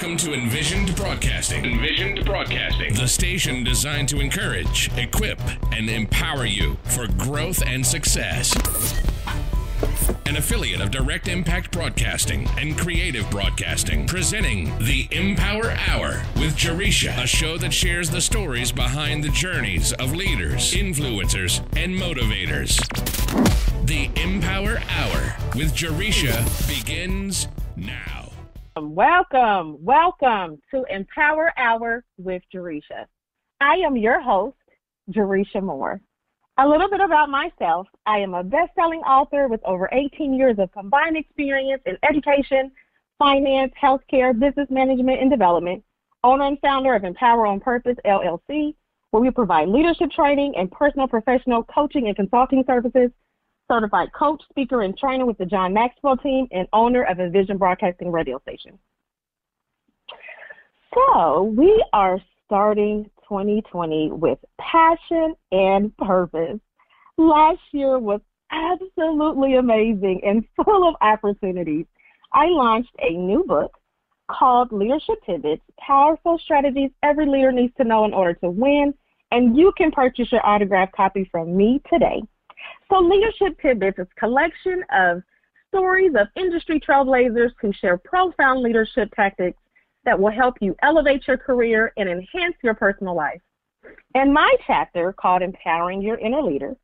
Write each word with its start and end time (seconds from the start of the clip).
Welcome 0.00 0.16
to 0.16 0.32
Envisioned 0.32 0.96
Broadcasting. 0.96 1.62
Envisioned 1.62 2.24
Broadcasting, 2.24 2.94
the 2.94 3.06
station 3.06 3.62
designed 3.62 4.08
to 4.08 4.18
encourage, 4.18 4.90
equip, 4.96 5.38
and 5.74 5.90
empower 5.90 6.46
you 6.46 6.78
for 6.84 7.06
growth 7.06 7.62
and 7.66 7.84
success. 7.84 8.54
An 10.24 10.36
affiliate 10.36 10.80
of 10.80 10.90
Direct 10.90 11.28
Impact 11.28 11.70
Broadcasting 11.70 12.48
and 12.56 12.78
Creative 12.78 13.28
Broadcasting, 13.30 14.06
presenting 14.06 14.72
the 14.78 15.06
Empower 15.10 15.72
Hour 15.90 16.22
with 16.36 16.56
Jaresha, 16.56 17.22
a 17.22 17.26
show 17.26 17.58
that 17.58 17.74
shares 17.74 18.08
the 18.08 18.22
stories 18.22 18.72
behind 18.72 19.22
the 19.22 19.28
journeys 19.28 19.92
of 19.92 20.16
leaders, 20.16 20.72
influencers, 20.72 21.60
and 21.76 21.94
motivators. 21.94 22.78
The 23.86 24.08
Empower 24.18 24.78
Hour 24.88 25.36
with 25.54 25.74
Jaresha 25.74 26.40
begins 26.66 27.48
now. 27.76 28.29
Welcome, 28.82 29.76
welcome 29.84 30.58
to 30.70 30.84
Empower 30.88 31.52
Hour 31.58 32.02
with 32.16 32.40
Jaresha. 32.52 33.04
I 33.60 33.74
am 33.74 33.94
your 33.94 34.22
host, 34.22 34.56
Jaresha 35.12 35.62
Moore. 35.62 36.00
A 36.56 36.66
little 36.66 36.88
bit 36.88 37.02
about 37.02 37.28
myself. 37.28 37.86
I 38.06 38.20
am 38.20 38.32
a 38.32 38.42
best-selling 38.42 39.00
author 39.00 39.48
with 39.48 39.60
over 39.66 39.90
18 39.92 40.32
years 40.32 40.56
of 40.58 40.72
combined 40.72 41.18
experience 41.18 41.82
in 41.84 41.98
education, 42.08 42.72
finance, 43.18 43.70
healthcare, 43.80 44.38
business 44.38 44.68
management, 44.70 45.20
and 45.20 45.30
development. 45.30 45.84
Owner 46.24 46.46
and 46.46 46.58
founder 46.60 46.94
of 46.94 47.04
Empower 47.04 47.46
on 47.46 47.60
Purpose 47.60 47.96
LLC, 48.06 48.74
where 49.10 49.20
we 49.20 49.30
provide 49.30 49.68
leadership 49.68 50.10
training 50.10 50.54
and 50.56 50.72
personal 50.72 51.06
professional 51.06 51.64
coaching 51.64 52.06
and 52.06 52.16
consulting 52.16 52.64
services 52.66 53.10
certified 53.70 54.12
coach, 54.12 54.42
speaker, 54.50 54.82
and 54.82 54.96
trainer 54.98 55.24
with 55.24 55.38
the 55.38 55.46
John 55.46 55.72
Maxwell 55.72 56.16
team, 56.16 56.48
and 56.50 56.66
owner 56.72 57.04
of 57.04 57.20
Envision 57.20 57.56
Broadcasting 57.56 58.10
radio 58.10 58.40
station. 58.40 58.78
So 60.94 61.44
we 61.56 61.84
are 61.92 62.18
starting 62.46 63.04
2020 63.28 64.10
with 64.10 64.38
passion 64.60 65.34
and 65.52 65.96
purpose. 65.98 66.58
Last 67.16 67.60
year 67.70 67.98
was 67.98 68.20
absolutely 68.50 69.54
amazing 69.54 70.22
and 70.24 70.44
full 70.56 70.88
of 70.88 70.96
opportunities. 71.00 71.86
I 72.32 72.46
launched 72.46 72.94
a 72.98 73.10
new 73.10 73.44
book 73.44 73.76
called 74.28 74.72
Leadership 74.72 75.22
Pivots 75.24 75.62
Powerful 75.78 76.38
Strategies 76.38 76.90
Every 77.04 77.26
Leader 77.26 77.52
Needs 77.52 77.74
to 77.76 77.84
Know 77.84 78.04
in 78.04 78.12
Order 78.12 78.34
to 78.34 78.50
Win. 78.50 78.94
And 79.30 79.56
you 79.56 79.72
can 79.76 79.92
purchase 79.92 80.32
your 80.32 80.44
autographed 80.44 80.92
copy 80.92 81.28
from 81.30 81.56
me 81.56 81.80
today. 81.88 82.22
So, 82.90 82.98
Leadership 82.98 83.56
Pivots 83.58 83.98
is 84.00 84.06
a 84.10 84.20
collection 84.20 84.84
of 84.92 85.22
stories 85.68 86.12
of 86.18 86.26
industry 86.34 86.80
trailblazers 86.80 87.52
who 87.60 87.72
share 87.72 87.96
profound 87.96 88.62
leadership 88.62 89.08
tactics 89.14 89.58
that 90.04 90.18
will 90.18 90.32
help 90.32 90.56
you 90.60 90.74
elevate 90.82 91.28
your 91.28 91.36
career 91.36 91.92
and 91.96 92.08
enhance 92.08 92.56
your 92.64 92.74
personal 92.74 93.14
life. 93.14 93.40
In 94.16 94.32
my 94.32 94.52
chapter 94.66 95.12
called 95.12 95.42
Empowering 95.42 96.02
Your 96.02 96.18
Inner 96.18 96.42
Leader, 96.42 96.76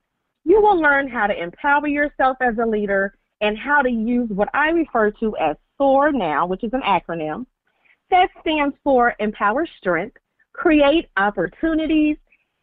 you 0.45 0.61
will 0.61 0.81
learn 0.81 1.09
how 1.09 1.27
to 1.27 1.43
empower 1.43 1.89
yourself 1.89 2.37
as 2.41 2.55
a 2.63 2.67
leader 2.67 3.15
and 3.41 3.59
how 3.59 3.83
to 3.83 3.91
use 3.91 4.29
what 4.31 4.49
I 4.55 4.69
refer 4.69 5.11
to 5.11 5.37
as 5.39 5.57
SOAR 5.77 6.13
now, 6.13 6.47
which 6.47 6.63
is 6.63 6.73
an 6.73 6.83
acronym. 6.83 7.47
That 8.11 8.29
stands 8.41 8.77
for 8.85 9.15
Empower 9.19 9.67
Strength, 9.79 10.19
Create 10.53 11.09
Opportunities, 11.17 12.17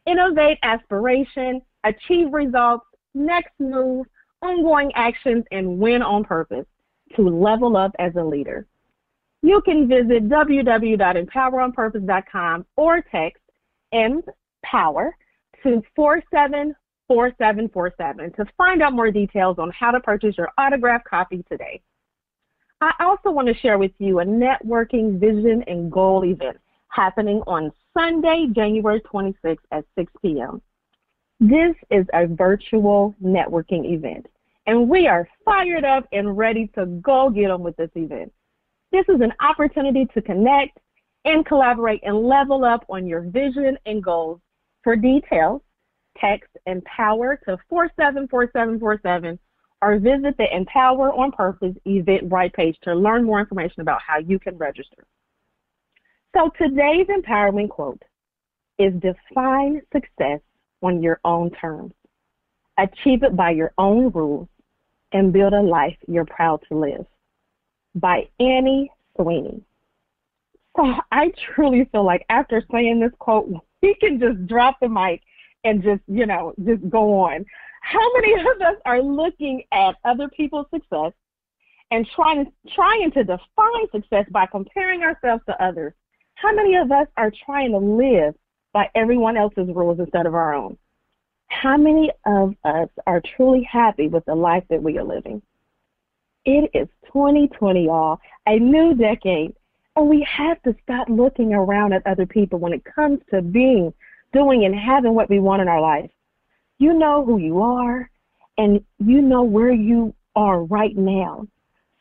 Innovate 0.06 0.60
Aspiration, 0.64 1.62
Achieve 1.84 2.32
Results, 2.32 2.86
next 3.14 3.54
move, 3.60 4.08
ongoing 4.42 4.92
actions, 4.96 5.44
and 5.52 5.78
win 5.80 6.02
on 6.02 6.24
purpose 6.24 6.66
to 7.16 7.30
level 7.30 7.78
up 7.78 7.96
as 8.00 8.16
a 8.16 8.24
leader. 8.24 8.66
You 9.42 9.62
can 9.62 9.88
visit 9.88 10.28
www.empoweronpurpose.com 10.30 12.66
or 12.78 13.02
text 13.12 13.44
EMPOWER 13.92 15.16
to 15.64 15.84
474747 15.96 18.34
to 18.34 18.46
find 18.58 18.82
out 18.82 18.94
more 18.94 19.12
details 19.12 19.60
on 19.60 19.70
how 19.72 19.92
to 19.92 20.00
purchase 20.00 20.38
your 20.38 20.50
autographed 20.58 21.06
copy 21.06 21.44
today. 21.50 21.82
I 22.82 22.94
also 23.00 23.30
want 23.32 23.48
to 23.48 23.54
share 23.56 23.78
with 23.78 23.92
you 24.00 24.20
a 24.20 24.26
networking 24.26 25.20
vision 25.20 25.64
and 25.68 25.92
goal 25.92 26.26
event 26.26 26.58
happening 26.90 27.42
on 27.48 27.72
Sunday, 27.98 28.48
January 28.54 29.00
26th 29.02 29.58
at 29.72 29.86
6 29.98 30.12
p.m. 30.22 30.62
This 31.40 31.76
is 31.90 32.06
a 32.14 32.28
virtual 32.28 33.16
networking 33.22 33.92
event, 33.92 34.28
and 34.66 34.88
we 34.88 35.08
are 35.08 35.28
fired 35.44 35.84
up 35.84 36.08
and 36.12 36.38
ready 36.38 36.68
to 36.76 36.86
go 36.86 37.30
get 37.30 37.50
them 37.50 37.64
with 37.64 37.76
this 37.76 37.92
event. 37.96 38.32
This 38.92 39.06
is 39.10 39.22
an 39.22 39.34
opportunity 39.42 40.06
to 40.14 40.22
connect 40.22 40.78
and 41.26 41.46
collaborate 41.46 42.02
and 42.04 42.24
level 42.24 42.64
up 42.64 42.86
on 42.90 43.08
your 43.08 43.22
vision 43.22 43.78
and 43.86 44.04
goals. 44.04 44.40
For 44.84 44.96
details, 44.96 45.62
text 46.18 46.50
Empower 46.68 47.38
to 47.48 47.58
474747 47.70 49.40
or 49.82 50.00
visit 50.00 50.38
the 50.38 50.56
Empower 50.56 51.12
on 51.12 51.32
Purpose 51.32 51.76
Eventbrite 51.86 52.54
page 52.54 52.78
to 52.84 52.94
learn 52.94 53.24
more 53.24 53.40
information 53.40 53.82
about 53.82 54.02
how 54.06 54.20
you 54.20 54.40
can 54.40 54.58
register. 54.58 55.06
So 56.36 56.52
today's 56.58 57.08
empowerment 57.08 57.70
quote 57.70 58.02
is 58.80 58.94
define 58.94 59.82
success 59.92 60.40
on 60.84 61.02
your 61.02 61.20
own 61.26 61.50
terms. 61.52 61.94
Achieve 62.78 63.24
it 63.24 63.36
by 63.36 63.52
your 63.52 63.72
own 63.78 64.12
rules 64.12 64.48
and 65.14 65.32
build 65.32 65.54
a 65.54 65.62
life 65.62 65.96
you're 66.08 66.26
proud 66.26 66.62
to 66.70 66.78
live. 66.78 67.06
By 67.96 68.28
Annie 68.40 68.92
Sweeney. 69.16 69.64
So 70.76 70.94
I 71.12 71.32
truly 71.54 71.88
feel 71.92 72.04
like 72.04 72.26
after 72.30 72.64
saying 72.72 73.00
this 73.00 73.12
quote, 73.20 73.48
we 73.82 73.96
can 73.96 74.20
just 74.20 74.46
drop 74.48 74.80
the 74.82 74.90
mic 74.90 75.22
and 75.64 75.82
just, 75.84 76.02
you 76.08 76.26
know, 76.26 76.54
just 76.66 76.88
go 76.90 77.20
on. 77.20 77.46
How 77.82 78.14
many 78.14 78.34
of 78.34 78.62
us 78.62 78.82
are 78.86 79.02
looking 79.02 79.64
at 79.72 79.96
other 80.06 80.30
people's 80.30 80.68
success 80.74 81.12
and 81.92 82.08
trying 82.16 82.52
trying 82.74 83.12
to 83.12 83.24
define 83.24 83.90
success 83.92 84.26
by 84.32 84.46
comparing 84.46 85.04
ourselves 85.04 85.44
to 85.48 85.64
others? 85.64 85.94
How 86.36 86.54
many 86.54 86.76
of 86.76 86.92
us 86.92 87.08
are 87.18 87.32
trying 87.46 87.72
to 87.72 87.78
live 87.78 88.36
by 88.74 88.90
everyone 88.96 89.38
else's 89.38 89.70
rules 89.74 90.00
instead 90.00 90.26
of 90.26 90.34
our 90.34 90.54
own. 90.54 90.78
How 91.48 91.78
many 91.78 92.12
of 92.26 92.56
us 92.66 92.90
are 93.06 93.22
truly 93.36 93.64
happy 93.64 94.08
with 94.08 94.26
the 94.26 94.36
life 94.36 94.64
that 94.70 94.82
we 94.82 94.98
are 94.98 95.04
living? 95.04 95.42
It 96.46 96.72
is 96.74 96.88
2020, 97.06 97.86
y'all, 97.86 98.20
a 98.48 98.58
new 98.58 98.96
decade, 98.96 99.54
and 99.96 100.10
we 100.10 100.28
have 100.30 100.62
to 100.64 100.76
stop 100.84 101.08
looking 101.08 101.54
around 101.54 101.94
at 101.94 102.06
other 102.06 102.26
people 102.26 102.60
when 102.60 102.74
it 102.74 102.84
comes 102.84 103.20
to 103.32 103.42
being, 103.42 103.94
doing, 104.34 104.66
and 104.66 104.76
having 104.76 105.14
what 105.14 105.30
we 105.30 105.40
want 105.40 105.62
in 105.62 105.68
our 105.68 105.80
life. 105.80 106.10
You 106.80 106.94
know 106.94 107.24
who 107.24 107.38
you 107.38 107.62
are, 107.62 108.10
and 108.58 108.84
you 108.98 109.22
know 109.22 109.44
where 109.44 109.72
you 109.72 110.14
are 110.36 110.64
right 110.64 110.98
now. 110.98 111.48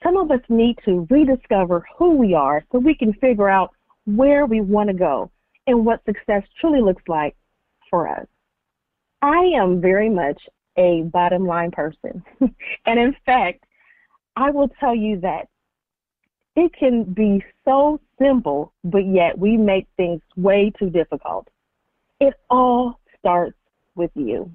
Some 0.03 0.17
of 0.17 0.31
us 0.31 0.41
need 0.49 0.79
to 0.87 1.07
rediscover 1.11 1.85
who 1.97 2.17
we 2.17 2.35
are 2.35 2.65
so 2.73 2.79
we 2.79 2.95
can 2.95 3.13
figure 3.15 3.49
out 3.49 3.71
where 4.07 4.47
we 4.47 4.61
want 4.61 4.89
to 4.89 4.95
go 4.95 5.31
and 5.67 5.85
what 5.85 6.05
success 6.05 6.43
truly 6.61 6.81
looks 6.81 7.03
like 7.09 7.37
for 7.91 8.09
us. 8.09 8.27
I 9.21 9.53
am 9.57 9.81
very 9.81 10.09
much 10.11 10.41
a 10.77 11.03
bottom 11.03 11.47
line 11.47 11.71
person. 11.71 12.25
and 12.87 12.99
in 12.99 13.15
fact, 13.25 13.65
I 14.37 14.51
will 14.51 14.69
tell 14.81 14.95
you 14.95 15.21
that 15.21 15.49
it 16.57 16.73
can 16.75 17.05
be 17.05 17.45
so 17.65 18.01
simple, 18.21 18.73
but 18.85 19.07
yet 19.07 19.39
we 19.39 19.57
make 19.57 19.87
things 19.97 20.21
way 20.37 20.73
too 20.79 20.91
difficult. 20.91 21.49
It 22.21 22.35
all 22.51 23.01
starts 23.19 23.57
with 23.95 24.11
you. 24.15 24.51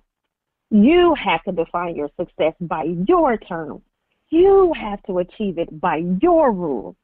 You 0.69 1.15
have 1.15 1.43
to 1.43 1.51
define 1.51 1.95
your 1.95 2.09
success 2.19 2.53
by 2.59 2.83
your 3.07 3.37
terms. 3.37 3.81
You 4.29 4.73
have 4.79 5.01
to 5.03 5.19
achieve 5.19 5.57
it 5.57 5.79
by 5.79 6.03
your 6.21 6.51
rules. 6.51 6.95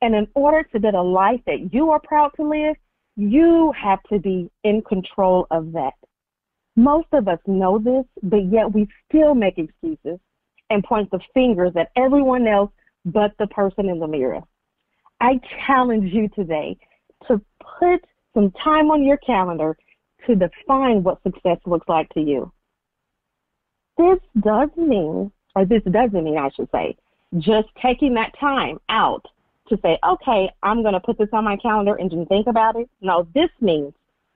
And 0.00 0.14
in 0.14 0.26
order 0.34 0.62
to 0.62 0.80
build 0.80 0.94
a 0.94 1.02
life 1.02 1.40
that 1.46 1.72
you 1.72 1.90
are 1.90 2.00
proud 2.00 2.30
to 2.36 2.48
live, 2.48 2.76
you 3.16 3.72
have 3.80 4.02
to 4.04 4.18
be 4.18 4.50
in 4.64 4.82
control 4.82 5.46
of 5.50 5.72
that. 5.72 5.94
Most 6.76 7.06
of 7.12 7.28
us 7.28 7.38
know 7.46 7.78
this, 7.78 8.04
but 8.22 8.50
yet 8.50 8.72
we 8.72 8.88
still 9.08 9.34
make 9.34 9.58
excuses 9.58 10.18
and 10.70 10.82
point 10.82 11.10
the 11.10 11.20
fingers 11.32 11.72
at 11.76 11.90
everyone 11.96 12.48
else 12.48 12.70
but 13.04 13.32
the 13.38 13.46
person 13.48 13.88
in 13.88 14.00
the 14.00 14.08
mirror. 14.08 14.40
I 15.20 15.40
challenge 15.66 16.12
you 16.12 16.28
today 16.30 16.76
to 17.28 17.40
put 17.78 18.04
some 18.34 18.50
time 18.62 18.90
on 18.90 19.04
your 19.04 19.18
calendar 19.18 19.76
to 20.26 20.34
define 20.34 21.02
what 21.02 21.22
success 21.22 21.58
looks 21.66 21.88
like 21.88 22.08
to 22.10 22.20
you. 22.20 22.50
This 23.96 24.18
does 24.40 24.70
mean, 24.76 25.30
or 25.54 25.64
this 25.64 25.82
doesn't 25.88 26.24
mean, 26.24 26.38
I 26.38 26.50
should 26.50 26.68
say, 26.72 26.96
just 27.38 27.68
taking 27.80 28.14
that 28.14 28.32
time 28.38 28.78
out 28.88 29.24
to 29.68 29.78
say, 29.82 29.98
okay, 30.06 30.50
I'm 30.62 30.82
going 30.82 30.94
to 30.94 31.00
put 31.00 31.18
this 31.18 31.28
on 31.32 31.44
my 31.44 31.56
calendar 31.56 31.94
and 31.94 32.10
just 32.10 32.28
think 32.28 32.46
about 32.46 32.76
it. 32.76 32.88
No, 33.00 33.26
this 33.34 33.50
means 33.60 33.92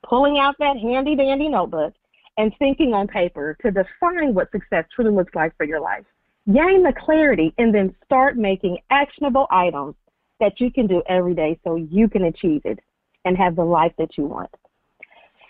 pulling 0.08 0.38
out 0.38 0.54
that 0.58 0.76
handy 0.76 1.16
dandy 1.16 1.48
notebook 1.48 1.92
and 2.36 2.52
thinking 2.58 2.94
on 2.94 3.08
paper 3.08 3.56
to 3.62 3.70
define 3.70 4.32
what 4.32 4.50
success 4.52 4.84
truly 4.94 5.10
looks 5.10 5.34
like 5.34 5.56
for 5.56 5.64
your 5.64 5.80
life. 5.80 6.04
Gain 6.46 6.82
the 6.82 6.94
clarity 7.04 7.52
and 7.58 7.74
then 7.74 7.94
start 8.04 8.36
making 8.36 8.78
actionable 8.90 9.46
items 9.50 9.94
that 10.40 10.60
you 10.60 10.70
can 10.70 10.86
do 10.86 11.02
every 11.08 11.34
day 11.34 11.58
so 11.64 11.76
you 11.76 12.08
can 12.08 12.24
achieve 12.24 12.62
it 12.64 12.78
and 13.24 13.36
have 13.36 13.56
the 13.56 13.64
life 13.64 13.92
that 13.98 14.16
you 14.16 14.24
want. 14.24 14.50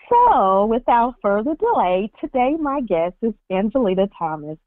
So, 0.09 0.65
without 0.65 1.15
further 1.21 1.55
delay, 1.55 2.11
today 2.19 2.55
my 2.59 2.81
guest 2.81 3.13
is 3.21 3.33
Angelita 3.51 4.09
Thomas. 4.17 4.57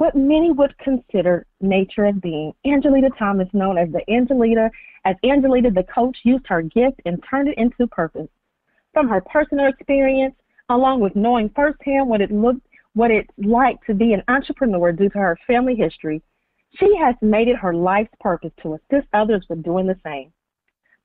What 0.00 0.16
many 0.16 0.50
would 0.50 0.78
consider 0.78 1.44
nature 1.60 2.06
of 2.06 2.22
being. 2.22 2.54
Angelita 2.64 3.10
Thomas, 3.18 3.48
known 3.52 3.76
as 3.76 3.90
the 3.92 4.00
Angelita, 4.10 4.70
as 5.04 5.14
Angelita 5.22 5.70
the 5.70 5.82
coach, 5.94 6.16
used 6.24 6.46
her 6.46 6.62
gift 6.62 7.02
and 7.04 7.22
turned 7.30 7.50
it 7.50 7.58
into 7.58 7.86
purpose. 7.86 8.30
From 8.94 9.10
her 9.10 9.20
personal 9.20 9.66
experience, 9.66 10.34
along 10.70 11.00
with 11.00 11.14
knowing 11.14 11.50
firsthand 11.50 12.08
what 12.08 12.22
it 12.22 12.30
looked 12.32 12.66
what 12.94 13.10
it's 13.10 13.28
like 13.36 13.76
to 13.88 13.92
be 13.92 14.14
an 14.14 14.22
entrepreneur 14.28 14.90
due 14.90 15.10
to 15.10 15.18
her 15.18 15.38
family 15.46 15.74
history, 15.74 16.22
she 16.78 16.96
has 16.96 17.14
made 17.20 17.48
it 17.48 17.56
her 17.56 17.74
life's 17.74 18.14
purpose 18.20 18.52
to 18.62 18.72
assist 18.72 19.06
others 19.12 19.44
with 19.50 19.62
doing 19.62 19.86
the 19.86 20.00
same. 20.02 20.32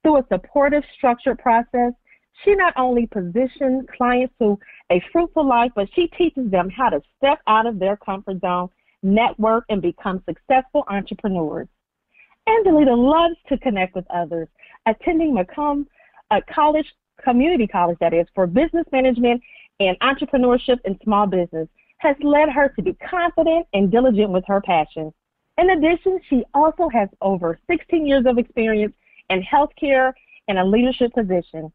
Through 0.03 0.19
a 0.19 0.27
supportive, 0.31 0.83
structured 0.95 1.39
process, 1.39 1.91
she 2.45 2.55
not 2.55 2.73
only 2.77 3.07
positions 3.07 3.83
clients 3.97 4.33
to 4.39 4.57
a 4.89 5.03
fruitful 5.11 5.45
life, 5.45 5.73
but 5.75 5.89
she 5.93 6.07
teaches 6.17 6.49
them 6.49 6.69
how 6.69 6.87
to 6.87 7.01
step 7.17 7.39
out 7.45 7.65
of 7.65 7.77
their 7.77 7.97
comfort 7.97 8.39
zone, 8.39 8.69
network, 9.05 9.65
and 9.69 9.81
become 9.81 10.21
successful 10.27 10.83
entrepreneurs. 10.87 11.67
Angelita 12.47 12.93
loves 12.93 13.35
to 13.47 13.57
connect 13.57 13.95
with 13.95 14.05
others, 14.09 14.47
attending 14.85 15.33
Macomb 15.33 15.87
a 16.31 16.35
uh, 16.35 16.41
college, 16.53 16.91
community 17.23 17.67
college 17.67 17.97
that 17.99 18.13
is, 18.13 18.25
for 18.33 18.47
business 18.47 18.85
management 18.91 19.41
and 19.79 19.97
entrepreneurship 19.99 20.79
and 20.85 20.99
small 21.03 21.27
business 21.27 21.67
has 21.97 22.15
led 22.21 22.49
her 22.49 22.69
to 22.69 22.81
be 22.81 22.93
confident 22.93 23.67
and 23.73 23.91
diligent 23.91 24.31
with 24.31 24.43
her 24.47 24.59
passion. 24.61 25.13
In 25.57 25.69
addition, 25.69 26.19
she 26.29 26.43
also 26.53 26.89
has 26.89 27.09
over 27.21 27.59
16 27.67 28.05
years 28.05 28.25
of 28.25 28.37
experience 28.37 28.93
in 29.29 29.41
healthcare 29.41 30.13
and 30.47 30.57
a 30.59 30.65
leadership 30.65 31.13
position. 31.13 31.71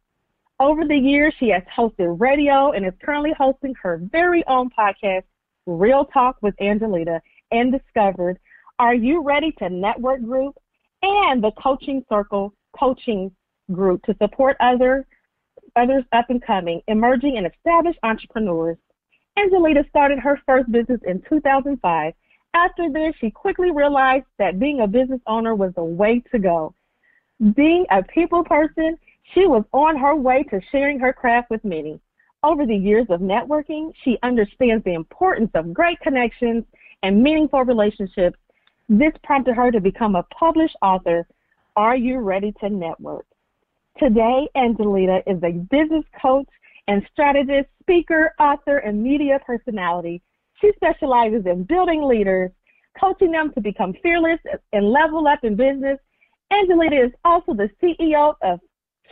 Over 0.59 0.85
the 0.85 0.97
years, 0.97 1.33
she 1.38 1.49
has 1.49 1.62
hosted 1.75 2.21
radio 2.21 2.73
and 2.73 2.85
is 2.85 2.93
currently 3.03 3.33
hosting 3.38 3.75
her 3.83 3.99
very 4.03 4.44
own 4.47 4.69
podcast, 4.71 5.23
Real 5.67 6.05
Talk 6.07 6.37
with 6.43 6.55
Angelita, 6.61 7.21
and 7.51 7.73
discovered 7.73 8.39
Are 8.79 8.95
You 8.95 9.23
Ready 9.23 9.53
to 9.59 9.69
Network 9.69 10.23
Group 10.23 10.57
and 11.03 11.43
the 11.43 11.53
Coaching 11.53 12.05
Circle 12.09 12.55
Coaching 12.79 13.31
Group 13.73 14.03
to 14.05 14.17
support 14.21 14.57
other, 14.61 15.07
others 15.77 16.05
up 16.12 16.31
and 16.31 16.43
coming, 16.43 16.83
emerging 16.89 17.37
and 17.37 17.47
established 17.47 17.99
entrepreneurs. 18.03 18.77
Angelita 19.39 19.85
started 19.89 20.19
her 20.19 20.41
first 20.47 20.71
business 20.71 21.01
in 21.07 21.23
2005. 21.29 22.12
After 22.53 22.91
this, 22.91 23.15
she 23.21 23.31
quickly 23.31 23.71
realized 23.71 24.27
that 24.39 24.59
being 24.59 24.81
a 24.81 24.87
business 24.87 25.21
owner 25.27 25.55
was 25.55 25.73
the 25.75 25.85
way 25.85 26.23
to 26.33 26.39
go. 26.39 26.75
Being 27.55 27.87
a 27.91 28.03
people 28.03 28.45
person, 28.45 28.99
she 29.33 29.47
was 29.47 29.65
on 29.73 29.97
her 29.97 30.17
way 30.17 30.43
to 30.45 30.61
sharing 30.73 30.99
her 30.99 31.12
craft 31.12 31.49
with 31.49 31.65
many. 31.65 32.01
Over 32.42 32.64
the 32.64 32.76
years 32.76 33.06
of 33.10 33.20
networking, 33.20 33.92
she 34.02 34.16
understands 34.22 34.82
the 34.84 34.94
importance 34.94 35.50
of 35.54 35.75
great 35.75 36.00
connections 36.00 36.64
and 37.02 37.22
meaningful 37.22 37.64
relationships. 37.64 38.38
This 38.88 39.12
prompted 39.22 39.56
her 39.56 39.70
to 39.70 39.81
become 39.81 40.16
a 40.16 40.22
published 40.22 40.76
author. 40.81 41.26
Are 41.76 41.96
you 41.96 42.19
ready 42.19 42.52
to 42.60 42.70
network? 42.70 43.26
Today, 43.98 44.48
Angelita 44.56 45.22
is 45.26 45.42
a 45.42 45.52
business 45.52 46.04
coach 46.20 46.48
and 46.88 47.06
strategist, 47.12 47.69
speaker, 47.82 48.34
author, 48.40 48.78
and 48.78 49.02
media 49.02 49.38
personality. 49.44 50.22
She 50.62 50.72
specializes 50.76 51.44
in 51.44 51.64
building 51.64 52.02
leaders, 52.02 52.50
coaching 52.98 53.32
them 53.32 53.52
to 53.52 53.60
become 53.60 53.92
fearless 54.02 54.40
and 54.72 54.90
level 54.90 55.28
up 55.28 55.40
in 55.44 55.56
business. 55.56 55.98
Angelita 56.50 57.04
is 57.04 57.12
also 57.22 57.52
the 57.52 57.69
CEO 57.82 58.34
of 58.42 58.60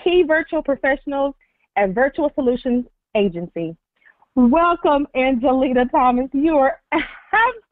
Key 0.03 0.25
Virtual 0.27 0.63
Professionals 0.63 1.35
and 1.77 1.95
Virtual 1.95 2.33
Solutions 2.35 2.87
Agency. 3.15 3.77
Welcome, 4.35 5.07
Angelita 5.17 5.87
Thomas. 5.91 6.29
You 6.33 6.59
are 6.59 6.81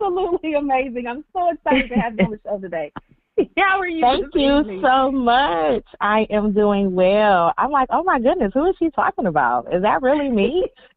absolutely 0.00 0.54
amazing. 0.54 1.06
I'm 1.06 1.24
so 1.32 1.50
excited 1.52 1.88
to 1.90 1.94
have 1.94 2.18
you 2.18 2.24
on 2.24 2.30
the 2.32 2.40
show 2.44 2.58
today. 2.58 2.92
How 3.58 3.78
are 3.78 3.86
you? 3.86 4.00
Thank 4.00 4.34
you 4.34 4.60
evening? 4.60 4.82
so 4.82 5.12
much. 5.12 5.84
I 6.00 6.26
am 6.30 6.52
doing 6.52 6.94
well. 6.94 7.52
I'm 7.58 7.70
like, 7.70 7.88
oh 7.92 8.02
my 8.02 8.18
goodness, 8.18 8.52
who 8.54 8.68
is 8.68 8.74
she 8.78 8.90
talking 8.90 9.26
about? 9.26 9.72
Is 9.72 9.82
that 9.82 10.02
really 10.02 10.28
me? 10.28 10.66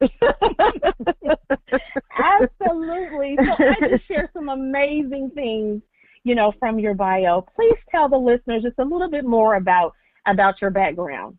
Absolutely. 2.18 3.36
So 3.36 3.64
I 3.64 3.88
just 3.90 4.08
share 4.08 4.30
some 4.32 4.48
amazing 4.48 5.30
things, 5.34 5.82
you 6.24 6.34
know, 6.34 6.52
from 6.58 6.78
your 6.78 6.94
bio. 6.94 7.46
Please 7.54 7.78
tell 7.90 8.08
the 8.08 8.16
listeners 8.16 8.62
just 8.62 8.78
a 8.78 8.84
little 8.84 9.10
bit 9.10 9.24
more 9.24 9.56
about 9.56 9.92
about 10.26 10.60
your 10.60 10.70
background. 10.70 11.36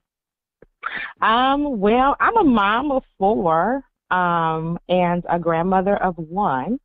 Um, 1.22 1.80
well, 1.80 2.16
I'm 2.20 2.38
a 2.38 2.44
mom 2.44 2.92
of 2.92 3.04
four, 3.18 3.84
um, 4.10 4.78
and 4.90 5.24
a 5.30 5.40
grandmother 5.40 5.98
of 5.98 6.18
one. 6.18 6.80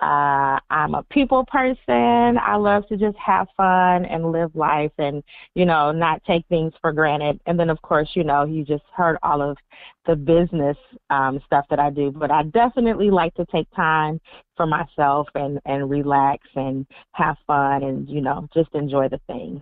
Uh, 0.00 0.58
I'm 0.70 0.94
a 0.94 1.02
people 1.10 1.44
person. 1.44 2.38
I 2.38 2.56
love 2.56 2.88
to 2.88 2.96
just 2.96 3.18
have 3.18 3.48
fun 3.54 4.06
and 4.06 4.32
live 4.32 4.54
life 4.56 4.92
and, 4.96 5.22
you 5.54 5.66
know, 5.66 5.92
not 5.92 6.24
take 6.24 6.46
things 6.48 6.72
for 6.80 6.90
granted. 6.90 7.38
And 7.44 7.60
then, 7.60 7.68
of 7.68 7.82
course, 7.82 8.08
you 8.14 8.24
know, 8.24 8.44
you 8.44 8.64
just 8.64 8.84
heard 8.96 9.18
all 9.22 9.42
of 9.42 9.58
the 10.06 10.16
business 10.16 10.78
um, 11.10 11.38
stuff 11.44 11.66
that 11.68 11.78
I 11.78 11.90
do. 11.90 12.10
But 12.10 12.30
I 12.30 12.44
definitely 12.44 13.10
like 13.10 13.34
to 13.34 13.44
take 13.52 13.70
time 13.76 14.18
for 14.56 14.66
myself 14.66 15.28
and, 15.34 15.60
and 15.66 15.90
relax 15.90 16.46
and 16.56 16.86
have 17.12 17.36
fun 17.46 17.82
and, 17.82 18.08
you 18.08 18.22
know, 18.22 18.48
just 18.54 18.74
enjoy 18.74 19.08
the 19.08 19.20
things. 19.26 19.60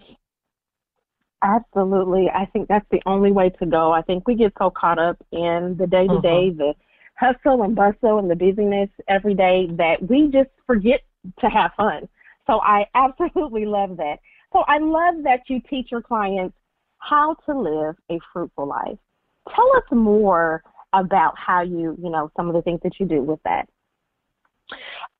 Absolutely. 1.42 2.28
I 2.34 2.46
think 2.46 2.68
that's 2.68 2.86
the 2.90 3.00
only 3.06 3.30
way 3.30 3.50
to 3.50 3.66
go. 3.66 3.92
I 3.92 4.02
think 4.02 4.26
we 4.26 4.34
get 4.34 4.52
so 4.58 4.70
caught 4.70 4.98
up 4.98 5.16
in 5.30 5.76
the 5.78 5.86
day 5.86 6.08
to 6.08 6.20
day, 6.20 6.50
the 6.50 6.74
hustle 7.16 7.62
and 7.62 7.76
bustle 7.76 8.18
and 8.18 8.30
the 8.30 8.34
busyness 8.34 8.88
every 9.06 9.34
day 9.34 9.68
that 9.72 10.08
we 10.08 10.28
just 10.32 10.50
forget 10.66 11.00
to 11.40 11.48
have 11.48 11.72
fun. 11.76 12.08
So 12.46 12.60
I 12.60 12.86
absolutely 12.94 13.66
love 13.66 13.96
that. 13.98 14.18
So 14.52 14.64
I 14.66 14.78
love 14.78 15.22
that 15.24 15.42
you 15.48 15.60
teach 15.68 15.90
your 15.90 16.02
clients 16.02 16.56
how 16.98 17.36
to 17.46 17.58
live 17.58 17.96
a 18.10 18.18
fruitful 18.32 18.66
life. 18.66 18.98
Tell 19.54 19.76
us 19.76 19.84
more 19.92 20.62
about 20.92 21.34
how 21.38 21.62
you, 21.62 21.96
you 22.02 22.10
know, 22.10 22.30
some 22.36 22.48
of 22.48 22.54
the 22.54 22.62
things 22.62 22.80
that 22.82 22.98
you 22.98 23.06
do 23.06 23.22
with 23.22 23.40
that. 23.44 23.68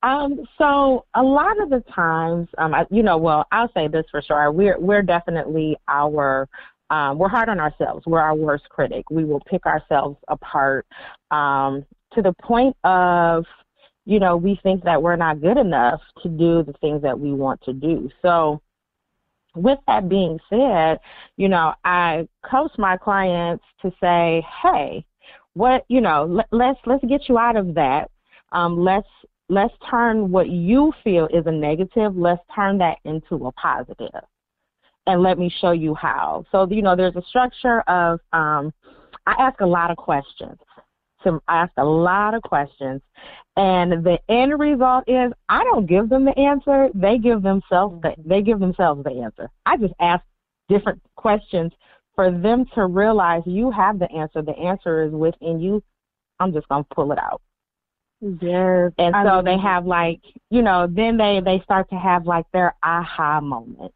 Um, 0.01 0.39
so 0.57 1.05
a 1.15 1.23
lot 1.23 1.61
of 1.61 1.69
the 1.69 1.83
times, 1.93 2.47
um, 2.57 2.73
I, 2.73 2.85
you 2.89 3.03
know, 3.03 3.17
well, 3.17 3.45
I'll 3.51 3.71
say 3.73 3.87
this 3.87 4.05
for 4.11 4.21
sure. 4.21 4.51
We're 4.51 4.79
we're 4.79 5.01
definitely 5.01 5.77
our 5.87 6.47
um, 6.89 7.19
we're 7.19 7.29
hard 7.29 7.49
on 7.49 7.59
ourselves. 7.59 8.05
We're 8.05 8.21
our 8.21 8.35
worst 8.35 8.67
critic. 8.69 9.09
We 9.09 9.23
will 9.23 9.41
pick 9.41 9.65
ourselves 9.65 10.17
apart 10.27 10.87
um, 11.31 11.85
to 12.13 12.21
the 12.21 12.33
point 12.41 12.75
of, 12.83 13.45
you 14.05 14.19
know, 14.19 14.37
we 14.37 14.59
think 14.63 14.83
that 14.85 15.01
we're 15.01 15.15
not 15.15 15.41
good 15.41 15.57
enough 15.57 16.01
to 16.23 16.29
do 16.29 16.63
the 16.63 16.73
things 16.81 17.01
that 17.03 17.19
we 17.19 17.31
want 17.31 17.61
to 17.63 17.73
do. 17.73 18.09
So, 18.21 18.61
with 19.55 19.79
that 19.87 20.09
being 20.09 20.39
said, 20.49 20.99
you 21.37 21.49
know, 21.49 21.73
I 21.83 22.27
coach 22.49 22.71
my 22.77 22.97
clients 22.97 23.63
to 23.81 23.91
say, 24.01 24.45
hey, 24.63 25.05
what 25.53 25.85
you 25.89 26.01
know, 26.01 26.25
let, 26.25 26.47
let's 26.51 26.79
let's 26.85 27.03
get 27.05 27.27
you 27.27 27.37
out 27.37 27.55
of 27.55 27.75
that. 27.75 28.09
Um, 28.51 28.79
let's 28.79 29.07
let's 29.49 29.73
turn 29.89 30.31
what 30.31 30.49
you 30.49 30.93
feel 31.03 31.25
is 31.27 31.45
a 31.47 31.51
negative. 31.51 32.15
Let's 32.15 32.41
turn 32.55 32.77
that 32.79 32.97
into 33.03 33.47
a 33.47 33.51
positive. 33.53 34.23
and 35.07 35.23
let 35.23 35.39
me 35.39 35.51
show 35.59 35.71
you 35.71 35.95
how. 35.95 36.45
So, 36.51 36.67
you 36.69 36.81
know, 36.83 36.95
there's 36.95 37.15
a 37.15 37.23
structure 37.27 37.81
of, 37.81 38.19
um, 38.31 38.71
I 39.25 39.33
ask 39.39 39.59
a 39.61 39.65
lot 39.65 39.89
of 39.91 39.97
questions. 39.97 40.57
So 41.23 41.41
I 41.47 41.63
ask 41.63 41.73
a 41.77 41.83
lot 41.83 42.33
of 42.33 42.41
questions, 42.43 43.01
and 43.57 44.05
the 44.05 44.17
end 44.29 44.57
result 44.57 45.03
is 45.07 45.33
I 45.49 45.65
don't 45.65 45.85
give 45.85 46.07
them 46.07 46.23
the 46.23 46.37
answer. 46.39 46.87
They 46.93 47.17
give 47.17 47.41
themselves 47.41 48.01
the, 48.01 48.15
they 48.25 48.41
give 48.41 48.59
themselves 48.59 49.03
the 49.03 49.11
answer. 49.11 49.49
I 49.65 49.75
just 49.75 49.93
ask 49.99 50.23
different 50.69 51.01
questions 51.17 51.73
for 52.15 52.31
them 52.31 52.65
to 52.75 52.85
realize 52.85 53.41
you 53.45 53.69
have 53.71 53.99
the 53.99 54.09
answer. 54.11 54.41
The 54.41 54.57
answer 54.57 55.03
is 55.03 55.11
within 55.11 55.59
you. 55.59 55.83
I'm 56.39 56.53
just 56.53 56.69
gonna 56.69 56.85
pull 56.95 57.11
it 57.11 57.17
out. 57.17 57.41
Yes. 58.21 58.91
And 58.97 59.15
so 59.25 59.41
they 59.43 59.57
have 59.57 59.85
like, 59.85 60.19
you 60.49 60.61
know, 60.61 60.87
then 60.89 61.17
they 61.17 61.41
they 61.43 61.61
start 61.63 61.89
to 61.89 61.95
have 61.95 62.25
like 62.25 62.45
their 62.51 62.75
aha 62.83 63.39
moments. 63.39 63.95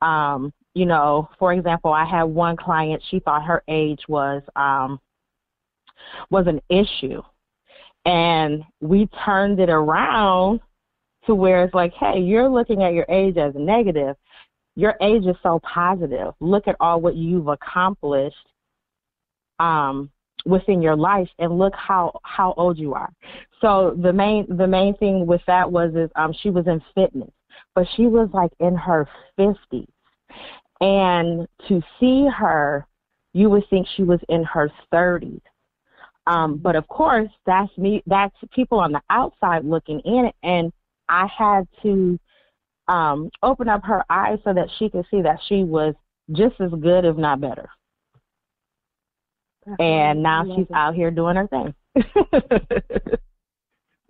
Um, 0.00 0.52
you 0.74 0.86
know, 0.86 1.28
for 1.38 1.52
example, 1.52 1.92
I 1.92 2.04
had 2.04 2.24
one 2.24 2.56
client, 2.56 3.02
she 3.10 3.18
thought 3.18 3.44
her 3.44 3.62
age 3.68 4.00
was 4.08 4.42
um 4.54 5.00
was 6.30 6.46
an 6.46 6.60
issue. 6.68 7.22
And 8.06 8.64
we 8.80 9.08
turned 9.24 9.60
it 9.60 9.68
around 9.68 10.60
to 11.26 11.34
where 11.34 11.64
it's 11.64 11.74
like, 11.74 11.92
hey, 11.94 12.18
you're 12.20 12.48
looking 12.48 12.82
at 12.82 12.94
your 12.94 13.04
age 13.08 13.36
as 13.36 13.52
negative. 13.54 14.16
Your 14.76 14.94
age 15.02 15.26
is 15.26 15.36
so 15.42 15.60
positive. 15.62 16.32
Look 16.40 16.68
at 16.68 16.76
all 16.80 17.00
what 17.00 17.16
you've 17.16 17.48
accomplished 17.48 18.36
um 19.58 20.10
within 20.44 20.82
your 20.82 20.96
life 20.96 21.28
and 21.38 21.58
look 21.58 21.74
how 21.74 22.20
how 22.24 22.54
old 22.56 22.78
you 22.78 22.94
are. 22.94 23.12
So 23.60 23.96
the 24.02 24.12
main 24.12 24.46
the 24.56 24.66
main 24.66 24.96
thing 24.96 25.26
with 25.26 25.42
that 25.46 25.70
was 25.70 25.94
is 25.94 26.10
um 26.16 26.32
she 26.42 26.50
was 26.50 26.66
in 26.66 26.82
fitness, 26.94 27.30
but 27.74 27.86
she 27.96 28.06
was 28.06 28.28
like 28.32 28.52
in 28.60 28.74
her 28.74 29.08
50s 29.38 29.86
And 30.80 31.46
to 31.68 31.82
see 31.98 32.26
her, 32.34 32.86
you 33.32 33.50
would 33.50 33.64
think 33.70 33.86
she 33.96 34.02
was 34.02 34.20
in 34.28 34.44
her 34.44 34.70
30s. 34.92 35.40
Um, 36.26 36.58
but 36.58 36.76
of 36.76 36.86
course, 36.88 37.30
that's 37.46 37.76
me. 37.76 38.02
That's 38.06 38.34
people 38.52 38.78
on 38.78 38.92
the 38.92 39.00
outside 39.10 39.64
looking 39.64 40.00
in, 40.00 40.30
and 40.42 40.72
I 41.08 41.26
had 41.26 41.66
to 41.82 42.18
um, 42.88 43.30
open 43.42 43.68
up 43.68 43.84
her 43.84 44.04
eyes 44.10 44.38
so 44.44 44.52
that 44.52 44.68
she 44.78 44.88
could 44.90 45.06
see 45.10 45.22
that 45.22 45.40
she 45.48 45.64
was 45.64 45.94
just 46.32 46.60
as 46.60 46.70
good, 46.80 47.04
if 47.04 47.16
not 47.16 47.40
better. 47.40 47.68
And 49.78 50.22
now 50.22 50.44
she's 50.44 50.66
it. 50.66 50.74
out 50.74 50.94
here 50.94 51.10
doing 51.10 51.36
her 51.36 51.46
thing. 51.46 51.74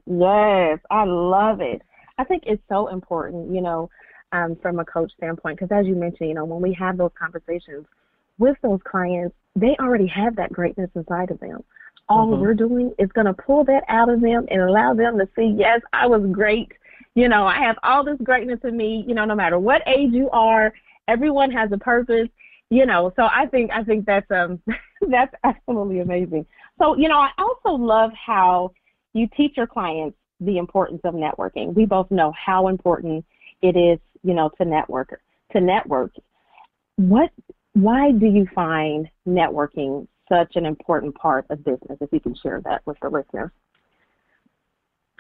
yes, 0.07 0.79
I 0.91 1.05
love 1.05 1.61
it. 1.61 1.83
I 2.19 2.25
think 2.25 2.45
it's 2.47 2.63
so 2.69 2.89
important, 2.89 3.55
you 3.55 3.61
know, 3.61 3.91
um, 4.33 4.57
from 4.63 4.79
a 4.79 4.85
coach 4.85 5.11
standpoint, 5.17 5.59
because 5.59 5.75
as 5.75 5.87
you 5.87 5.95
mentioned, 5.95 6.29
you 6.29 6.35
know, 6.35 6.45
when 6.45 6.61
we 6.61 6.73
have 6.75 6.97
those 6.97 7.11
conversations 7.19 7.87
with 8.39 8.57
those 8.63 8.81
clients, 8.85 9.35
they 9.57 9.77
already 9.81 10.07
have 10.07 10.37
that 10.37 10.53
greatness 10.53 10.91
inside 10.95 11.31
of 11.31 11.41
them. 11.41 11.65
All 12.09 12.27
mm-hmm. 12.27 12.41
we're 12.41 12.55
doing 12.55 12.93
is 12.99 13.11
going 13.13 13.27
to 13.27 13.35
pull 13.35 13.65
that 13.65 13.85
out 13.89 14.09
of 14.09 14.21
them 14.21 14.47
and 14.51 14.63
allow 14.63 14.95
them 14.95 15.19
to 15.19 15.29
see, 15.37 15.55
yes, 15.57 15.81
I 15.93 16.07
was 16.07 16.23
great. 16.31 16.73
You 17.15 17.29
know, 17.29 17.47
I 17.47 17.59
have 17.59 17.77
all 17.83 18.05
this 18.05 18.19
greatness 18.23 18.61
in 18.65 18.77
me. 18.77 19.05
You 19.07 19.15
know, 19.15 19.25
no 19.25 19.35
matter 19.35 19.59
what 19.59 19.83
age 19.87 20.13
you 20.13 20.31
are, 20.31 20.73
everyone 21.09 21.51
has 21.51 21.71
a 21.73 21.79
purpose. 21.79 22.29
You 22.69 22.87
know, 22.87 23.13
so 23.17 23.23
I 23.23 23.47
think 23.47 23.71
I 23.73 23.83
think 23.83 24.07
that's 24.07 24.31
um 24.31 24.61
that's 25.11 25.35
absolutely 25.45 26.01
amazing. 26.01 26.47
So 26.79 26.97
you 26.97 27.09
know, 27.09 27.19
I 27.19 27.31
also 27.39 27.77
love 27.77 28.11
how 28.15 28.73
you 29.13 29.29
teach 29.37 29.57
your 29.57 29.67
clients 29.67 30.17
the 30.41 30.59
importance 30.59 31.01
of 31.05 31.15
networking. 31.15 31.75
We 31.75 31.85
both 31.85 32.11
know 32.11 32.33
how 32.33 32.69
important 32.69 33.25
it 33.63 33.77
is, 33.77 33.99
you 34.23 34.35
know, 34.35 34.51
to 34.59 34.65
network 34.65 35.21
to 35.53 35.61
network. 35.61 36.13
What 36.97 37.31
why 37.75 38.13
do 38.13 38.27
you 38.27 38.47
find 38.55 39.09
networking 39.27 40.07
such 40.29 40.57
an 40.57 40.67
important 40.67 41.15
part 41.15 41.47
of 41.51 41.65
business? 41.65 41.99
If 42.01 42.11
you 42.13 42.21
can 42.21 42.35
share 42.35 42.61
that 42.65 42.83
with 42.87 42.99
the 43.01 43.09
listeners. 43.09 43.51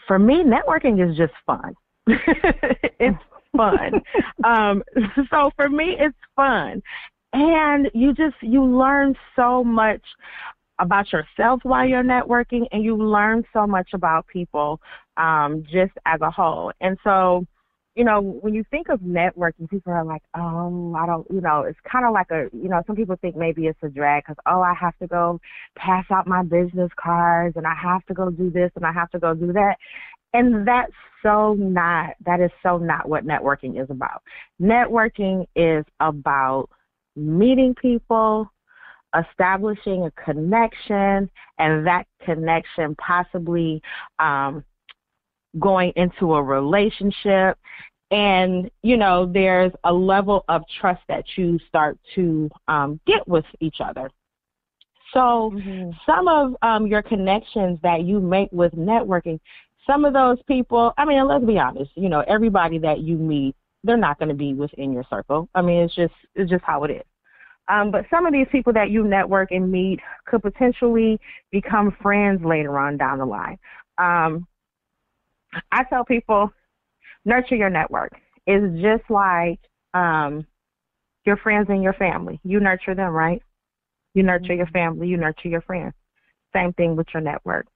For 0.06 0.18
me, 0.18 0.42
networking 0.42 1.08
is 1.08 1.16
just 1.16 1.32
fun. 1.46 1.74
it's 2.06 3.22
fun. 3.56 4.02
um, 4.44 4.82
so 5.30 5.50
for 5.56 5.68
me, 5.68 5.96
it's 5.98 6.16
fun, 6.34 6.82
and 7.32 7.90
you 7.94 8.12
just 8.14 8.36
you 8.40 8.64
learn 8.64 9.14
so 9.36 9.64
much 9.64 10.02
about 10.78 11.12
yourself 11.12 11.60
while 11.62 11.86
you're 11.86 12.02
networking, 12.02 12.66
and 12.72 12.82
you 12.82 12.96
learn 12.96 13.44
so 13.52 13.66
much 13.66 13.90
about 13.92 14.26
people 14.26 14.80
um, 15.16 15.62
just 15.64 15.92
as 16.06 16.20
a 16.22 16.30
whole. 16.30 16.72
And 16.80 16.98
so 17.04 17.46
you 17.96 18.04
know, 18.04 18.20
when 18.20 18.54
you 18.54 18.64
think 18.70 18.88
of 18.88 19.00
networking, 19.00 19.68
people 19.68 19.92
are 19.92 20.04
like, 20.04 20.22
oh, 20.34 20.94
I 20.96 21.06
don't, 21.06 21.26
you 21.30 21.40
know, 21.40 21.62
it's 21.62 21.78
kind 21.90 22.06
of 22.06 22.12
like 22.12 22.30
a, 22.30 22.46
you 22.52 22.68
know, 22.68 22.82
some 22.86 22.94
people 22.94 23.16
think 23.20 23.36
maybe 23.36 23.66
it's 23.66 23.78
a 23.82 23.88
drag 23.88 24.22
because, 24.22 24.36
oh, 24.46 24.62
I 24.62 24.74
have 24.74 24.96
to 24.98 25.06
go 25.06 25.40
pass 25.76 26.04
out 26.10 26.26
my 26.26 26.42
business 26.42 26.90
cards 26.96 27.56
and 27.56 27.66
I 27.66 27.74
have 27.74 28.06
to 28.06 28.14
go 28.14 28.30
do 28.30 28.48
this 28.48 28.70
and 28.76 28.86
I 28.86 28.92
have 28.92 29.10
to 29.10 29.18
go 29.18 29.34
do 29.34 29.52
that. 29.52 29.74
And 30.32 30.66
that's 30.66 30.92
so 31.22 31.54
not, 31.54 32.14
that 32.24 32.40
is 32.40 32.50
so 32.62 32.78
not 32.78 33.08
what 33.08 33.26
networking 33.26 33.82
is 33.82 33.90
about. 33.90 34.22
Networking 34.62 35.46
is 35.56 35.84
about 35.98 36.70
meeting 37.20 37.74
people, 37.74 38.50
establishing 39.18 40.04
a 40.04 40.10
connection, 40.12 41.30
and 41.58 41.86
that 41.86 42.06
connection 42.24 42.94
possibly 42.96 43.82
um, 44.18 44.64
going 45.58 45.92
into 45.96 46.34
a 46.34 46.42
relationship. 46.42 47.58
And 48.10 48.70
you 48.82 48.96
know 48.96 49.30
there's 49.32 49.72
a 49.84 49.92
level 49.92 50.44
of 50.48 50.62
trust 50.80 51.02
that 51.08 51.24
you 51.36 51.60
start 51.68 51.96
to 52.16 52.50
um, 52.66 52.98
get 53.06 53.26
with 53.28 53.44
each 53.60 53.76
other. 53.80 54.10
So 55.12 55.52
mm-hmm. 55.54 55.90
some 56.06 56.26
of 56.26 56.56
um, 56.62 56.86
your 56.86 57.02
connections 57.02 57.78
that 57.82 58.02
you 58.02 58.20
make 58.20 58.48
with 58.52 58.72
networking 58.72 59.38
some 59.86 60.04
of 60.04 60.12
those 60.12 60.36
people 60.46 60.92
i 60.98 61.06
mean 61.06 61.26
let's 61.26 61.44
be 61.44 61.58
honest 61.58 61.90
you 61.94 62.10
know 62.10 62.22
everybody 62.28 62.76
that 62.78 63.00
you 63.00 63.16
meet 63.16 63.56
they're 63.84 63.96
not 63.96 64.18
going 64.18 64.28
to 64.28 64.34
be 64.34 64.54
within 64.54 64.92
your 64.92 65.04
circle. 65.08 65.48
I 65.54 65.62
mean 65.62 65.82
it's 65.82 65.94
just 65.94 66.14
it's 66.34 66.50
just 66.50 66.64
how 66.64 66.84
it 66.84 66.90
is 66.90 67.02
um, 67.70 67.90
but 67.90 68.04
some 68.10 68.26
of 68.26 68.32
these 68.32 68.46
people 68.50 68.72
that 68.72 68.90
you 68.90 69.04
network 69.04 69.50
and 69.52 69.70
meet 69.70 70.00
could 70.26 70.42
potentially 70.42 71.18
become 71.50 71.96
friends 72.02 72.42
later 72.44 72.78
on 72.78 72.96
down 72.96 73.18
the 73.18 73.26
line 73.26 73.58
um, 73.98 74.46
I 75.72 75.84
tell 75.84 76.04
people, 76.04 76.52
nurture 77.24 77.56
your 77.56 77.70
network. 77.70 78.12
It's 78.46 78.80
just 78.80 79.08
like 79.10 79.60
um, 79.94 80.46
your 81.24 81.36
friends 81.36 81.66
and 81.68 81.82
your 81.82 81.92
family. 81.94 82.40
You 82.44 82.60
nurture 82.60 82.94
them, 82.94 83.12
right? 83.12 83.42
You 84.14 84.22
nurture 84.22 84.54
your 84.54 84.66
mm-hmm. 84.66 84.72
family, 84.72 85.08
you 85.08 85.16
nurture 85.16 85.48
your 85.48 85.60
friends. 85.62 85.94
Same 86.52 86.72
thing 86.72 86.96
with 86.96 87.06
your 87.14 87.20
network. 87.20 87.66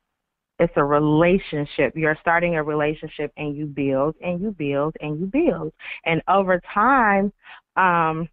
It's 0.58 0.72
a 0.76 0.84
relationship. 0.84 1.94
You're 1.96 2.16
starting 2.20 2.54
a 2.54 2.62
relationship 2.62 3.32
and 3.36 3.56
you 3.56 3.66
build 3.66 4.14
and 4.22 4.40
you 4.40 4.52
build 4.52 4.96
and 5.00 5.18
you 5.18 5.26
build. 5.26 5.72
And 6.04 6.22
over 6.28 6.60
time, 6.72 7.32
um, 7.76 8.28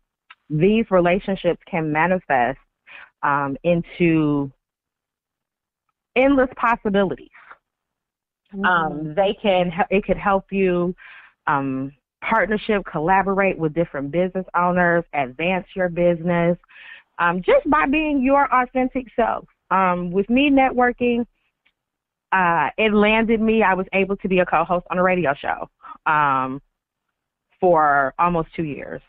these 0.51 0.85
relationships 0.91 1.61
can 1.69 1.91
manifest 1.91 2.59
um, 3.23 3.55
into 3.63 4.51
endless 6.15 6.49
possibilities. 6.55 7.29
Um, 8.53 8.59
mm-hmm. 8.59 8.65
Um, 8.65 9.15
they 9.15 9.37
can 9.41 9.71
it 9.89 10.03
could 10.03 10.17
help 10.17 10.45
you 10.51 10.93
um, 11.47 11.93
partnership, 12.21 12.83
collaborate 12.89 13.57
with 13.57 13.73
different 13.73 14.11
business 14.11 14.45
owners, 14.55 15.03
advance 15.13 15.65
your 15.75 15.89
business, 15.89 16.57
um, 17.19 17.41
just 17.41 17.69
by 17.69 17.85
being 17.85 18.21
your 18.21 18.53
authentic 18.53 19.07
self. 19.15 19.45
Um, 19.69 20.11
with 20.11 20.29
me 20.29 20.51
networking, 20.51 21.25
uh, 22.33 22.69
it 22.77 22.93
landed 22.93 23.41
me. 23.41 23.63
I 23.63 23.73
was 23.73 23.85
able 23.93 24.17
to 24.17 24.27
be 24.27 24.39
a 24.39 24.45
co-host 24.45 24.85
on 24.91 24.97
a 24.97 25.03
radio 25.03 25.33
show 25.33 25.69
um, 26.11 26.61
for 27.59 28.13
almost 28.19 28.49
two 28.55 28.63
years. 28.63 29.01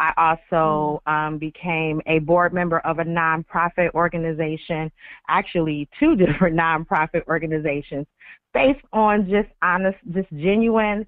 I 0.00 0.12
also 0.16 1.02
mm. 1.06 1.12
um, 1.12 1.38
became 1.38 2.00
a 2.06 2.18
board 2.20 2.52
member 2.52 2.80
of 2.80 2.98
a 2.98 3.04
nonprofit 3.04 3.92
organization, 3.94 4.90
actually 5.28 5.88
two 5.98 6.16
different 6.24 6.56
nonprofit 6.56 7.26
organizations, 7.28 8.06
based 8.52 8.84
on 8.92 9.28
just 9.28 9.48
honest, 9.62 9.98
just 10.12 10.30
genuine, 10.30 11.06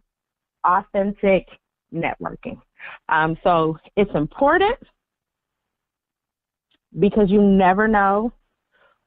authentic 0.65 1.47
networking. 1.93 2.61
Um, 3.09 3.37
so 3.43 3.77
it's 3.97 4.11
important 4.15 4.77
because 6.99 7.31
you 7.31 7.43
never 7.43 7.89
know 7.89 8.33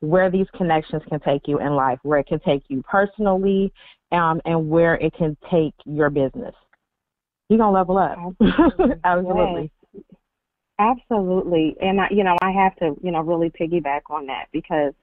where 0.02 0.32
these 0.32 0.48
connections 0.56 1.02
can 1.10 1.20
take 1.20 1.42
you 1.48 1.60
in 1.60 1.74
life, 1.74 2.00
where 2.04 2.20
it 2.20 2.28
can 2.28 2.40
take 2.40 2.64
you 2.68 2.82
personally, 2.84 3.72
um, 4.12 4.42
and 4.46 4.70
where 4.70 4.96
it 4.96 5.14
can 5.14 5.36
take 5.52 5.74
your 5.86 6.10
business. 6.10 6.56
You're 7.50 7.60
gonna 7.60 7.72
level 7.72 7.98
up. 7.98 8.18
Absolutely. 8.18 8.96
Absolutely. 9.04 9.72
Yes. 9.94 10.04
Absolutely. 10.80 11.76
And 11.82 12.00
I, 12.00 12.08
you 12.10 12.24
know, 12.24 12.38
I 12.42 12.52
have 12.52 12.76
to, 12.78 12.96
you 13.04 13.12
know, 13.12 13.20
really 13.20 13.50
piggyback 13.50 14.02
on 14.10 14.28
that 14.28 14.46
because, 14.54 14.94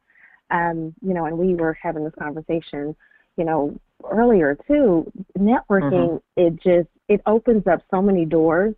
um, 0.50 0.95
you 1.03 1.12
know, 1.12 1.26
and 1.26 1.37
we 1.37 1.55
were 1.55 1.76
having 1.83 2.03
this 2.05 2.15
conversation 2.19 2.97
you 3.37 3.45
know, 3.45 3.79
earlier 4.11 4.57
too, 4.67 5.11
networking, 5.38 6.21
mm-hmm. 6.21 6.41
it 6.41 6.55
just, 6.62 6.88
it 7.09 7.21
opens 7.26 7.67
up 7.67 7.81
so 7.91 8.03
many 8.03 8.25
doors. 8.25 8.75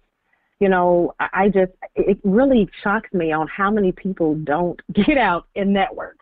You 0.60 0.68
know, 0.68 1.14
I 1.20 1.48
just, 1.48 1.72
it 1.94 2.18
really 2.24 2.68
shocks 2.82 3.12
me 3.12 3.30
on 3.30 3.46
how 3.46 3.70
many 3.70 3.92
people 3.92 4.34
don't 4.34 4.80
get 4.92 5.16
out 5.16 5.46
and 5.54 5.72
network. 5.72 6.16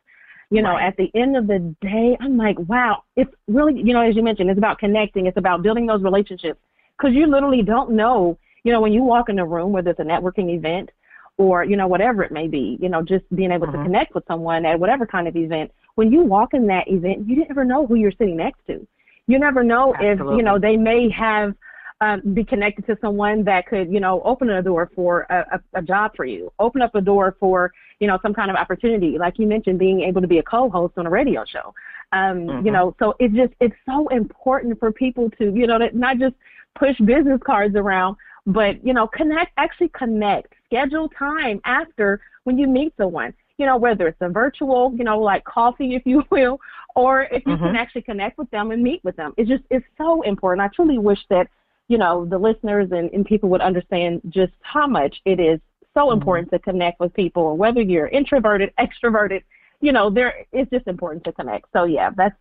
You 0.50 0.62
know, 0.62 0.75
right. 0.75 0.87
at 0.87 0.97
the 0.97 1.11
end 1.19 1.37
of 1.37 1.49
the 1.49 1.75
day, 1.81 2.17
I'm 2.21 2.37
like, 2.37 2.57
wow, 2.69 3.03
it's 3.17 3.33
really, 3.49 3.81
you 3.83 3.93
know, 3.93 4.00
as 4.00 4.15
you 4.15 4.23
mentioned, 4.23 4.49
it's 4.49 4.59
about 4.59 4.79
connecting, 4.79 5.26
it's 5.26 5.37
about 5.37 5.62
building 5.62 5.87
those 5.87 6.03
relationships 6.03 6.61
because 6.99 7.15
you 7.15 7.26
literally 7.26 7.62
don't 7.62 7.91
know, 7.91 8.38
you 8.65 8.73
know, 8.73 8.81
when 8.81 8.93
you 8.93 9.03
walk 9.03 9.29
in 9.29 9.38
a 9.38 9.47
room, 9.47 9.73
whether 9.73 9.91
it's 9.91 10.00
a 10.00 10.05
networking 10.05 10.55
event 10.57 10.91
or, 11.38 11.65
you 11.65 11.76
know, 11.76 11.87
whatever 11.87 12.23
it 12.23 12.33
may 12.33 12.49
be, 12.49 12.79
you 12.81 12.88
know, 12.88 13.03
just 13.03 13.25
being 13.35 13.53
able 13.53 13.67
mm-hmm. 13.67 13.79
to 13.79 13.85
connect 13.85 14.15
with 14.15 14.25
someone 14.26 14.65
at 14.65 14.79
whatever 14.81 15.07
kind 15.07 15.29
of 15.29 15.37
event, 15.37 15.71
when 15.97 16.11
you 16.11 16.21
walk 16.21 16.55
in 16.55 16.67
that 16.67 16.88
event, 16.88 17.29
you 17.29 17.45
never 17.47 17.65
know 17.65 17.87
who 17.87 17.95
you're 17.95 18.12
sitting 18.12 18.37
next 18.37 18.61
to. 18.67 18.87
You 19.26 19.38
never 19.38 19.62
know 19.62 19.95
Absolutely. 19.95 20.35
if, 20.35 20.38
you 20.38 20.43
know, 20.43 20.59
they 20.59 20.76
may 20.76 21.11
have 21.11 21.55
um, 22.00 22.23
be 22.35 22.45
connected 22.45 22.87
to 22.87 22.97
someone 23.00 23.43
that 23.45 23.67
could, 23.67 23.91
you 23.91 24.00
know, 24.00 24.23
open 24.23 24.50
a 24.50 24.62
door 24.62 24.91
for 24.95 25.23
a, 25.31 25.59
a, 25.75 25.79
a 25.81 25.83
job 25.83 26.12
for 26.15 26.25
you, 26.25 26.53
open 26.59 26.83
up 26.83 26.95
a 26.95 27.00
door 27.00 27.37
for, 27.41 27.73
you 28.00 28.07
know, 28.07 28.19
some 28.23 28.35
kind 28.35 28.50
of 28.50 28.57
opportunity. 28.57 29.17
Like 29.19 29.38
you 29.38 29.47
mentioned, 29.47 29.79
being 29.79 30.03
able 30.03 30.21
to 30.21 30.26
be 30.26 30.38
a 30.38 30.43
co-host 30.43 30.95
on 30.97 31.07
a 31.07 31.11
radio 31.11 31.45
show. 31.45 31.75
Um, 32.12 32.46
mm-hmm. 32.46 32.66
You 32.66 32.72
know, 32.72 32.94
so 32.98 33.14
it 33.18 33.32
just 33.32 33.52
it's 33.60 33.75
so 33.84 34.08
important 34.08 34.78
for 34.78 34.92
people 34.92 35.30
to, 35.38 35.52
you 35.54 35.66
know, 35.66 35.78
not 35.92 36.18
just 36.18 36.34
push 36.78 36.96
business 36.98 37.40
cards 37.44 37.75
around, 37.75 38.16
but 38.46 38.84
you 38.84 38.92
know, 38.92 39.06
connect, 39.06 39.52
actually 39.56 39.90
connect, 39.90 40.54
schedule 40.66 41.08
time 41.10 41.60
after 41.64 42.20
when 42.44 42.58
you 42.58 42.66
meet 42.66 42.92
someone 42.96 43.34
you 43.58 43.64
know, 43.64 43.78
whether 43.78 44.06
it's 44.06 44.20
a 44.20 44.28
virtual, 44.28 44.92
you 44.98 45.02
know, 45.02 45.18
like 45.18 45.42
coffee, 45.44 45.94
if 45.94 46.02
you 46.04 46.22
will, 46.30 46.60
or 46.94 47.22
if 47.22 47.42
you 47.46 47.54
mm-hmm. 47.54 47.64
can 47.64 47.76
actually 47.76 48.02
connect 48.02 48.36
with 48.36 48.50
them 48.50 48.70
and 48.70 48.82
meet 48.82 49.02
with 49.02 49.16
them. 49.16 49.32
It's 49.38 49.48
just, 49.48 49.62
it's 49.70 49.86
so 49.96 50.20
important. 50.20 50.60
I 50.60 50.68
truly 50.76 50.98
wish 50.98 51.20
that 51.30 51.48
you 51.88 51.98
know, 51.98 52.25
the 52.25 52.38
listeners 52.38 52.88
and, 52.90 53.10
and 53.12 53.25
people 53.25 53.48
would 53.50 53.60
understand 53.60 54.20
just 54.28 54.52
how 54.60 54.86
much 54.86 55.20
it 55.25 55.38
is 55.38 55.60
so 55.94 56.06
mm-hmm. 56.06 56.18
important 56.18 56.50
to 56.50 56.58
connect 56.58 57.00
with 57.00 57.14
people, 57.14 57.56
whether 57.56 57.80
you're 57.80 58.08
introverted, 58.08 58.72
extroverted, 58.80 59.42
you 59.80 59.92
know, 59.92 60.11
there 60.11 60.47
it's 60.52 60.71
just 60.71 60.87
important 60.87 61.25
to 61.25 61.33
connect. 61.33 61.66
So 61.73 61.85
yeah, 61.85 62.11
that's 62.16 62.37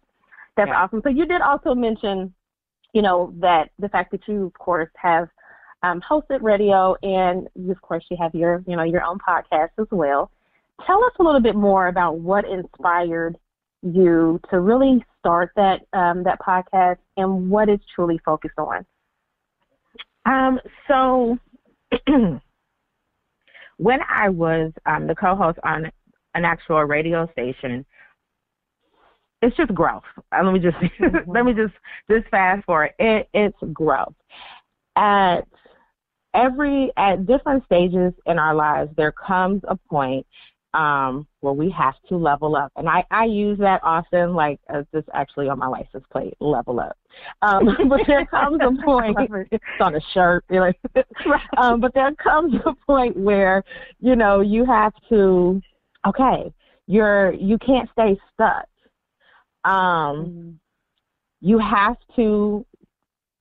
that's 0.55 0.69
yeah. 0.69 0.81
awesome. 0.81 1.01
So 1.03 1.09
you 1.09 1.25
did 1.25 1.41
also 1.41 1.73
mention, 1.73 2.33
you 2.93 3.01
know, 3.01 3.33
that 3.39 3.69
the 3.79 3.89
fact 3.89 4.11
that 4.11 4.21
you 4.27 4.45
of 4.45 4.53
course 4.53 4.89
have 4.95 5.29
um, 5.83 6.01
hosted 6.01 6.41
radio 6.41 6.95
and 7.03 7.47
of 7.69 7.81
course 7.81 8.03
you 8.09 8.17
have 8.19 8.33
your 8.33 8.63
you 8.67 8.75
know 8.75 8.83
your 8.83 9.03
own 9.03 9.19
podcast 9.19 9.69
as 9.79 9.87
well. 9.91 10.31
Tell 10.85 11.03
us 11.05 11.13
a 11.19 11.23
little 11.23 11.41
bit 11.41 11.55
more 11.55 11.87
about 11.87 12.19
what 12.19 12.45
inspired 12.45 13.37
you 13.81 14.39
to 14.49 14.59
really 14.59 15.05
start 15.19 15.51
that 15.55 15.81
um, 15.93 16.23
that 16.23 16.39
podcast 16.39 16.97
and 17.17 17.49
what 17.49 17.69
it's 17.69 17.83
truly 17.93 18.19
focused 18.25 18.57
on. 18.57 18.85
Um, 20.25 20.59
so 20.87 21.37
when 23.77 23.99
I 24.09 24.29
was 24.29 24.71
um, 24.85 25.07
the 25.07 25.15
co-host 25.15 25.59
on 25.63 25.91
an 26.35 26.45
actual 26.45 26.83
radio 26.83 27.27
station, 27.31 27.85
it's 29.41 29.57
just 29.57 29.73
growth. 29.73 30.03
Uh, 30.31 30.43
let 30.43 30.53
me 30.53 30.59
just 30.59 30.77
mm-hmm. 30.77 31.31
let 31.31 31.45
me 31.45 31.53
just 31.53 31.73
just 32.09 32.27
fast 32.29 32.65
forward. 32.65 32.91
It, 32.99 33.27
it's 33.33 33.57
growth. 33.73 34.13
At 34.95 35.41
every 36.33 36.91
at 36.97 37.25
different 37.25 37.65
stages 37.65 38.13
in 38.25 38.37
our 38.37 38.53
lives, 38.53 38.91
there 38.95 39.11
comes 39.11 39.61
a 39.67 39.75
point 39.75 40.25
um, 40.75 41.25
where 41.39 41.53
we 41.53 41.71
have 41.71 41.95
to 42.09 42.17
level 42.17 42.55
up. 42.55 42.71
And 42.75 42.89
I, 42.89 43.05
I 43.09 43.25
use 43.25 43.57
that 43.59 43.79
often, 43.83 44.33
like 44.33 44.59
as 44.69 44.85
this 44.91 45.05
actually 45.13 45.47
on 45.47 45.57
my 45.57 45.67
license 45.67 46.03
plate, 46.11 46.33
level 46.39 46.79
up. 46.81 46.97
Um, 47.41 47.69
but 47.89 48.01
there 48.07 48.25
comes 48.25 48.59
a 48.61 48.83
point, 48.83 49.17
it's 49.51 49.63
on 49.79 49.95
a 49.95 50.01
shirt, 50.13 50.43
you 50.49 50.59
know, 50.59 50.71
um, 51.57 51.79
but 51.79 51.93
there 51.93 52.13
comes 52.15 52.55
a 52.65 52.73
point 52.85 53.15
where, 53.15 53.63
you 53.99 54.15
know, 54.15 54.41
you 54.41 54.65
have 54.65 54.93
to, 55.09 55.61
okay, 56.07 56.53
you're, 56.87 57.33
you 57.33 57.57
can't 57.57 57.89
stay 57.91 58.17
stuck. 58.33 58.67
Um, 59.63 59.73
mm-hmm. 59.73 60.49
You 61.41 61.59
have 61.59 61.97
to 62.15 62.65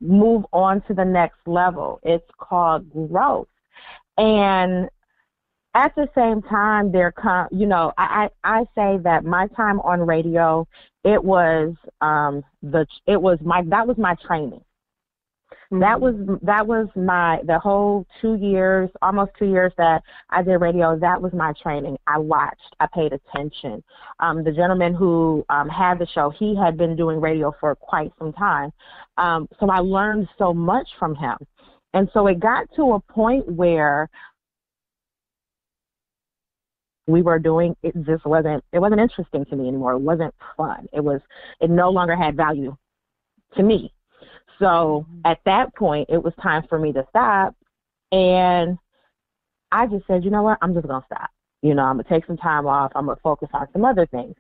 move 0.00 0.44
on 0.52 0.82
to 0.82 0.94
the 0.94 1.04
next 1.04 1.38
level. 1.46 2.00
It's 2.02 2.28
called 2.38 2.90
growth. 3.08 3.48
And 4.18 4.88
at 5.74 5.94
the 5.96 6.08
same 6.14 6.42
time, 6.42 6.92
there 6.92 7.12
come, 7.12 7.48
you 7.50 7.66
know, 7.66 7.92
I, 7.98 8.28
I, 8.44 8.58
I 8.58 8.64
say 8.74 8.98
that 9.02 9.24
my 9.24 9.48
time 9.48 9.80
on 9.80 10.00
radio, 10.00 10.66
it 11.02 11.22
was 11.22 11.74
um 12.00 12.42
the 12.62 12.86
it 13.06 13.20
was 13.20 13.38
my 13.42 13.62
that 13.68 13.86
was 13.86 13.98
my 13.98 14.14
training. 14.26 14.62
Mm-hmm. 15.52 15.80
That 15.80 16.00
was 16.00 16.14
that 16.42 16.66
was 16.66 16.88
my 16.94 17.40
the 17.44 17.58
whole 17.58 18.06
two 18.20 18.34
years, 18.34 18.90
almost 19.02 19.32
two 19.38 19.46
years 19.46 19.72
that 19.78 20.02
I 20.30 20.42
did 20.42 20.56
radio. 20.56 20.98
That 20.98 21.20
was 21.20 21.32
my 21.32 21.52
training. 21.62 21.96
I 22.06 22.18
watched, 22.18 22.74
I 22.80 22.86
paid 22.92 23.12
attention. 23.12 23.82
Um, 24.20 24.44
the 24.44 24.52
gentleman 24.52 24.94
who 24.94 25.44
um, 25.48 25.68
had 25.68 25.98
the 25.98 26.06
show, 26.06 26.30
he 26.30 26.56
had 26.56 26.76
been 26.76 26.96
doing 26.96 27.20
radio 27.20 27.52
for 27.60 27.74
quite 27.74 28.12
some 28.18 28.32
time, 28.32 28.72
um, 29.16 29.48
so 29.60 29.68
I 29.70 29.78
learned 29.78 30.28
so 30.38 30.52
much 30.52 30.88
from 30.98 31.14
him. 31.14 31.36
And 31.92 32.08
so 32.12 32.26
it 32.26 32.40
got 32.40 32.66
to 32.76 32.94
a 32.94 33.00
point 33.00 33.46
where 33.48 34.08
we 37.06 37.22
were 37.22 37.38
doing 37.38 37.76
it 37.82 37.94
just 38.04 38.24
wasn't 38.24 38.64
it 38.72 38.78
wasn't 38.78 39.00
interesting 39.00 39.44
to 39.44 39.56
me 39.56 39.68
anymore 39.68 39.92
it 39.92 39.98
wasn't 39.98 40.34
fun 40.56 40.86
it 40.92 41.04
was 41.04 41.20
it 41.60 41.68
no 41.68 41.90
longer 41.90 42.16
had 42.16 42.34
value 42.34 42.74
to 43.54 43.62
me 43.62 43.92
so 44.58 45.06
mm-hmm. 45.08 45.20
at 45.24 45.38
that 45.44 45.74
point 45.74 46.08
it 46.10 46.22
was 46.22 46.32
time 46.42 46.64
for 46.68 46.78
me 46.78 46.92
to 46.92 47.04
stop. 47.10 47.54
And 48.12 48.78
i 49.72 49.86
just 49.86 50.06
said 50.06 50.24
you 50.24 50.30
know 50.30 50.42
what? 50.42 50.58
I'm 50.62 50.74
just 50.74 50.86
going 50.86 51.00
to 51.00 51.06
stop. 51.06 51.30
You 51.62 51.74
know 51.74 51.82
i'm 51.82 51.96
going 51.96 52.04
to 52.04 52.10
take 52.10 52.26
some 52.26 52.36
time 52.36 52.66
off. 52.66 52.92
I'm 52.94 53.06
going 53.06 53.16
to 53.16 53.22
focus 53.22 53.48
on 53.52 53.66
some 53.72 53.84
other 53.84 54.06
things. 54.06 54.34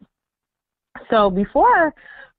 So 1.10 1.30
before 1.30 1.94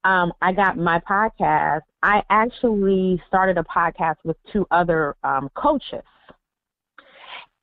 um, 0.05 0.31
I 0.41 0.53
got 0.53 0.77
my 0.77 0.99
podcast, 0.99 1.81
I 2.03 2.21
actually 2.29 3.21
started 3.27 3.57
a 3.57 3.63
podcast 3.63 4.17
with 4.23 4.37
two 4.53 4.65
other 4.71 5.15
um, 5.23 5.49
coaches. 5.55 6.03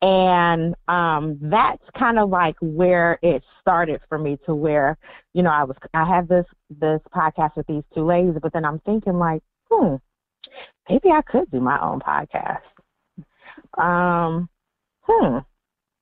And 0.02 0.74
um 0.88 1.38
that's 1.40 1.84
kind 1.96 2.18
of 2.18 2.28
like 2.28 2.56
where 2.60 3.20
it 3.22 3.40
started 3.60 4.00
for 4.08 4.18
me 4.18 4.36
to 4.46 4.52
where 4.52 4.98
you 5.32 5.44
know 5.44 5.50
i 5.50 5.62
was 5.62 5.76
i 5.94 6.04
had 6.04 6.26
this 6.26 6.44
this 6.80 7.00
podcast 7.14 7.56
with 7.56 7.68
these 7.68 7.84
two 7.94 8.04
ladies 8.04 8.34
but 8.42 8.52
then 8.52 8.64
i'm 8.64 8.80
thinking 8.80 9.20
like 9.20 9.44
hmm 9.70 9.94
maybe 10.88 11.10
i 11.10 11.22
could 11.22 11.50
do 11.50 11.60
my 11.60 11.80
own 11.80 12.00
podcast 12.00 12.60
um 13.78 14.48
hmm 15.02 15.38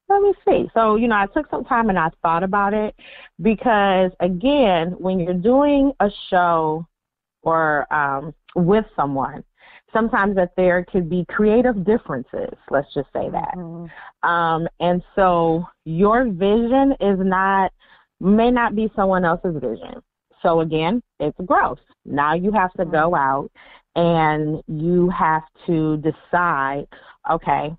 let 0.08 0.22
me 0.22 0.32
see 0.44 0.68
so 0.74 0.96
you 0.96 1.08
know 1.08 1.16
i 1.16 1.26
took 1.26 1.48
some 1.50 1.64
time 1.64 1.88
and 1.88 1.98
i 1.98 2.08
thought 2.22 2.42
about 2.42 2.74
it 2.74 2.94
because 3.42 4.10
again 4.20 4.92
when 4.98 5.20
you're 5.20 5.34
doing 5.34 5.92
a 6.00 6.10
show 6.28 6.86
or 7.42 7.92
um 7.92 8.34
with 8.56 8.84
someone 8.96 9.44
sometimes 9.92 10.36
that 10.36 10.52
there 10.56 10.84
could 10.84 11.08
be 11.08 11.24
creative 11.28 11.84
differences, 11.84 12.54
let's 12.70 12.92
just 12.94 13.08
say 13.12 13.28
that. 13.30 13.54
Mm-hmm. 13.56 14.28
Um, 14.28 14.68
and 14.80 15.02
so 15.14 15.64
your 15.84 16.24
vision 16.24 16.94
is 17.00 17.18
not, 17.18 17.72
may 18.20 18.50
not 18.50 18.76
be 18.76 18.90
someone 18.94 19.24
else's 19.24 19.54
vision. 19.54 20.02
So 20.42 20.60
again, 20.60 21.02
it's 21.18 21.36
growth. 21.44 21.80
Now 22.04 22.34
you 22.34 22.52
have 22.52 22.72
to 22.74 22.82
mm-hmm. 22.82 22.92
go 22.92 23.14
out 23.14 23.50
and 23.96 24.62
you 24.68 25.10
have 25.10 25.42
to 25.66 25.98
decide, 25.98 26.86
okay, 27.30 27.74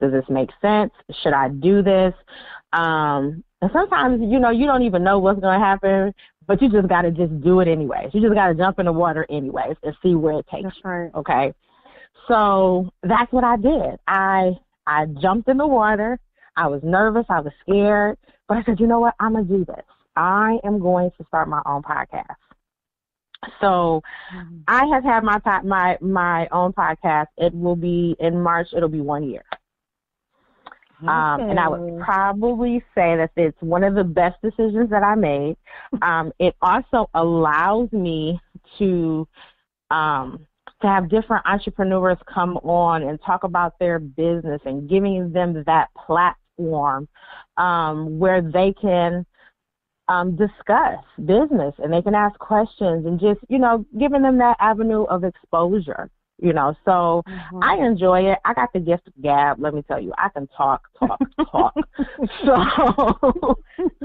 does 0.00 0.12
this 0.12 0.24
make 0.28 0.50
sense? 0.60 0.92
Should 1.22 1.32
I 1.32 1.48
do 1.48 1.82
this? 1.82 2.14
Um, 2.72 3.42
and 3.60 3.70
sometimes, 3.72 4.20
you 4.20 4.38
know, 4.38 4.50
you 4.50 4.66
don't 4.66 4.82
even 4.82 5.02
know 5.02 5.18
what's 5.18 5.40
going 5.40 5.58
to 5.58 5.64
happen 5.64 6.14
but 6.48 6.62
you 6.62 6.70
just 6.70 6.88
got 6.88 7.02
to 7.02 7.10
just 7.12 7.40
do 7.42 7.60
it 7.60 7.68
anyways. 7.68 8.08
You 8.14 8.22
just 8.22 8.34
got 8.34 8.48
to 8.48 8.54
jump 8.54 8.78
in 8.80 8.86
the 8.86 8.92
water 8.92 9.26
anyways 9.30 9.76
and 9.84 9.94
see 10.02 10.14
where 10.14 10.40
it 10.40 10.46
takes 10.50 10.64
that's 10.64 10.76
right. 10.82 11.10
you. 11.14 11.20
Okay. 11.20 11.52
So 12.26 12.90
that's 13.02 13.30
what 13.32 13.44
I 13.44 13.56
did. 13.56 14.00
I 14.08 14.52
I 14.86 15.04
jumped 15.20 15.48
in 15.48 15.58
the 15.58 15.66
water. 15.66 16.18
I 16.56 16.66
was 16.66 16.80
nervous. 16.82 17.26
I 17.28 17.40
was 17.40 17.52
scared, 17.60 18.16
but 18.48 18.56
I 18.56 18.64
said, 18.64 18.80
you 18.80 18.86
know 18.86 18.98
what? 18.98 19.14
I'm 19.20 19.34
gonna 19.34 19.44
do 19.44 19.64
this. 19.64 19.84
I 20.16 20.58
am 20.64 20.80
going 20.80 21.10
to 21.18 21.24
start 21.28 21.48
my 21.48 21.62
own 21.66 21.82
podcast. 21.82 22.34
So 23.60 24.02
mm-hmm. 24.34 24.58
I 24.66 24.86
have 24.86 25.04
had 25.04 25.24
my 25.24 25.40
my 25.64 25.98
my 26.00 26.48
own 26.50 26.72
podcast. 26.72 27.26
It 27.36 27.54
will 27.54 27.76
be 27.76 28.16
in 28.18 28.40
March. 28.40 28.68
It'll 28.76 28.88
be 28.88 29.00
one 29.00 29.24
year. 29.24 29.44
Um, 31.02 31.42
and 31.42 31.60
I 31.60 31.68
would 31.68 32.02
probably 32.02 32.82
say 32.92 33.16
that 33.16 33.30
it's 33.36 33.56
one 33.60 33.84
of 33.84 33.94
the 33.94 34.02
best 34.02 34.36
decisions 34.42 34.90
that 34.90 35.04
I 35.04 35.14
made. 35.14 35.56
Um, 36.02 36.32
it 36.40 36.56
also 36.60 37.08
allows 37.14 37.92
me 37.92 38.40
to 38.78 39.28
um, 39.92 40.44
to 40.80 40.86
have 40.86 41.08
different 41.08 41.46
entrepreneurs 41.46 42.18
come 42.32 42.56
on 42.58 43.02
and 43.02 43.20
talk 43.22 43.44
about 43.44 43.78
their 43.78 43.98
business 43.98 44.60
and 44.64 44.88
giving 44.88 45.32
them 45.32 45.62
that 45.66 45.88
platform 45.94 47.08
um, 47.56 48.18
where 48.18 48.42
they 48.42 48.72
can 48.80 49.24
um, 50.08 50.36
discuss 50.36 51.04
business 51.18 51.74
and 51.78 51.92
they 51.92 52.02
can 52.02 52.14
ask 52.14 52.38
questions 52.38 53.06
and 53.06 53.20
just 53.20 53.40
you 53.48 53.58
know 53.58 53.84
giving 53.98 54.22
them 54.22 54.38
that 54.38 54.56
avenue 54.60 55.04
of 55.04 55.24
exposure 55.24 56.10
you 56.40 56.52
know. 56.52 56.74
So 56.84 57.22
mm-hmm. 57.26 57.62
i 57.62 57.76
enjoy 57.84 58.30
it. 58.30 58.38
I 58.44 58.54
got 58.54 58.72
the 58.72 58.80
gift 58.80 59.08
of 59.08 59.22
gab 59.22 59.60
let 59.60 59.74
me 59.74 59.82
tell 59.82 60.00
you. 60.00 60.12
I 60.16 60.28
can 60.28 60.48
talk 60.56 60.82
talk 60.98 61.20
talk. 61.50 61.74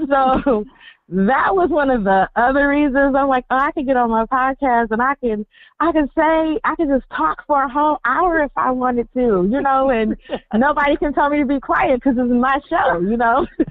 So 0.08 0.34
so 0.44 0.64
that 1.08 1.54
was 1.54 1.68
one 1.68 1.90
of 1.90 2.04
the 2.04 2.26
other 2.34 2.68
reasons 2.68 3.14
i'm 3.14 3.28
like 3.28 3.44
oh 3.50 3.56
i 3.56 3.70
can 3.72 3.84
get 3.84 3.94
on 3.96 4.10
my 4.10 4.24
podcast 4.26 4.86
and 4.90 5.02
i 5.02 5.14
can 5.16 5.44
i 5.80 5.92
can 5.92 6.08
say 6.16 6.58
i 6.64 6.74
can 6.76 6.88
just 6.88 7.04
talk 7.14 7.44
for 7.46 7.62
a 7.62 7.68
whole 7.68 7.98
hour 8.06 8.42
if 8.42 8.50
i 8.56 8.70
wanted 8.70 9.06
to 9.12 9.46
you 9.50 9.60
know 9.60 9.90
and 9.90 10.16
nobody 10.54 10.96
can 10.96 11.12
tell 11.12 11.28
me 11.28 11.40
to 11.40 11.46
be 11.46 11.60
quiet 11.60 11.96
because 11.96 12.16
it's 12.18 12.32
my 12.32 12.58
show 12.70 13.00
you 13.00 13.18
know 13.18 13.46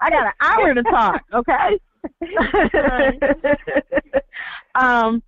i 0.00 0.10
got 0.10 0.26
an 0.26 0.32
hour 0.40 0.74
to 0.74 0.82
talk 0.82 1.22
okay 1.32 1.78
um 4.74 5.22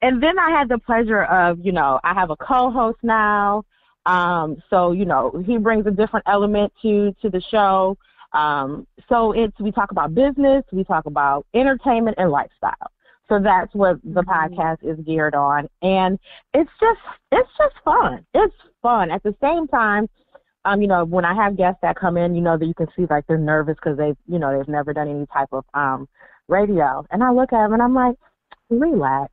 and 0.00 0.22
then 0.22 0.38
I 0.38 0.50
had 0.50 0.68
the 0.68 0.78
pleasure 0.78 1.24
of, 1.24 1.58
you 1.64 1.72
know, 1.72 1.98
I 2.04 2.14
have 2.14 2.30
a 2.30 2.36
co-host 2.36 2.98
now. 3.02 3.64
Um, 4.06 4.62
so 4.70 4.92
you 4.92 5.04
know, 5.04 5.42
he 5.44 5.58
brings 5.58 5.86
a 5.86 5.90
different 5.90 6.24
element 6.28 6.72
to 6.82 7.12
to 7.20 7.28
the 7.28 7.42
show. 7.50 7.98
Um, 8.32 8.86
so 9.08 9.32
it's 9.32 9.58
we 9.58 9.72
talk 9.72 9.90
about 9.90 10.14
business, 10.14 10.64
we 10.72 10.84
talk 10.84 11.06
about 11.06 11.46
entertainment 11.54 12.16
and 12.18 12.30
lifestyle. 12.30 12.90
So 13.28 13.38
that's 13.42 13.74
what 13.74 13.96
the 14.02 14.22
mm-hmm. 14.22 14.54
podcast 14.54 14.78
is 14.82 14.98
geared 15.04 15.34
on, 15.34 15.68
and 15.82 16.18
it's 16.54 16.70
just 16.80 17.00
it's 17.32 17.48
just 17.58 17.74
fun. 17.84 18.24
It's 18.34 18.54
fun 18.82 19.10
at 19.10 19.22
the 19.22 19.34
same 19.42 19.66
time. 19.68 20.08
Um, 20.64 20.82
you 20.82 20.88
know, 20.88 21.04
when 21.04 21.24
I 21.24 21.34
have 21.34 21.56
guests 21.56 21.78
that 21.82 21.96
come 21.96 22.16
in, 22.16 22.34
you 22.34 22.40
know 22.40 22.58
that 22.58 22.66
you 22.66 22.74
can 22.74 22.88
see 22.96 23.06
like 23.08 23.26
they're 23.26 23.38
nervous 23.38 23.76
because 23.82 23.98
they've 23.98 24.16
you 24.26 24.38
know 24.38 24.56
they've 24.56 24.68
never 24.68 24.92
done 24.92 25.08
any 25.08 25.26
type 25.26 25.48
of 25.52 25.64
um 25.74 26.08
radio, 26.48 27.04
and 27.10 27.22
I 27.22 27.30
look 27.30 27.52
at 27.52 27.62
them 27.64 27.74
and 27.74 27.82
I'm 27.82 27.94
like, 27.94 28.16
relax 28.70 29.32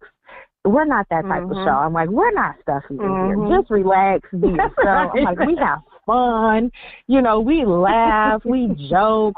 we're 0.65 0.85
not 0.85 1.07
that 1.09 1.23
type 1.25 1.43
Mhm. 1.43 1.51
of 1.51 1.57
show. 1.63 1.77
I'm 1.77 1.93
like, 1.93 2.09
we're 2.09 2.31
not 2.31 2.55
stuffy 2.61 2.95
in 2.95 2.99
Mhm. 2.99 3.47
here. 3.47 3.57
Just 3.57 3.69
relax, 3.69 4.29
be 4.31 4.47
yourself. 4.49 5.11
I'm 5.15 5.23
like, 5.23 5.39
we 5.39 5.55
have 5.57 5.81
fun. 6.05 6.71
You 7.07 7.21
know, 7.21 7.39
we 7.39 7.65
laugh, 7.65 8.41
we 8.45 8.67
joke. 8.89 9.37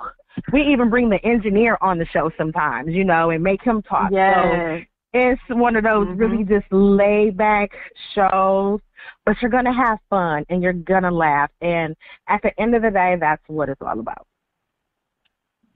We 0.51 0.61
even 0.61 0.89
bring 0.89 1.09
the 1.09 1.23
engineer 1.25 1.77
on 1.81 1.97
the 1.97 2.05
show 2.05 2.31
sometimes, 2.37 2.89
you 2.93 3.03
know, 3.03 3.31
and 3.31 3.43
make 3.43 3.61
him 3.63 3.81
talk. 3.81 4.13
So 4.27 4.61
Yes. 4.61 4.85
it's 5.13 5.41
one 5.49 5.75
of 5.75 5.83
those 5.83 6.09
Mhm. 6.09 6.17
really 6.17 6.43
just 6.43 6.65
laid 6.71 7.37
back 7.37 7.69
shows, 8.13 8.79
but 9.25 9.35
you're 9.41 9.51
gonna 9.51 9.73
have 9.73 9.99
fun 10.09 10.45
and 10.49 10.61
you're 10.61 10.73
gonna 10.73 11.11
laugh. 11.11 11.49
And 11.61 11.95
at 12.27 12.41
the 12.43 12.57
end 12.59 12.75
of 12.75 12.81
the 12.81 12.91
day, 12.91 13.15
that's 13.19 13.41
what 13.47 13.69
it's 13.69 13.81
all 13.81 13.99
about. 13.99 14.27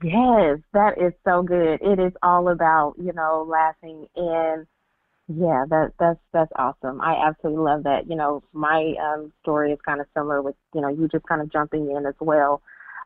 Yes, 0.03 0.59
that 0.73 0.97
is 0.97 1.13
so 1.23 1.43
good. 1.43 1.79
It 1.81 1.99
is 1.99 2.13
all 2.23 2.49
about, 2.49 2.95
you 2.97 3.13
know, 3.13 3.45
laughing 3.47 4.07
and 4.15 4.65
yeah, 5.35 5.65
that 5.69 5.93
that's 5.99 6.19
that's 6.33 6.51
awesome. 6.55 7.01
I 7.01 7.15
absolutely 7.27 7.63
love 7.63 7.83
that. 7.83 8.09
You 8.09 8.15
know, 8.15 8.43
my 8.53 8.93
um 9.01 9.31
story 9.41 9.71
is 9.71 9.79
kind 9.85 10.01
of 10.01 10.07
similar 10.13 10.41
with, 10.41 10.55
you 10.73 10.81
know, 10.81 10.89
you 10.89 11.07
just 11.07 11.25
kind 11.25 11.41
of 11.41 11.51
jumping 11.51 11.91
in 11.91 12.05
as 12.05 12.15
well. 12.19 12.61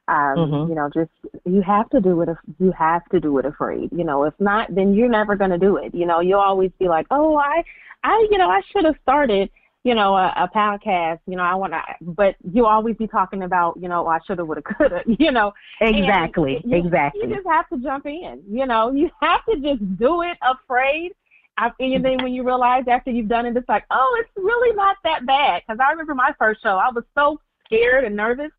Um, 0.08 0.54
Mhm. 0.54 0.70
you 0.70 0.76
know, 0.76 0.90
just 0.94 1.12
you 1.46 1.62
have 1.62 1.90
to 1.90 2.00
do 2.02 2.22
it 2.22 2.30
if 2.30 2.38
you 2.60 2.72
have 2.72 3.04
to 3.12 3.20
do 3.20 3.38
it 3.40 3.46
afraid. 3.46 3.90
You 3.92 4.04
know, 4.04 4.24
if 4.24 4.34
not, 4.40 4.74
then 4.74 4.94
you're 4.94 5.10
never 5.10 5.36
gonna 5.36 5.58
do 5.58 5.78
it. 5.78 5.94
You 5.96 6.06
know, 6.06 6.20
you'll 6.20 6.40
always 6.40 6.72
be 6.80 6.88
like, 6.88 7.08
Oh, 7.12 7.38
I 7.38 7.64
I 8.04 8.28
you 8.32 8.38
know, 8.38 8.50
I 8.50 8.62
should 8.72 8.86
have 8.86 8.96
started 9.02 9.50
you 9.84 9.94
know, 9.94 10.16
a, 10.16 10.34
a 10.36 10.50
podcast, 10.54 11.20
you 11.28 11.36
know, 11.36 11.44
I 11.44 11.54
want 11.54 11.74
to, 11.74 11.82
but 12.02 12.36
you 12.52 12.66
always 12.66 12.96
be 12.96 13.08
talking 13.08 13.44
about, 13.44 13.78
you 13.80 13.88
know, 13.88 14.08
I 14.08 14.18
shoulda, 14.26 14.44
woulda, 14.44 14.62
coulda, 14.78 15.02
you 15.06 15.32
know, 15.32 15.54
Exactly, 15.80 16.62
you, 16.64 16.78
exactly. 16.78 17.22
You 17.30 17.36
just 17.36 17.48
have 17.48 17.70
to 17.70 17.78
jump 17.78 18.06
in. 18.06 18.42
You 18.50 18.66
know, 18.66 18.92
you 18.92 19.10
have 19.22 19.46
to 19.46 19.56
just 19.58 19.98
do 20.00 20.22
it 20.24 20.38
afraid. 20.42 21.12
And 21.58 22.04
then 22.04 22.18
when 22.22 22.34
you 22.34 22.44
realize 22.44 22.84
after 22.88 23.12
you've 23.12 23.30
done 23.30 23.46
it, 23.46 23.56
it's 23.56 23.70
like, 23.70 23.86
oh, 23.90 24.18
it's 24.20 24.32
really 24.36 24.76
not 24.76 24.98
that 25.04 25.26
bad. 25.26 25.62
Because 25.66 25.80
I 25.80 25.92
remember 25.92 26.14
my 26.14 26.34
first 26.38 26.62
show, 26.62 26.78
I 26.78 26.90
was 26.90 27.04
so 27.18 27.40
scared 27.66 28.04
and 28.04 28.16
nervous, 28.16 28.52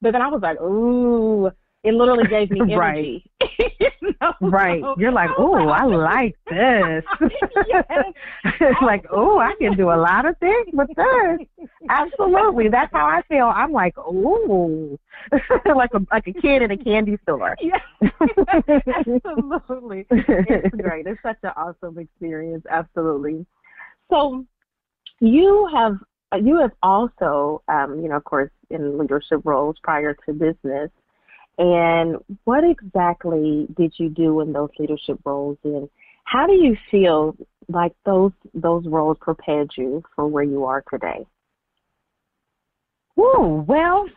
but 0.00 0.12
then 0.12 0.22
I 0.22 0.28
was 0.28 0.40
like, 0.42 0.60
ooh, 0.60 1.50
it 1.84 1.92
literally 1.92 2.26
gave 2.26 2.50
me 2.50 2.60
energy. 2.60 2.76
Right. 2.76 3.22
you 3.80 4.14
know? 4.20 4.32
Right. 4.40 4.82
So 4.82 4.94
You're 4.98 5.12
like, 5.12 5.30
oh, 5.38 5.68
I 5.68 5.84
like 5.84 6.36
this. 6.50 7.04
Yes, 7.68 7.84
like, 8.82 9.04
oh, 9.10 9.38
I 9.38 9.54
can 9.60 9.76
do 9.76 9.90
a 9.90 9.96
lot 9.96 10.26
of 10.26 10.36
things 10.38 10.68
with 10.72 10.88
this. 10.96 11.68
Absolutely. 11.88 12.68
That's 12.68 12.92
how 12.92 13.06
I 13.06 13.22
feel. 13.28 13.52
I'm 13.54 13.72
like, 13.72 13.94
oh, 13.98 14.98
like 15.76 15.90
a 15.94 16.00
like 16.10 16.26
a 16.26 16.32
kid 16.32 16.62
in 16.62 16.70
a 16.70 16.76
candy 16.76 17.18
store. 17.22 17.56
Yeah, 17.60 17.78
absolutely. 18.00 20.06
It's 20.10 20.76
great. 20.76 21.06
It's 21.06 21.20
such 21.22 21.38
an 21.42 21.52
awesome 21.56 21.98
experience. 21.98 22.64
Absolutely. 22.70 23.46
So, 24.10 24.44
you 25.20 25.68
have 25.74 25.98
you 26.42 26.60
have 26.60 26.72
also, 26.82 27.62
um, 27.68 28.00
you 28.02 28.08
know, 28.08 28.16
of 28.16 28.24
course, 28.24 28.50
in 28.70 28.98
leadership 28.98 29.40
roles 29.44 29.76
prior 29.82 30.16
to 30.26 30.32
business. 30.32 30.90
And 31.58 32.16
what 32.44 32.64
exactly 32.64 33.68
did 33.76 33.94
you 33.96 34.08
do 34.08 34.40
in 34.40 34.52
those 34.52 34.70
leadership 34.78 35.18
roles, 35.24 35.58
and 35.62 35.88
how 36.24 36.46
do 36.46 36.54
you 36.54 36.76
feel 36.90 37.36
like 37.68 37.92
those 38.04 38.32
those 38.54 38.84
roles 38.86 39.16
prepared 39.20 39.70
you 39.76 40.02
for 40.16 40.26
where 40.26 40.42
you 40.44 40.64
are 40.64 40.82
today? 40.90 41.24
Ooh, 43.18 43.64
well, 43.68 44.08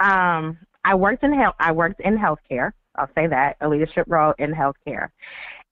um, 0.00 0.58
I 0.84 0.94
worked 0.94 1.24
in 1.24 1.32
health. 1.32 1.54
I 1.58 1.72
worked 1.72 2.00
in 2.00 2.18
healthcare. 2.18 2.72
I'll 2.96 3.10
say 3.14 3.26
that 3.26 3.56
a 3.60 3.68
leadership 3.68 4.04
role 4.08 4.34
in 4.38 4.52
healthcare. 4.52 5.08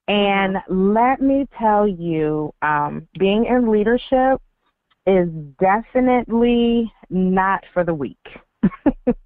And 0.09 0.57
let 0.69 1.21
me 1.21 1.47
tell 1.59 1.87
you, 1.87 2.53
um, 2.63 3.09
being 3.19 3.47
in 3.47 3.71
leadership 3.71 4.41
is 5.07 5.29
definitely 5.61 6.93
not 7.11 7.65
for 7.73 7.85
the 7.85 7.95
weak. 7.95 8.19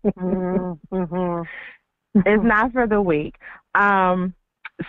Mm-hmm. 0.07 1.43
it's 2.27 2.45
not 2.45 2.73
for 2.73 2.87
the 2.87 3.01
weak. 3.01 3.35
Um, 3.75 4.35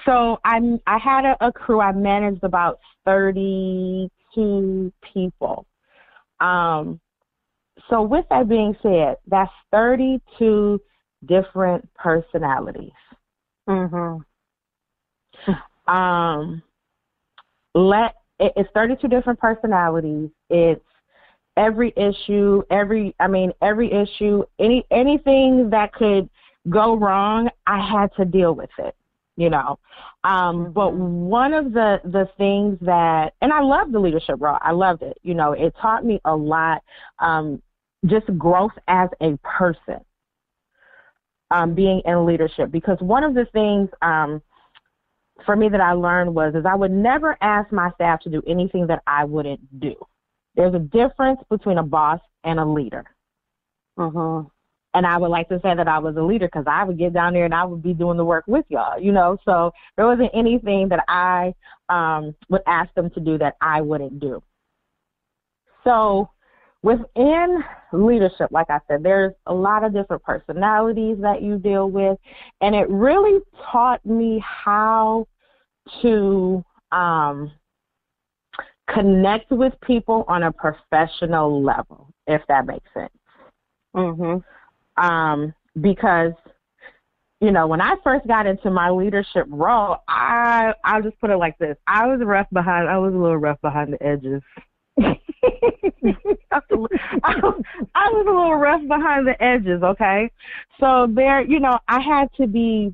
so 0.06 0.40
I'm 0.44 0.80
I 0.88 0.98
had 0.98 1.26
a, 1.26 1.48
a 1.48 1.52
crew. 1.52 1.82
I 1.82 1.92
managed 1.92 2.44
about 2.44 2.80
thirty 3.06 4.10
two 4.36 4.94
people. 5.14 5.66
Um, 6.40 7.00
so 7.90 8.02
with 8.04 8.26
that 8.30 8.48
being 8.48 8.76
said, 8.82 9.18
that's 9.28 9.52
thirty 9.72 10.22
two 10.38 10.80
different 11.26 11.90
personalities. 11.96 12.92
Mm-hmm. 13.68 14.20
Um, 15.92 16.62
let 17.74 18.16
it, 18.40 18.54
it's 18.56 18.70
thirty 18.76 18.96
two 19.02 19.08
different 19.08 19.40
personalities. 19.40 20.30
It's 20.50 20.86
every 21.60 21.94
issue, 21.98 22.64
every 22.72 23.14
I 23.20 23.28
mean 23.28 23.52
every 23.62 23.92
issue, 23.92 24.44
any 24.60 24.86
anything 24.90 25.70
that 25.70 25.94
could 25.94 26.30
go 26.70 26.96
wrong, 26.96 27.50
I 27.68 27.86
had 27.86 28.12
to 28.16 28.26
deal 28.26 28.56
with 28.56 28.70
it, 28.80 28.96
you 29.36 29.50
know. 29.50 29.78
Um, 30.24 30.72
but 30.72 30.94
one 30.94 31.54
of 31.54 31.74
the 31.74 32.00
the 32.06 32.30
things 32.38 32.78
that 32.82 33.34
and 33.42 33.52
I 33.52 33.62
loved 33.62 33.92
the 33.92 34.00
leadership 34.00 34.38
role. 34.40 34.58
I 34.62 34.72
loved 34.72 35.04
it. 35.04 35.18
You 35.22 35.34
know, 35.34 35.52
it 35.52 35.76
taught 35.82 36.06
me 36.06 36.20
a 36.26 36.36
lot 36.36 36.82
um 37.20 37.62
just 38.06 38.26
growth 38.38 38.72
as 38.88 39.10
a 39.22 39.38
person. 39.44 40.00
Um, 41.52 41.74
being 41.74 42.04
in 42.06 42.28
leadership 42.28 42.70
because 42.70 42.98
one 43.00 43.24
of 43.24 43.34
the 43.34 43.46
things 43.52 43.90
um 44.04 44.40
for 45.48 45.56
me 45.56 45.68
that 45.70 45.82
I 45.82 45.94
learned 45.94 46.36
was 46.36 46.54
is 46.54 46.64
I 46.64 46.76
would 46.76 46.92
never 46.92 47.38
ask 47.42 47.72
my 47.72 47.90
staff 47.96 48.22
to 48.22 48.30
do 48.30 48.44
anything 48.48 48.86
that 48.88 49.02
I 49.08 49.26
wouldn't 49.26 49.80
do. 49.80 49.96
There's 50.60 50.76
a 50.76 50.80
difference 50.80 51.40
between 51.50 51.78
a 51.78 51.84
boss 51.84 52.20
and 52.44 52.60
a 52.60 52.66
leader. 52.66 53.06
Mm-hmm. 53.98 54.50
And 54.94 55.06
I 55.06 55.18
would 55.18 55.30
like 55.30 55.48
to 55.48 55.60
say 55.64 55.74
that 55.74 55.88
I 55.88 56.00
was 56.00 56.18
a 56.18 56.22
leader 56.22 56.48
because 56.48 56.66
I 56.68 56.84
would 56.84 56.98
get 56.98 57.14
down 57.14 57.32
there 57.32 57.46
and 57.46 57.56
I 57.56 57.64
would 57.64 57.82
be 57.82 57.94
doing 57.94 58.18
the 58.18 58.26
work 58.26 58.44
with 58.46 58.66
y'all, 58.68 59.00
you 59.00 59.14
know. 59.14 59.38
So 59.46 59.72
there 59.96 60.06
wasn't 60.06 60.32
anything 60.34 60.90
that 60.90 61.06
I 61.08 61.54
um, 61.88 62.36
would 62.50 62.62
ask 62.68 62.94
them 62.94 63.10
to 63.12 63.22
do 63.22 63.38
that 63.38 63.56
I 63.62 63.80
wouldn't 63.80 64.20
do. 64.20 64.44
So 65.86 66.30
within 66.82 67.64
leadership, 67.94 68.52
like 68.52 68.70
I 68.70 68.80
said, 68.90 69.02
there's 69.02 69.32
a 69.46 69.54
lot 69.54 69.86
of 69.86 69.94
different 69.94 70.24
personalities 70.24 71.20
that 71.22 71.42
you 71.42 71.58
deal 71.58 71.90
with, 71.90 72.18
and 72.60 72.76
it 72.76 72.90
really 72.90 73.40
taught 73.72 74.06
me 74.06 74.44
how 74.46 75.26
to 76.02 76.66
um, 76.92 77.50
connect 78.94 79.52
with 79.52 79.74
people 79.86 80.26
on 80.28 80.44
a 80.44 80.52
professional 80.52 81.62
level, 81.64 82.12
if 82.28 82.42
that 82.48 82.66
makes 82.66 82.88
sense. 82.94 83.12
Mm-hmm. 83.96 85.04
Um, 85.04 85.54
because 85.80 86.34
you 87.42 87.52
know, 87.52 87.68
when 87.68 87.80
I 87.80 87.96
first 88.04 88.28
got 88.28 88.46
into 88.46 88.70
my 88.70 88.90
leadership 88.90 89.46
role, 89.48 89.98
I 90.08 90.74
I'll 90.84 91.02
just 91.02 91.20
put 91.22 91.30
it 91.30 91.38
like 91.38 91.58
this: 91.58 91.78
I 91.88 92.06
was 92.06 92.20
rough 92.24 92.48
behind. 92.52 92.90
I 92.90 92.98
was 92.98 93.14
a 93.14 93.18
little 93.18 93.38
rough 93.38 93.62
behind 93.62 93.94
the 93.94 94.04
edges. 94.04 94.42
I 95.02 95.16
was 96.72 96.90
I 97.24 98.10
was 98.10 98.26
a 98.28 98.30
little 98.30 98.56
rough 98.56 98.86
behind 98.88 99.26
the 99.26 99.42
edges, 99.42 99.82
okay? 99.84 100.30
So 100.80 101.08
there, 101.10 101.42
you 101.42 101.62
know, 101.62 101.80
I 101.88 102.02
had 102.02 102.30
to 102.36 102.48
be 102.48 102.94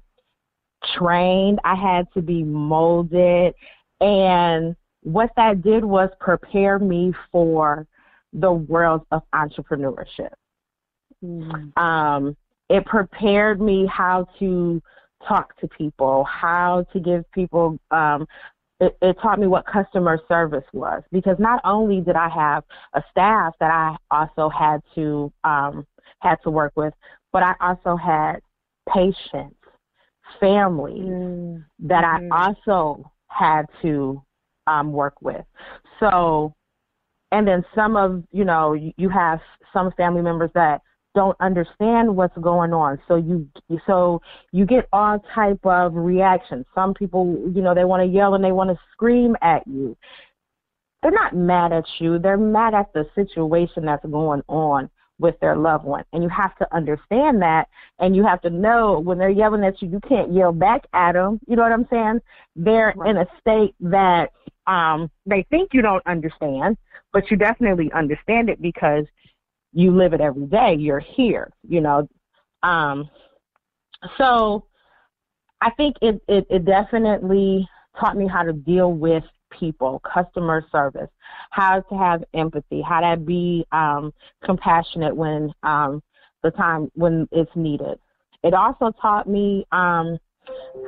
trained, 0.95 1.59
I 1.63 1.75
had 1.75 2.05
to 2.13 2.21
be 2.21 2.43
molded, 2.43 3.55
and 3.99 4.75
what 5.05 5.29
that 5.37 5.61
did 5.61 5.85
was 5.85 6.09
prepare 6.19 6.79
me 6.79 7.13
for 7.31 7.85
the 8.33 8.51
world 8.51 9.05
of 9.11 9.21
entrepreneurship. 9.33 10.33
Mm-hmm. 11.23 11.81
Um, 11.81 12.35
it 12.69 12.85
prepared 12.85 13.61
me 13.61 13.85
how 13.85 14.27
to 14.39 14.81
talk 15.27 15.55
to 15.59 15.67
people, 15.67 16.23
how 16.23 16.87
to 16.91 16.99
give 16.99 17.29
people 17.31 17.79
um, 17.91 18.27
it, 18.79 18.97
it 19.01 19.17
taught 19.21 19.39
me 19.39 19.47
what 19.47 19.65
customer 19.65 20.19
service 20.27 20.65
was 20.73 21.01
because 21.11 21.37
not 21.39 21.61
only 21.63 22.01
did 22.01 22.15
I 22.15 22.27
have 22.27 22.63
a 22.93 23.03
staff 23.11 23.53
that 23.59 23.71
I 23.71 23.95
also 24.11 24.49
had 24.49 24.81
to 24.95 25.31
um, 25.43 25.85
had 26.19 26.37
to 26.43 26.49
work 26.49 26.73
with, 26.75 26.93
but 27.31 27.43
I 27.43 27.53
also 27.61 27.95
had 27.95 28.39
patients, 28.91 29.55
families 30.39 31.03
Mm-hmm. 31.03 31.87
that 31.87 32.03
I 32.03 32.27
also 32.31 33.11
had 33.27 33.65
to 33.81 34.21
um, 34.67 34.91
work 34.91 35.21
with. 35.21 35.45
So, 35.99 36.53
and 37.31 37.47
then 37.47 37.63
some 37.73 37.95
of 37.95 38.23
you 38.31 38.45
know 38.45 38.73
you, 38.73 39.09
have 39.09 39.39
some 39.73 39.91
family 39.97 40.21
members 40.21 40.51
that 40.55 40.81
don't 41.15 41.35
understand 41.39 42.15
what's 42.15 42.37
going 42.37 42.73
on. 42.73 42.99
So 43.07 43.15
you 43.15 43.49
so 43.87 44.21
you 44.51 44.65
get 44.65 44.87
all 44.93 45.19
type 45.33 45.65
of 45.65 45.95
reactions. 45.95 46.65
Some 46.75 46.93
people 46.93 47.51
you 47.53 47.61
know 47.61 47.73
they 47.73 47.85
want 47.85 48.01
to 48.01 48.13
yell 48.13 48.35
and 48.35 48.43
they 48.43 48.51
want 48.51 48.69
to 48.69 48.77
scream 48.91 49.35
at 49.41 49.65
you. 49.67 49.97
They're 51.01 51.11
not 51.11 51.35
mad 51.35 51.71
at 51.71 51.85
you. 51.99 52.19
They're 52.19 52.37
mad 52.37 52.73
at 52.73 52.91
the 52.93 53.07
situation 53.15 53.85
that's 53.85 54.05
going 54.05 54.41
on 54.47 54.89
with 55.19 55.39
their 55.39 55.55
loved 55.55 55.85
one. 55.85 56.03
And 56.13 56.23
you 56.23 56.29
have 56.29 56.55
to 56.57 56.75
understand 56.75 57.41
that. 57.41 57.67
And 57.99 58.15
you 58.15 58.25
have 58.25 58.41
to 58.41 58.49
know 58.49 58.99
when 58.99 59.17
they're 59.17 59.29
yelling 59.29 59.63
at 59.63 59.81
you 59.81 59.89
you 59.89 59.99
can't 60.07 60.33
yell 60.33 60.51
back 60.51 60.81
at 60.93 61.13
them 61.13 61.39
you 61.47 61.55
know 61.55 61.61
what 61.63 61.71
i'm 61.71 61.87
saying? 61.89 62.19
They're 62.55 62.93
Right. 62.95 63.09
in 63.11 63.17
a 63.17 63.27
state 63.39 63.75
that 63.81 64.31
um, 64.67 65.09
they 65.25 65.45
think 65.49 65.69
you 65.73 65.81
don't 65.81 66.05
understand, 66.07 66.77
but 67.13 67.29
you 67.29 67.37
definitely 67.37 67.91
understand 67.93 68.49
it 68.49 68.61
because 68.61 69.05
you 69.73 69.95
live 69.95 70.13
it 70.13 70.21
every 70.21 70.45
day. 70.45 70.75
You're 70.77 70.99
here, 70.99 71.51
you 71.67 71.81
know. 71.81 72.07
Um, 72.63 73.09
so 74.17 74.65
I 75.61 75.71
think 75.71 75.97
it, 76.01 76.21
it, 76.27 76.45
it 76.49 76.65
definitely 76.65 77.67
taught 77.99 78.17
me 78.17 78.27
how 78.27 78.43
to 78.43 78.53
deal 78.53 78.91
with 78.93 79.23
people, 79.51 80.01
customer 80.11 80.65
service, 80.71 81.09
how 81.51 81.81
to 81.81 81.97
have 81.97 82.23
empathy, 82.33 82.81
how 82.81 82.99
to 82.99 83.17
be 83.17 83.65
um, 83.71 84.13
compassionate 84.43 85.15
when 85.15 85.51
um, 85.63 86.01
the 86.43 86.51
time 86.51 86.89
when 86.93 87.27
it's 87.31 87.51
needed. 87.55 87.97
It 88.43 88.53
also 88.53 88.91
taught 89.01 89.27
me 89.27 89.65
um, 89.71 90.17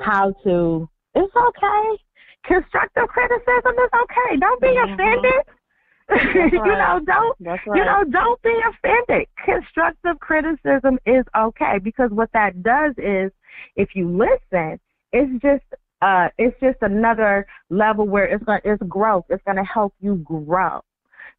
how 0.03 0.33
to. 0.43 0.87
It's 1.15 1.35
okay. 1.35 2.03
Constructive 2.47 3.07
criticism 3.07 3.73
is 3.77 3.91
okay. 3.93 4.37
Don't 4.39 4.61
be 4.61 4.67
mm-hmm. 4.67 4.93
offended. 4.93 5.43
you 6.43 6.63
know, 6.63 7.01
don't 7.05 7.35
right. 7.41 7.59
you 7.67 7.83
know, 7.83 8.03
don't 8.09 8.41
be 8.41 8.55
offended. 8.69 9.27
Constructive 9.43 10.17
criticism 10.21 10.97
is 11.05 11.25
okay 11.37 11.79
because 11.83 12.11
what 12.11 12.29
that 12.33 12.63
does 12.63 12.93
is 12.97 13.29
if 13.75 13.89
you 13.93 14.09
listen, 14.09 14.79
it's 15.11 15.41
just 15.41 15.65
uh 16.01 16.29
it's 16.37 16.57
just 16.61 16.77
another 16.81 17.45
level 17.69 18.07
where 18.07 18.25
it's 18.25 18.43
gonna 18.45 18.61
it's 18.63 18.81
growth. 18.83 19.25
It's 19.29 19.43
going 19.43 19.57
to 19.57 19.63
help 19.65 19.93
you 19.99 20.15
grow. 20.23 20.79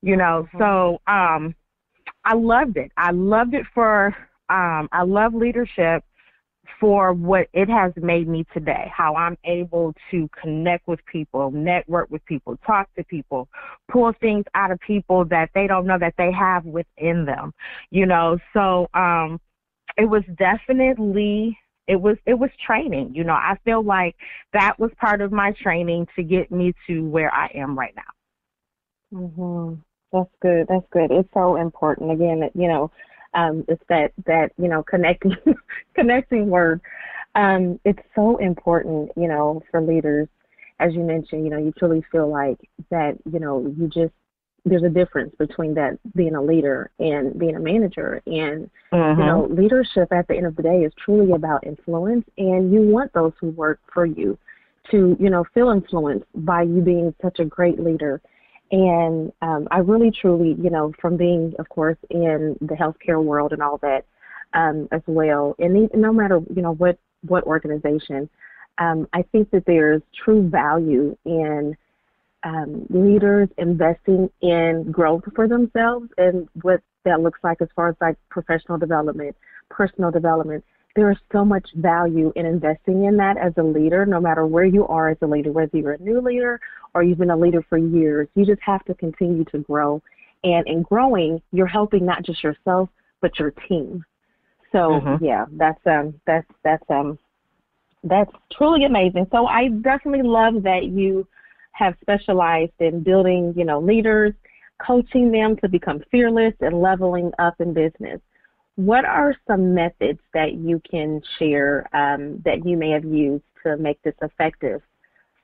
You 0.03 0.17
know, 0.17 0.47
mm-hmm. 0.49 0.59
so 0.59 1.01
um 1.07 1.55
I 2.25 2.35
loved 2.35 2.77
it. 2.77 2.93
I 2.99 3.13
loved 3.13 3.55
it 3.55 3.65
for 3.73 4.15
um 4.51 4.89
I 4.93 5.03
love 5.03 5.33
leadership 5.33 6.05
for 6.81 7.13
what 7.13 7.49
it 7.53 7.69
has 7.69 7.93
made 7.97 8.29
me 8.29 8.45
today, 8.53 8.91
how 8.95 9.15
I'm 9.15 9.37
able 9.45 9.95
to 10.11 10.29
connect 10.41 10.87
with 10.87 11.01
people, 11.07 11.51
network 11.51 12.11
with 12.11 12.25
people, 12.25 12.57
talk 12.67 12.93
to 12.95 13.05
people, 13.05 13.49
pull 13.91 14.13
things 14.21 14.45
out 14.55 14.71
of 14.71 14.79
people 14.81 15.25
that 15.27 15.51
they 15.55 15.67
don't 15.67 15.87
know 15.87 15.99
that 15.99 16.15
they 16.19 16.33
have 16.33 16.65
within 16.65 17.25
them. 17.25 17.53
You 17.91 18.07
know, 18.07 18.39
so 18.53 18.89
um 18.95 19.41
it 19.97 20.09
was 20.09 20.23
definitely 20.39 21.59
it 21.89 22.01
was 22.01 22.17
it 22.27 22.35
was 22.35 22.51
training. 22.65 23.15
You 23.15 23.25
know, 23.25 23.33
I 23.33 23.57
feel 23.65 23.83
like 23.83 24.15
that 24.53 24.79
was 24.79 24.91
part 25.01 25.21
of 25.21 25.33
my 25.33 25.53
training 25.53 26.07
to 26.17 26.23
get 26.23 26.51
me 26.51 26.73
to 26.87 27.05
where 27.09 27.33
I 27.33 27.51
am 27.55 27.79
right 27.79 27.95
now. 27.97 29.19
Mhm. 29.19 29.79
That's 30.13 30.31
good. 30.41 30.67
That's 30.69 30.87
good. 30.91 31.11
It's 31.11 31.29
so 31.35 31.57
important. 31.57 32.13
Again, 32.13 32.49
you 32.55 32.69
know, 32.69 32.91
um, 33.35 33.65
it's 33.69 33.83
that 33.89 34.13
that 34.27 34.53
you 34.59 34.69
know 34.69 34.83
connecting 34.83 35.37
connecting 35.95 36.49
word. 36.49 36.81
Um, 37.35 37.79
it's 37.85 38.03
so 38.15 38.39
important, 38.39 39.13
you 39.17 39.29
know, 39.29 39.63
for 39.71 39.81
leaders. 39.81 40.29
As 40.81 40.95
you 40.95 41.01
mentioned, 41.01 41.45
you 41.45 41.51
know, 41.51 41.59
you 41.59 41.73
truly 41.77 42.05
feel 42.11 42.29
like 42.29 42.59
that, 42.91 43.19
you 43.31 43.41
know, 43.41 43.73
you 43.77 43.89
just 43.89 44.13
there's 44.65 44.83
a 44.83 44.89
difference 44.89 45.35
between 45.39 45.75
that 45.75 45.99
being 46.15 46.35
a 46.35 46.43
leader 46.43 46.91
and 46.99 47.39
being 47.39 47.57
a 47.57 47.61
manager 47.61 48.21
and 48.27 48.71
mm-hmm. 48.93 49.21
you 49.21 49.27
know 49.27 49.49
leadership 49.51 50.13
at 50.13 50.27
the 50.29 50.37
end 50.37 50.47
of 50.47 50.57
the 50.57 50.63
day 50.63 50.81
is 50.81 50.93
truly 51.03 51.33
about 51.33 51.67
influence 51.67 52.25
and 52.39 52.73
you 52.73 52.83
want 52.83 53.13
those 53.13 53.33
who 53.41 53.49
work 53.51 53.81
for 53.93 54.05
you 54.05 54.37
to 54.91 55.17
you 55.19 55.31
know 55.31 55.45
feel 55.55 55.71
influenced 55.71 56.27
by 56.35 56.63
you 56.63 56.81
being 56.81 57.15
such 57.23 57.39
a 57.39 57.45
great 57.45 57.79
leader 57.79 58.21
and 58.71 59.33
um, 59.41 59.69
I 59.71 59.79
really, 59.79 60.11
truly, 60.11 60.57
you 60.63 60.71
know, 60.71 60.93
from 61.01 61.17
being, 61.17 61.55
of 61.59 61.69
course, 61.69 61.97
in 62.11 62.57
the 62.61 62.75
healthcare 62.75 63.23
world 63.23 63.53
and 63.53 63.63
all 63.63 63.79
that 63.79 64.05
um, 64.53 64.89
as 64.93 65.03
well, 65.07 65.55
and 65.59 65.91
no 65.95 66.13
matter, 66.13 66.41
you 66.55 66.63
know, 66.63 66.75
what 66.75 66.99
what 67.27 67.45
organization, 67.45 68.29
um, 68.79 69.09
I 69.13 69.23
think 69.23 69.51
that 69.51 69.65
there's 69.67 70.03
true 70.25 70.49
value 70.49 71.17
in 71.25 71.77
um, 72.45 72.87
leaders 72.91 73.49
investing 73.59 74.31
in 74.41 74.91
growth 74.91 75.25
for 75.35 75.49
themselves 75.49 76.09
and 76.17 76.49
what 76.63 76.81
that 77.05 77.21
looks 77.21 77.41
like 77.43 77.61
as 77.61 77.69
far 77.75 77.89
as 77.89 77.97
like 78.01 78.17
professional 78.31 78.79
development, 78.79 79.37
personal 79.69 80.11
development. 80.11 80.65
There 80.95 81.11
is 81.11 81.19
so 81.33 81.45
much 81.45 81.69
value 81.75 82.33
in 82.35 82.47
investing 82.47 83.05
in 83.05 83.17
that 83.19 83.37
as 83.37 83.53
a 83.57 83.63
leader, 83.63 84.07
no 84.07 84.21
matter 84.21 84.47
where 84.47 84.65
you 84.65 84.87
are 84.87 85.09
as 85.11 85.19
a 85.23 85.27
leader, 85.27 85.53
whether 85.53 85.77
you're 85.77 85.93
a 85.93 85.99
new 85.99 86.21
leader 86.21 86.61
or 86.95 87.03
you've 87.03 87.19
been 87.19 87.31
a 87.31 87.37
leader 87.37 87.65
for 87.69 87.79
years. 87.79 88.29
You 88.35 88.45
just 88.47 88.63
have 88.63 88.85
to 88.87 88.95
continue 88.95 89.45
to 89.47 89.59
grow. 89.59 90.03
And 90.45 90.67
in 90.67 90.83
growing, 90.83 91.43
you're 91.53 91.67
helping 91.67 92.07
not 92.07 92.25
just 92.25 92.43
yourself, 92.43 92.89
but 93.21 93.39
your 93.39 93.51
team. 93.69 94.05
So 94.73 94.79
mm-hmm. 94.79 95.25
yeah, 95.25 95.47
that's 95.53 95.81
um 95.87 96.21
that's 96.27 96.47
that's 96.63 96.85
um 96.91 97.19
that's 98.05 98.31
truly 98.53 98.85
amazing. 98.85 99.27
So 99.33 99.47
I 99.47 99.69
definitely 99.69 100.27
love 100.27 100.63
that 100.63 100.85
you 100.85 101.27
have 101.73 101.95
specialized 102.01 102.73
in 102.81 103.03
building, 103.03 103.55
you 103.57 103.65
know, 103.65 103.81
leaders, 103.81 104.35
coaching 104.85 105.31
them 105.31 105.57
to 105.57 105.69
become 105.69 106.03
fearless 106.11 106.55
and 106.61 106.81
leveling 106.81 107.33
up 107.39 107.55
in 107.61 107.73
business. 107.73 108.21
What 108.77 109.05
are 109.05 109.35
some 109.47 109.75
methods 109.75 110.21
that 110.35 110.55
you 110.55 110.81
can 110.89 111.21
share 111.39 111.89
um, 111.93 112.41
that 112.45 112.65
you 112.65 112.77
may 112.77 112.91
have 112.91 113.05
used 113.05 113.45
to 113.65 113.77
make 113.77 114.01
this 114.03 114.15
effective 114.23 114.83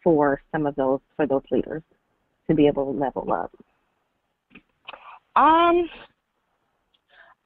for 0.05 0.41
some 0.53 0.67
of 0.67 0.77
those 0.77 1.01
for 1.17 1.27
those 1.27 1.43
leaders 1.51 1.83
to 2.47 2.55
be 2.55 2.69
able 2.69 2.93
to 2.93 2.99
level 2.99 3.33
up? 3.33 3.51
Um, 5.37 5.89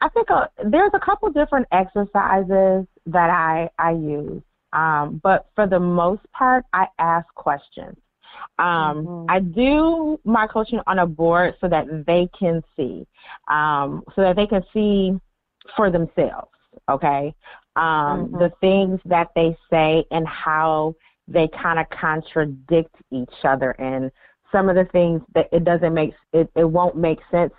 I 0.00 0.08
think 0.10 0.30
uh, 0.30 0.46
there's 0.64 0.90
a 0.92 1.00
couple 1.00 1.30
different 1.30 1.66
exercises 1.72 2.86
that 3.06 3.30
I 3.30 3.70
I 3.78 3.92
use, 3.92 4.42
um, 4.72 5.20
but 5.22 5.46
for 5.54 5.66
the 5.66 5.80
most 5.80 6.22
part, 6.32 6.64
I 6.72 6.86
ask 6.98 7.26
questions. 7.34 7.96
Um, 8.58 9.06
mm-hmm. 9.06 9.30
I 9.30 9.40
do 9.40 10.20
my 10.24 10.46
coaching 10.46 10.80
on 10.86 10.98
a 10.98 11.06
board 11.06 11.54
so 11.60 11.68
that 11.68 11.86
they 12.06 12.28
can 12.38 12.62
see, 12.76 13.06
um, 13.48 14.04
so 14.14 14.22
that 14.22 14.36
they 14.36 14.46
can 14.46 14.62
see 14.72 15.18
for 15.76 15.90
themselves. 15.90 16.50
Okay, 16.90 17.34
um, 17.76 17.84
mm-hmm. 18.28 18.38
the 18.38 18.52
things 18.60 19.00
that 19.06 19.28
they 19.34 19.56
say 19.70 20.04
and 20.10 20.26
how 20.28 20.94
they 21.28 21.48
kind 21.62 21.78
of 21.78 21.86
contradict 21.90 22.94
each 23.12 23.44
other 23.44 23.72
and 23.72 24.10
some 24.50 24.68
of 24.68 24.76
the 24.76 24.86
things 24.86 25.20
that 25.34 25.48
it 25.52 25.64
doesn't 25.64 25.92
make 25.92 26.14
it, 26.32 26.50
it 26.56 26.64
won't 26.64 26.96
make 26.96 27.18
sense. 27.30 27.52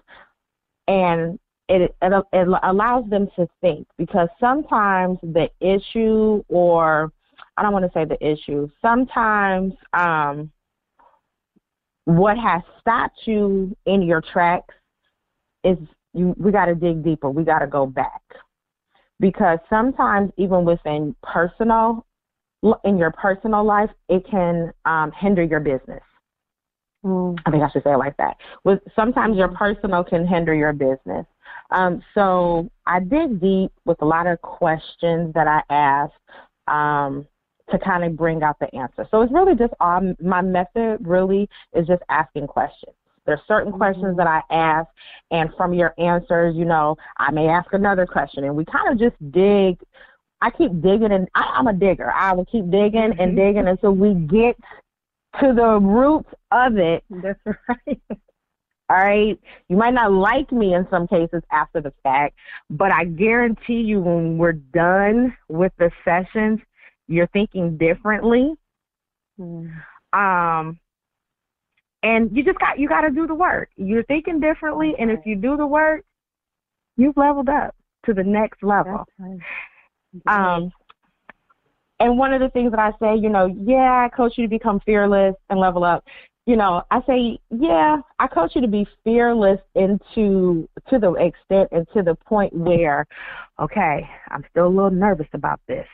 And 0.88 1.40
it, 1.68 1.96
it 2.02 2.26
it 2.34 2.48
allows 2.64 3.08
them 3.10 3.28
to 3.36 3.48
think 3.62 3.88
because 3.98 4.28
sometimes 4.40 5.20
the 5.22 5.50
issue 5.60 6.44
or 6.48 7.12
I 7.58 7.62
don't 7.62 7.74
want 7.74 7.86
to 7.86 7.92
say 7.94 8.06
the 8.06 8.18
issue 8.26 8.68
sometimes 8.82 9.74
um 9.94 10.52
what 12.06 12.40
has 12.40 12.64
stopped 12.80 13.20
you 13.26 13.76
in 13.86 14.02
your 14.02 14.22
tracks 14.22 14.74
is 15.64 15.78
you 16.14 16.34
we 16.40 16.52
got 16.52 16.66
to 16.66 16.76
dig 16.76 17.04
deeper 17.04 17.30
we 17.30 17.44
got 17.44 17.60
to 17.60 17.68
go 17.68 17.86
back. 17.86 18.24
Because 19.20 19.60
sometimes 19.70 20.32
even 20.38 20.64
within 20.66 21.14
personal 21.22 22.06
in 22.84 22.98
your 22.98 23.12
personal 23.12 23.64
life, 23.64 23.90
it 24.10 24.26
can 24.30 24.72
um, 24.86 25.12
hinder 25.12 25.44
your 25.44 25.60
business. 25.60 26.02
Mm. 27.06 27.38
I 27.46 27.52
think 27.52 27.64
I 27.64 27.70
should 27.70 27.84
say 27.84 27.94
it 27.94 27.98
like 27.98 28.18
that. 28.18 28.36
With 28.64 28.80
sometimes 28.96 29.38
your 29.38 29.48
personal 29.50 30.04
can 30.04 30.28
hinder 30.28 30.54
your 30.54 30.74
business. 30.74 31.26
Um, 31.72 32.04
so 32.14 32.70
I 32.86 33.00
dig 33.00 33.40
deep 33.40 33.72
with 33.86 34.02
a 34.02 34.06
lot 34.06 34.28
of 34.28 34.42
questions 34.42 35.34
that 35.34 35.48
I 35.48 35.62
ask 35.74 36.14
um, 36.68 37.26
to 37.72 37.80
kind 37.80 38.04
of 38.04 38.18
bring 38.18 38.44
out 38.44 38.58
the 38.60 38.74
answer. 38.76 39.08
So 39.12 39.22
it's 39.22 39.32
really 39.32 39.56
just 39.56 39.74
um, 39.80 40.16
my 40.20 40.42
method. 40.42 40.98
Really 41.02 41.48
is 41.74 41.88
just 41.88 42.02
asking 42.10 42.48
questions. 42.48 42.96
There's 43.26 43.40
certain 43.48 43.72
mm-hmm. 43.72 43.80
questions 43.80 44.18
that 44.18 44.28
I 44.28 44.42
ask, 44.50 44.88
and 45.30 45.52
from 45.56 45.74
your 45.74 45.94
answers, 46.00 46.56
you 46.56 46.66
know, 46.66 46.98
I 47.18 47.32
may 47.32 47.48
ask 47.48 47.72
another 47.74 48.08
question, 48.08 48.44
and 48.44 48.56
we 48.56 48.66
kind 48.66 48.92
of 48.92 49.00
just 49.00 49.16
dig 49.32 49.78
I 50.42 50.50
keep 50.52 50.82
digging 50.82 51.12
and 51.12 51.28
I, 51.36 51.54
I'm 51.56 51.68
a 51.68 51.74
digger. 51.74 52.12
I 52.12 52.34
will 52.34 52.46
keep 52.46 52.70
digging 52.70 53.02
and 53.02 53.18
mm-hmm. 53.18 53.36
digging 53.36 53.68
until 53.68 53.92
we 53.92 54.14
get 54.14 54.56
to 55.42 55.54
the 55.54 55.80
root 55.80 56.26
of 56.52 56.78
it. 56.78 57.04
That's 57.10 57.40
right. 57.46 58.02
All 58.90 58.98
right. 58.98 59.40
You 59.68 59.78
might 59.78 59.94
not 59.94 60.12
like 60.12 60.52
me 60.52 60.74
in 60.74 60.88
some 60.90 61.08
cases 61.08 61.44
after 61.52 61.80
the 61.80 61.94
fact, 62.02 62.36
but 62.72 62.92
I 62.92 63.06
guarantee 63.06 63.82
you 63.82 64.00
when 64.02 64.38
we're 64.38 64.54
done 64.54 65.36
with 65.48 65.72
the 65.78 65.92
sessions, 66.04 66.60
you're 67.08 67.28
thinking 67.28 67.78
differently. 67.78 68.54
Mm. 69.40 69.72
Um 70.14 70.80
and 72.02 72.36
you 72.36 72.44
just 72.44 72.60
got 72.60 72.80
you 72.80 72.88
got 72.88 73.02
to 73.02 73.12
do 73.12 73.28
the 73.28 73.36
work. 73.36 73.70
You're 73.76 74.04
thinking 74.04 74.40
differently 74.40 74.96
and 74.98 75.12
if 75.12 75.20
you 75.26 75.36
do 75.36 75.56
the 75.56 75.68
work, 75.68 76.04
you've 76.98 77.18
leveled 77.18 77.50
up 77.50 77.76
to 78.06 78.14
the 78.14 78.24
next 78.24 78.64
level. 78.64 79.06
Right. 79.20 79.40
Um, 80.28 80.72
and 82.00 82.18
one 82.18 82.34
of 82.34 82.40
the 82.40 82.50
things 82.50 82.72
that 82.72 82.80
I 82.80 82.92
say, 83.00 83.20
you 83.20 83.30
know, 83.30 83.54
yeah, 83.62 84.06
I 84.06 84.16
coach 84.16 84.34
you 84.38 84.46
to 84.46 84.50
become 84.50 84.80
fearless 84.86 85.36
and 85.50 85.60
level 85.60 85.84
up. 85.84 86.04
You 86.46 86.56
know, 86.56 86.84
I 86.90 87.02
say, 87.06 87.40
yeah, 87.52 87.98
I 88.18 88.28
coach 88.28 88.54
you 88.56 88.62
to 88.62 88.68
be 88.68 88.88
fearless 89.04 89.60
into 89.76 90.68
to 90.90 90.98
the 90.98 91.14
extent 91.14 91.70
and 91.72 91.88
to 91.94 92.02
the 92.02 92.16
point 92.16 92.54
where, 92.54 93.06
okay, 93.60 94.10
I'm 94.30 94.44
still 94.50 94.68
a 94.68 94.70
little 94.70 94.90
nervous 94.90 95.28
about 95.34 95.60
this, 95.68 95.88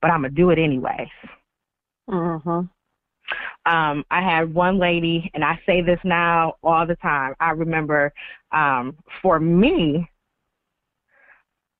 but 0.00 0.10
I'm 0.10 0.22
gonna 0.22 0.30
do 0.30 0.50
it 0.50 0.58
anyway. 0.58 1.10
Mhm. 2.08 2.70
Um, 3.66 4.04
I 4.10 4.22
had 4.22 4.52
one 4.54 4.78
lady, 4.78 5.30
and 5.34 5.44
I 5.44 5.60
say 5.66 5.82
this 5.82 6.00
now 6.04 6.54
all 6.62 6.86
the 6.86 6.96
time. 6.96 7.34
I 7.40 7.50
remember 7.50 8.12
um, 8.52 8.96
for 9.20 9.38
me, 9.38 10.08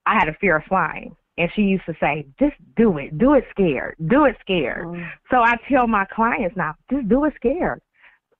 I 0.07 0.19
had 0.19 0.29
a 0.29 0.35
fear 0.35 0.57
of 0.57 0.65
flying. 0.65 1.17
And 1.38 1.51
she 1.55 1.62
used 1.62 1.87
to 1.87 1.95
say, 1.99 2.27
just 2.38 2.57
do 2.77 2.99
it. 2.99 3.16
Do 3.16 3.35
it 3.35 3.45
scared. 3.51 3.97
Do 4.07 4.27
it 4.27 4.37
scared. 4.40 4.87
Mm. 4.87 5.09
So 5.31 5.38
I 5.38 5.57
tell 5.71 5.87
my 5.87 6.05
clients 6.05 6.57
now, 6.57 6.75
just 6.90 7.09
do 7.09 7.25
it 7.25 7.33
scared. 7.37 7.81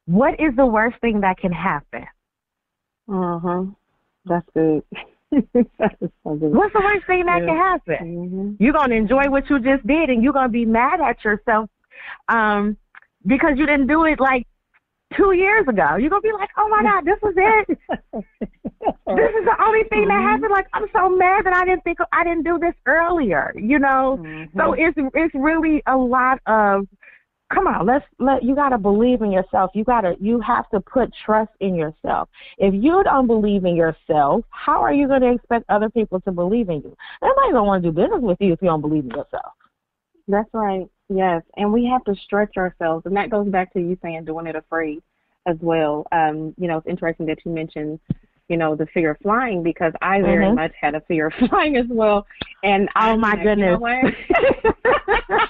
What 0.07 0.35
is 0.38 0.55
the 0.57 0.66
worst 0.66 1.00
thing 1.00 1.20
that 1.20 1.38
can 1.38 1.52
happen? 1.52 2.05
Uh-huh. 3.09 3.64
That's 4.26 4.46
good. 4.55 4.83
What's 5.33 6.72
the 6.72 6.83
worst 6.85 7.07
thing 7.07 7.24
that 7.26 7.40
yeah. 7.40 7.46
can 7.46 7.57
happen? 7.57 7.96
Mm-hmm. 8.07 8.62
You're 8.62 8.74
gonna 8.74 8.94
enjoy 8.94 9.24
what 9.28 9.48
you 9.48 9.59
just 9.61 9.87
did, 9.87 10.11
and 10.11 10.22
you're 10.22 10.33
gonna 10.33 10.48
be 10.50 10.66
mad 10.66 11.00
at 11.00 11.24
yourself 11.24 11.70
um, 12.28 12.76
because 13.26 13.52
you 13.57 13.64
didn't 13.64 13.87
do 13.87 14.05
it 14.05 14.20
like 14.20 14.46
two 15.16 15.33
years 15.33 15.66
ago. 15.68 15.96
You're 15.96 16.11
gonna 16.11 16.22
be 16.22 16.33
like, 16.33 16.51
"Oh 16.57 16.68
my 16.68 16.83
God, 16.83 17.05
this 17.05 17.18
was 17.22 17.35
it. 17.37 17.79
this 18.12 19.33
is 19.38 19.44
the 19.44 19.57
only 19.64 19.85
thing 19.88 20.09
that 20.09 20.14
mm-hmm. 20.14 20.27
happened." 20.27 20.51
Like, 20.51 20.66
I'm 20.72 20.87
so 20.92 21.09
mad 21.09 21.46
that 21.46 21.55
I 21.55 21.64
didn't 21.64 21.85
think 21.85 21.98
I 22.12 22.25
didn't 22.25 22.44
do 22.44 22.59
this 22.59 22.75
earlier. 22.87 23.53
You 23.57 23.79
know, 23.79 24.18
mm-hmm. 24.20 24.59
so 24.59 24.75
it's 24.75 24.96
it's 25.14 25.35
really 25.35 25.83
a 25.87 25.96
lot 25.96 26.40
of 26.46 26.87
come 27.53 27.66
on, 27.66 27.87
let's 27.87 28.05
let 28.18 28.42
you 28.42 28.55
gotta 28.55 28.79
believe 28.79 29.22
in 29.22 29.31
yourself. 29.31 29.70
You 29.75 29.85
gotta 29.85 30.16
you 30.20 30.40
have 30.40 30.68
to 30.70 30.81
put 30.81 31.11
trust 31.25 31.51
in 31.61 31.75
yourself. 31.75 32.29
If 32.59 32.75
you 32.75 33.03
don't 33.05 33.27
believe 33.27 33.64
in 33.64 33.77
yourself, 33.77 34.44
how 34.51 34.81
are 34.81 34.92
you 34.92 35.09
gonna 35.09 35.35
expect 35.35 35.66
other 35.68 35.90
people 35.90 36.20
to 36.20 36.33
believe 36.33 36.68
in 36.68 36.77
you? 36.77 36.96
Nobody 37.22 37.53
gonna 37.53 37.64
want 37.64 37.83
to 37.85 37.90
do 37.90 37.94
business 37.94 38.20
with 38.20 38.38
you 38.40 38.53
if 38.53 38.62
you 38.62 38.68
don't 38.68 38.81
believe 38.81 39.05
in 39.05 39.11
yourself. 39.11 39.53
That's 40.29 40.48
right. 40.53 40.87
Yes, 41.14 41.42
and 41.57 41.72
we 41.72 41.85
have 41.87 42.05
to 42.05 42.14
stretch 42.25 42.57
ourselves, 42.57 43.07
and 43.07 43.16
that 43.16 43.31
goes 43.31 43.48
back 43.48 43.72
to 43.75 43.81
you 43.81 43.98
saying 44.03 44.25
doing 44.25 44.46
it 44.46 44.57
afraid 44.57 45.03
as 45.46 45.57
well. 45.61 46.07
Um, 46.12 46.55
you 46.57 46.68
know, 46.68 46.79
it's 46.79 46.87
interesting 46.87 47.27
that 47.27 47.38
you 47.44 47.53
mentioned 47.53 48.01
you 48.53 48.59
know, 48.59 48.77
the 48.77 48.87
fear 48.92 49.12
of 49.12 49.18
flying 49.22 49.62
because 49.62 49.94
I 50.03 50.20
very 50.20 50.44
mm-hmm. 50.44 50.57
much 50.57 50.72
had 50.79 50.94
a 50.94 51.01
fear 51.03 51.29
of 51.29 51.33
flying 51.48 51.77
as 51.77 51.87
well. 51.88 52.27
And 52.62 52.88
oh 52.96 53.16
my 53.16 53.31
like, 53.31 53.42
goodness. 53.42 53.79
You 53.81 53.81
know 53.81 53.87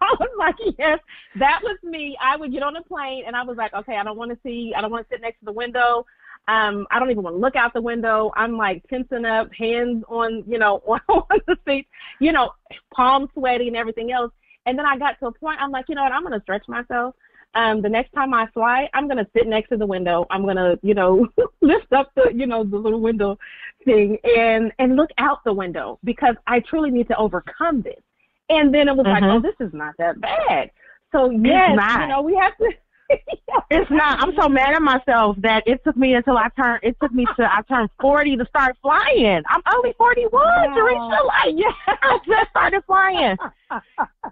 I 0.00 0.14
was 0.18 0.30
like, 0.38 0.54
yes, 0.78 0.98
that 1.38 1.60
was 1.62 1.76
me. 1.82 2.16
I 2.22 2.36
would 2.36 2.52
get 2.52 2.62
on 2.62 2.76
a 2.76 2.82
plane 2.82 3.24
and 3.26 3.36
I 3.36 3.42
was 3.42 3.58
like, 3.58 3.74
okay, 3.74 3.96
I 3.96 4.04
don't 4.04 4.16
want 4.16 4.30
to 4.30 4.38
see, 4.42 4.72
I 4.74 4.80
don't 4.80 4.90
want 4.90 5.06
to 5.06 5.14
sit 5.14 5.20
next 5.20 5.40
to 5.40 5.44
the 5.44 5.52
window. 5.52 6.06
Um, 6.46 6.86
I 6.90 6.98
don't 6.98 7.10
even 7.10 7.22
want 7.22 7.36
to 7.36 7.40
look 7.40 7.56
out 7.56 7.72
the 7.72 7.80
window. 7.80 8.30
I'm 8.36 8.56
like 8.56 8.86
tensing 8.88 9.24
up, 9.24 9.52
hands 9.52 10.04
on, 10.08 10.44
you 10.46 10.58
know, 10.58 10.82
on, 10.86 11.00
on 11.08 11.40
the 11.46 11.56
seat, 11.66 11.88
you 12.20 12.32
know, 12.32 12.50
palms 12.92 13.30
sweaty 13.34 13.68
and 13.68 13.76
everything 13.76 14.12
else. 14.12 14.32
And 14.66 14.78
then 14.78 14.86
I 14.86 14.98
got 14.98 15.18
to 15.20 15.26
a 15.26 15.32
point, 15.32 15.60
I'm 15.60 15.70
like, 15.70 15.86
you 15.88 15.94
know 15.94 16.02
what, 16.02 16.12
I'm 16.12 16.22
going 16.22 16.38
to 16.38 16.42
stretch 16.42 16.66
myself 16.68 17.14
um, 17.54 17.82
the 17.82 17.88
next 17.88 18.12
time 18.12 18.34
I 18.34 18.46
fly, 18.48 18.88
I'm 18.94 19.06
gonna 19.06 19.26
sit 19.34 19.46
next 19.46 19.68
to 19.68 19.76
the 19.76 19.86
window. 19.86 20.26
I'm 20.30 20.44
gonna, 20.44 20.76
you 20.82 20.94
know, 20.94 21.26
lift 21.60 21.92
up 21.92 22.10
the, 22.16 22.32
you 22.34 22.46
know, 22.46 22.64
the 22.64 22.76
little 22.76 23.00
window 23.00 23.38
thing 23.84 24.18
and 24.36 24.72
and 24.78 24.96
look 24.96 25.10
out 25.18 25.44
the 25.44 25.52
window 25.52 25.98
because 26.04 26.34
I 26.46 26.60
truly 26.60 26.90
need 26.90 27.08
to 27.08 27.16
overcome 27.16 27.82
this. 27.82 28.00
And 28.48 28.74
then 28.74 28.88
it 28.88 28.96
was 28.96 29.06
mm-hmm. 29.06 29.24
like, 29.24 29.32
oh, 29.32 29.40
this 29.40 29.54
is 29.66 29.72
not 29.72 29.94
that 29.98 30.20
bad. 30.20 30.70
So 31.12 31.30
yes, 31.30 31.78
you 32.00 32.06
know, 32.08 32.22
we 32.22 32.34
have 32.34 32.56
to 32.58 32.72
it's 33.70 33.90
not. 33.90 34.20
I'm 34.20 34.34
so 34.36 34.48
mad 34.48 34.74
at 34.74 34.82
myself 34.82 35.36
that 35.40 35.62
it 35.66 35.82
took 35.84 35.96
me 35.96 36.14
until 36.14 36.36
I 36.36 36.48
turned. 36.56 36.80
It 36.82 36.96
took 37.00 37.12
me 37.12 37.26
to 37.36 37.44
I 37.44 37.62
turned 37.62 37.90
40 38.00 38.36
to 38.38 38.46
start 38.46 38.76
flying. 38.82 39.42
I'm 39.48 39.62
only 39.74 39.94
41, 39.98 40.30
wow. 40.32 40.74
Teresa. 40.74 41.24
Like, 41.26 41.54
yeah, 41.54 41.72
I 42.02 42.18
just 42.26 42.50
started 42.50 42.82
flying. 42.86 43.36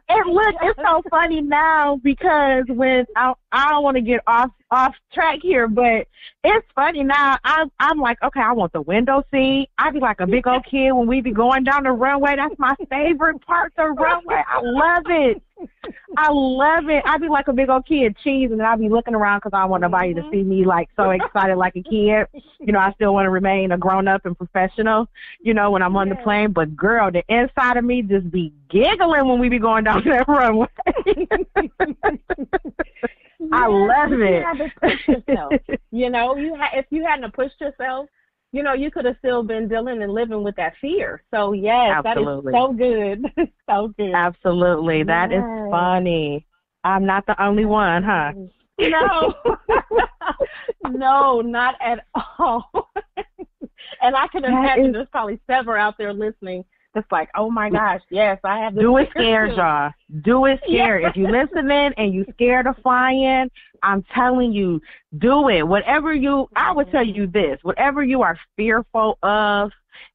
and 0.09 0.33
look, 0.33 0.55
it's 0.63 0.79
so 0.79 1.03
funny 1.11 1.41
now 1.41 2.01
because 2.03 2.65
when 2.69 3.07
I 3.17 3.35
I 3.51 3.71
don't 3.71 3.83
want 3.83 3.97
to 3.97 4.03
get 4.03 4.21
off 4.27 4.51
off 4.71 4.95
track 5.13 5.39
here, 5.43 5.69
but 5.69 6.07
it's 6.45 6.67
funny 6.75 7.03
now. 7.03 7.39
I'm 7.45 7.71
I'm 7.79 7.99
like, 7.99 8.19
okay, 8.23 8.41
I 8.41 8.53
want 8.53 8.73
the 8.73 8.83
window 8.83 9.23
seat. 9.31 9.69
I'd 9.79 9.95
be 9.95 10.01
like 10.01 10.21
a 10.21 10.27
big 10.27 10.47
old 10.47 10.65
kid 10.65 10.93
when 10.93 11.07
we 11.07 11.21
be 11.21 11.33
going 11.33 11.65
down 11.65 11.85
the 11.85 11.93
runway. 11.93 12.37
That's 12.37 12.59
my 12.59 12.75
favorite 12.91 13.45
part, 13.45 13.73
the 13.77 13.85
runway. 13.85 14.43
I 14.49 14.61
love 14.63 15.05
it. 15.09 15.43
I 16.17 16.31
love 16.31 16.89
it. 16.89 17.03
I'd 17.07 17.21
be 17.21 17.29
like 17.29 17.49
a 17.49 17.53
big 17.53 17.69
old 17.69 17.87
kid 17.87 18.17
cheesing, 18.25 18.53
and 18.53 18.63
I'd 18.63 18.79
be 18.79 18.89
looking 18.89 19.15
around 19.15 19.39
because 19.39 19.53
I 19.55 19.65
want 19.65 19.83
nobody 19.83 20.15
to 20.15 20.21
mm-hmm. 20.21 20.31
see 20.31 20.43
me 20.43 20.65
like 20.65 20.89
so 20.97 21.11
excited 21.11 21.57
like 21.57 21.77
a 21.77 21.83
kid. 21.83 22.27
You 22.61 22.73
know, 22.73 22.79
I 22.79 22.93
still 22.93 23.15
want 23.15 23.27
to 23.27 23.31
remain 23.31 23.73
a 23.73 23.79
grown 23.79 24.09
up 24.09 24.27
and 24.27 24.37
professional. 24.37 25.09
You 25.41 25.55
know, 25.55 25.71
when 25.71 25.83
I'm 25.83 25.97
on 25.97 26.09
the 26.09 26.17
plane. 26.17 26.53
But 26.53 26.77
girl, 26.77 27.11
the 27.11 27.23
inside 27.29 27.77
of 27.77 27.85
me 27.85 28.03
just 28.03 28.31
be 28.31 28.53
giggling 28.71 29.27
when 29.27 29.39
we 29.39 29.49
be 29.49 29.59
going 29.59 29.85
down 29.85 30.03
that 30.07 30.29
runway. 30.29 30.69
I 33.53 33.67
love 33.67 34.13
it. 34.13 35.65
You, 35.91 36.11
know, 36.11 36.37
you 36.37 36.55
ha- 36.57 36.71
if 36.75 36.87
you 36.91 37.05
hadn't 37.05 37.35
pushed 37.35 37.61
yourself, 37.61 38.09
you 38.53 38.63
know, 38.63 38.75
you 38.75 38.91
could 38.91 39.07
have 39.07 39.17
still 39.19 39.43
been 39.43 39.67
dealing 39.67 40.03
and 40.03 40.13
living 40.13 40.45
with 40.45 40.55
that 40.57 40.75
fear. 40.81 41.23
So 41.33 41.53
yes, 41.53 42.03
Absolutely. 42.05 42.53
that 42.53 42.59
is 42.59 42.63
so 42.63 42.73
good. 42.73 43.49
so 43.69 43.95
good. 43.97 44.15
Absolutely. 44.15 44.99
Yes. 44.99 45.07
That 45.07 45.33
is 45.33 45.43
funny. 45.71 46.47
I'm 46.85 47.07
not 47.07 47.25
the 47.27 47.43
only 47.43 47.65
one, 47.65 48.03
huh? 48.03 48.33
No. 48.79 49.35
no, 50.91 51.41
not 51.41 51.77
at 51.81 52.05
all. 52.15 52.91
and 54.03 54.17
I 54.17 54.27
can 54.29 54.45
imagine 54.45 54.87
is... 54.87 54.93
there's 54.93 55.09
probably 55.11 55.41
several 55.47 55.81
out 55.81 55.97
there 55.97 56.13
listening 56.13 56.65
it's 56.95 57.11
like, 57.11 57.31
oh 57.37 57.51
my 57.51 57.71
gosh, 57.71 58.03
yes, 58.11 58.39
I 58.45 58.59
have. 58.59 58.75
Do 58.79 58.97
it 58.99 59.09
scared, 59.11 59.57
y'all. 59.57 59.91
Do 60.23 60.45
it 60.47 60.61
scared. 60.67 61.05
If 61.05 61.17
you're 61.17 61.31
listening 61.31 61.93
and 61.97 62.15
you're 62.15 62.27
scared 62.35 62.67
of 62.67 62.77
flying, 62.83 63.51
I'm 63.83 64.05
telling 64.15 64.53
you, 64.53 64.81
do 65.19 65.49
it. 65.49 65.63
Whatever 65.63 66.13
you, 66.13 66.49
I 66.55 66.73
would 66.73 66.91
tell 66.91 67.07
you 67.07 67.27
this: 67.27 67.59
whatever 67.63 68.03
you 68.03 68.23
are 68.23 68.39
fearful 68.57 69.19
of, 69.23 69.71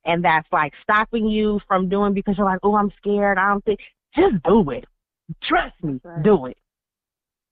and 0.05 0.23
that's 0.23 0.47
like 0.51 0.73
stopping 0.83 1.27
you 1.27 1.59
from 1.67 1.89
doing 1.89 2.13
because 2.13 2.37
you're 2.37 2.45
like, 2.45 2.59
oh, 2.63 2.75
I'm 2.75 2.91
scared. 2.97 3.37
I 3.37 3.49
don't 3.49 3.65
think. 3.65 3.79
Just 4.15 4.35
do 4.43 4.69
it. 4.71 4.85
Trust 5.43 5.75
me, 5.83 5.99
right. 6.03 6.23
do 6.23 6.45
it. 6.45 6.57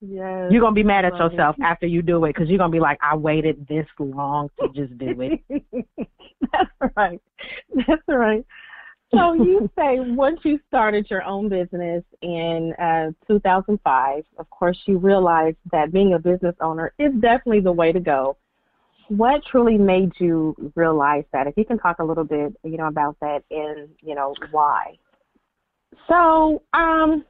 Yes. 0.01 0.51
You're 0.51 0.61
gonna 0.61 0.73
be 0.73 0.83
mad 0.83 1.05
at 1.05 1.15
yourself 1.17 1.55
after 1.63 1.87
you 1.87 2.01
do 2.01 2.23
it 2.25 2.29
because 2.29 2.47
you're 2.47 2.57
gonna 2.57 2.71
be 2.71 2.79
like, 2.79 2.99
I 3.01 3.15
waited 3.15 3.67
this 3.67 3.87
long 3.97 4.49
to 4.59 4.67
just 4.69 4.97
do 4.97 5.15
it. 5.21 5.41
That's 6.51 6.93
right. 6.95 7.21
That's 7.87 8.01
right 8.07 8.45
so 9.13 9.33
you 9.33 9.69
say 9.77 9.99
once 9.99 10.39
you 10.43 10.59
started 10.67 11.07
your 11.09 11.23
own 11.23 11.49
business 11.49 12.03
in 12.21 12.73
uh, 12.79 13.11
2005, 13.27 14.23
of 14.37 14.49
course 14.49 14.77
you 14.85 14.97
realized 14.97 15.57
that 15.71 15.91
being 15.91 16.13
a 16.13 16.19
business 16.19 16.55
owner 16.61 16.93
is 16.97 17.13
definitely 17.19 17.61
the 17.61 17.71
way 17.71 17.91
to 17.91 17.99
go. 17.99 18.37
What 19.07 19.45
truly 19.45 19.77
made 19.77 20.11
you 20.17 20.71
realize 20.75 21.25
that? 21.31 21.45
If 21.45 21.55
you 21.57 21.65
can 21.65 21.77
talk 21.77 21.99
a 21.99 22.03
little 22.03 22.23
bit, 22.23 22.55
you 22.63 22.77
know, 22.77 22.87
about 22.87 23.17
that 23.21 23.43
and 23.51 23.89
you 24.01 24.15
know 24.15 24.33
why. 24.51 24.97
So, 26.07 26.63
um, 26.73 27.23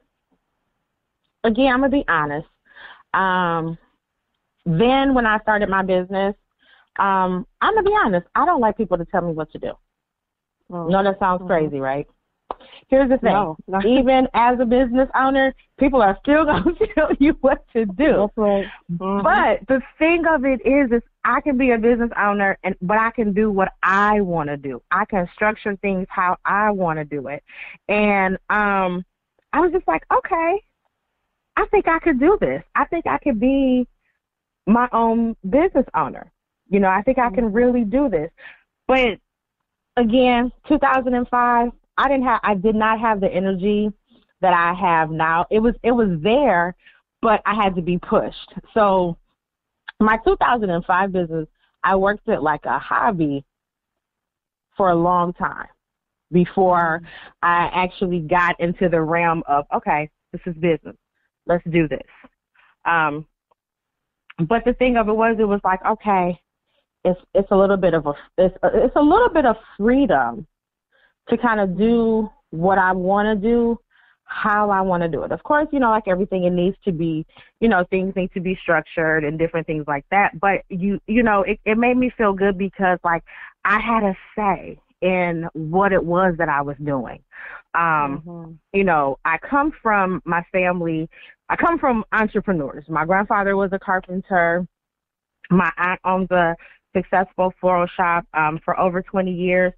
again, 1.44 1.72
I'm 1.72 1.80
gonna 1.80 1.90
be 1.90 2.04
honest. 2.08 2.48
Um, 3.12 3.78
then 4.64 5.14
when 5.14 5.26
I 5.26 5.38
started 5.40 5.68
my 5.68 5.82
business, 5.82 6.34
um, 6.98 7.46
I'm 7.60 7.74
gonna 7.74 7.88
be 7.88 7.96
honest. 8.02 8.26
I 8.34 8.46
don't 8.46 8.60
like 8.60 8.76
people 8.76 8.96
to 8.96 9.04
tell 9.04 9.22
me 9.22 9.32
what 9.32 9.52
to 9.52 9.58
do. 9.58 9.72
Oh. 10.72 10.88
No, 10.88 11.02
that 11.02 11.18
sounds 11.18 11.42
crazy, 11.46 11.78
right? 11.78 12.06
Here's 12.88 13.08
the 13.08 13.18
thing. 13.18 13.32
No, 13.32 13.56
Even 13.84 14.28
as 14.34 14.58
a 14.60 14.64
business 14.64 15.08
owner, 15.14 15.54
people 15.78 16.02
are 16.02 16.16
still 16.22 16.44
going 16.44 16.76
to 16.76 16.86
tell 16.94 17.10
you 17.18 17.36
what 17.40 17.64
to 17.72 17.84
do. 17.84 18.30
Right. 18.36 18.66
Mm-hmm. 18.92 19.22
But 19.22 19.66
the 19.68 19.82
thing 19.98 20.24
of 20.26 20.44
it 20.44 20.60
is, 20.64 20.90
is 20.92 21.02
I 21.24 21.40
can 21.40 21.58
be 21.58 21.72
a 21.72 21.78
business 21.78 22.10
owner, 22.16 22.58
and 22.62 22.76
but 22.80 22.98
I 22.98 23.10
can 23.10 23.32
do 23.32 23.50
what 23.50 23.72
I 23.82 24.20
want 24.20 24.48
to 24.48 24.56
do. 24.56 24.82
I 24.90 25.04
can 25.04 25.28
structure 25.34 25.76
things 25.76 26.06
how 26.08 26.36
I 26.44 26.70
want 26.70 26.98
to 26.98 27.04
do 27.04 27.26
it. 27.28 27.42
And 27.88 28.34
um, 28.48 29.04
I 29.52 29.60
was 29.60 29.72
just 29.72 29.88
like, 29.88 30.04
okay, 30.12 30.62
I 31.56 31.66
think 31.66 31.88
I 31.88 31.98
could 31.98 32.20
do 32.20 32.38
this. 32.40 32.62
I 32.74 32.84
think 32.84 33.06
I 33.06 33.18
could 33.18 33.40
be 33.40 33.88
my 34.66 34.88
own 34.92 35.36
business 35.48 35.86
owner. 35.94 36.30
You 36.68 36.80
know, 36.80 36.88
I 36.88 37.02
think 37.02 37.18
I 37.18 37.30
can 37.30 37.46
mm-hmm. 37.46 37.56
really 37.56 37.84
do 37.84 38.08
this. 38.08 38.30
But 38.86 39.18
again, 39.96 40.52
2005, 40.68 41.72
I 41.98 42.08
didn't 42.08 42.24
have 42.24 42.40
I 42.42 42.54
did 42.54 42.74
not 42.74 43.00
have 43.00 43.20
the 43.20 43.28
energy 43.28 43.90
that 44.40 44.52
I 44.52 44.74
have 44.74 45.10
now. 45.10 45.46
It 45.50 45.60
was 45.60 45.74
it 45.82 45.92
was 45.92 46.18
there, 46.22 46.76
but 47.22 47.40
I 47.46 47.54
had 47.54 47.74
to 47.76 47.82
be 47.82 47.98
pushed. 47.98 48.54
So 48.74 49.16
my 49.98 50.18
2005 50.24 51.12
business, 51.12 51.48
I 51.82 51.96
worked 51.96 52.28
it 52.28 52.42
like 52.42 52.64
a 52.64 52.78
hobby 52.78 53.44
for 54.76 54.90
a 54.90 54.94
long 54.94 55.32
time 55.32 55.68
before 56.32 57.00
I 57.42 57.70
actually 57.72 58.20
got 58.20 58.60
into 58.60 58.88
the 58.88 59.00
realm 59.00 59.42
of 59.48 59.64
okay, 59.74 60.10
this 60.32 60.42
is 60.46 60.54
business. 60.56 60.96
Let's 61.46 61.64
do 61.70 61.88
this. 61.88 62.02
Um, 62.84 63.26
but 64.40 64.64
the 64.66 64.74
thing 64.74 64.98
of 64.98 65.08
it 65.08 65.16
was, 65.16 65.36
it 65.38 65.44
was 65.44 65.60
like 65.64 65.80
okay, 65.86 66.38
it's 67.06 67.20
it's 67.34 67.50
a 67.50 67.56
little 67.56 67.78
bit 67.78 67.94
of 67.94 68.06
a 68.06 68.12
it's 68.36 68.56
it's 68.62 68.96
a 68.96 69.00
little 69.00 69.30
bit 69.30 69.46
of 69.46 69.56
freedom 69.78 70.46
to 71.30 71.38
kind 71.38 71.60
of 71.60 71.78
do 71.78 72.30
what 72.50 72.78
I 72.78 72.92
want 72.92 73.26
to 73.26 73.48
do 73.48 73.78
how 74.26 74.70
I 74.70 74.80
want 74.80 75.04
to 75.04 75.08
do 75.08 75.22
it. 75.22 75.30
Of 75.30 75.42
course, 75.44 75.68
you 75.72 75.78
know, 75.78 75.90
like 75.90 76.08
everything, 76.08 76.44
it 76.44 76.52
needs 76.52 76.76
to 76.84 76.92
be, 76.92 77.24
you 77.60 77.68
know, 77.68 77.84
things 77.88 78.14
need 78.16 78.32
to 78.34 78.40
be 78.40 78.58
structured 78.60 79.24
and 79.24 79.38
different 79.38 79.66
things 79.66 79.84
like 79.86 80.04
that. 80.10 80.38
But 80.38 80.62
you, 80.68 81.00
you 81.06 81.22
know, 81.22 81.42
it, 81.42 81.60
it 81.64 81.78
made 81.78 81.96
me 81.96 82.10
feel 82.18 82.32
good 82.32 82.58
because 82.58 82.98
like 83.04 83.22
I 83.64 83.78
had 83.80 84.02
a 84.02 84.16
say 84.36 84.78
in 85.00 85.48
what 85.52 85.92
it 85.92 86.04
was 86.04 86.34
that 86.38 86.48
I 86.48 86.62
was 86.62 86.76
doing. 86.84 87.22
Um, 87.74 88.22
mm-hmm. 88.26 88.52
You 88.72 88.84
know, 88.84 89.18
I 89.24 89.38
come 89.38 89.72
from 89.80 90.20
my 90.24 90.44
family, 90.50 91.08
I 91.48 91.56
come 91.56 91.78
from 91.78 92.04
entrepreneurs. 92.12 92.84
My 92.88 93.04
grandfather 93.04 93.56
was 93.56 93.70
a 93.72 93.78
carpenter. 93.78 94.66
My 95.50 95.70
aunt 95.76 96.00
owns 96.04 96.30
a 96.32 96.56
successful 96.96 97.52
floral 97.60 97.86
shop 97.96 98.26
um, 98.34 98.58
for 98.64 98.78
over 98.78 99.02
20 99.02 99.30
years. 99.30 99.72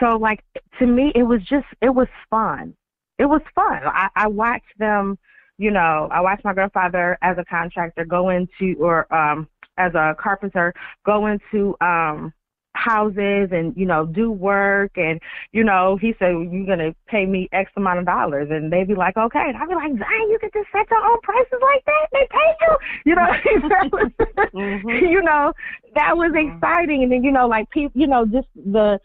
So, 0.00 0.16
like, 0.16 0.42
to 0.78 0.86
me, 0.86 1.12
it 1.14 1.22
was 1.22 1.40
just, 1.42 1.66
it 1.80 1.90
was 1.90 2.08
fun. 2.30 2.74
It 3.18 3.26
was 3.26 3.42
fun. 3.54 3.80
I, 3.84 4.08
I 4.16 4.26
watched 4.26 4.78
them, 4.78 5.18
you 5.58 5.70
know, 5.70 6.08
I 6.10 6.20
watched 6.20 6.44
my 6.44 6.52
grandfather 6.52 7.16
as 7.22 7.36
a 7.38 7.44
contractor 7.44 8.04
go 8.04 8.30
into, 8.30 8.74
or 8.80 9.12
um, 9.14 9.48
as 9.78 9.94
a 9.94 10.16
carpenter, 10.18 10.74
go 11.06 11.26
into, 11.26 11.76
um, 11.80 12.32
houses 12.74 13.48
and 13.52 13.74
you 13.76 13.86
know 13.86 14.04
do 14.04 14.30
work 14.30 14.92
and 14.96 15.20
you 15.52 15.64
know 15.64 15.96
he 16.00 16.12
said 16.18 16.32
you're 16.50 16.66
gonna 16.66 16.94
pay 17.06 17.24
me 17.24 17.48
x 17.52 17.70
amount 17.76 18.00
of 18.00 18.06
dollars. 18.06 18.48
And 18.50 18.72
they'd 18.72 18.88
be 18.88 18.94
like 18.94 19.16
okay. 19.16 19.44
And 19.46 19.56
i'd 19.56 19.68
be 19.68 19.74
like 19.74 19.92
dang 19.98 20.28
you 20.30 20.38
could 20.40 20.52
just 20.52 20.66
set 20.72 20.90
your 20.90 21.00
own 21.00 21.20
prices 21.22 21.60
like 21.62 21.84
that? 21.84 22.06
They 22.12 22.26
pay 22.30 22.54
you? 22.60 22.76
You 23.04 23.14
know 23.14 23.28
mm-hmm. 24.54 24.88
you 25.06 25.22
know 25.22 25.52
that 25.94 26.16
was 26.16 26.32
mm-hmm. 26.32 26.56
exciting. 26.56 27.02
And 27.04 27.12
then 27.12 27.24
you 27.24 27.32
know 27.32 27.46
like 27.46 27.70
people 27.70 28.00
you 28.00 28.06
know 28.06 28.26
just 28.26 28.48
the 28.54 28.98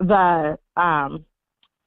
the 0.00 0.58
um 0.76 1.24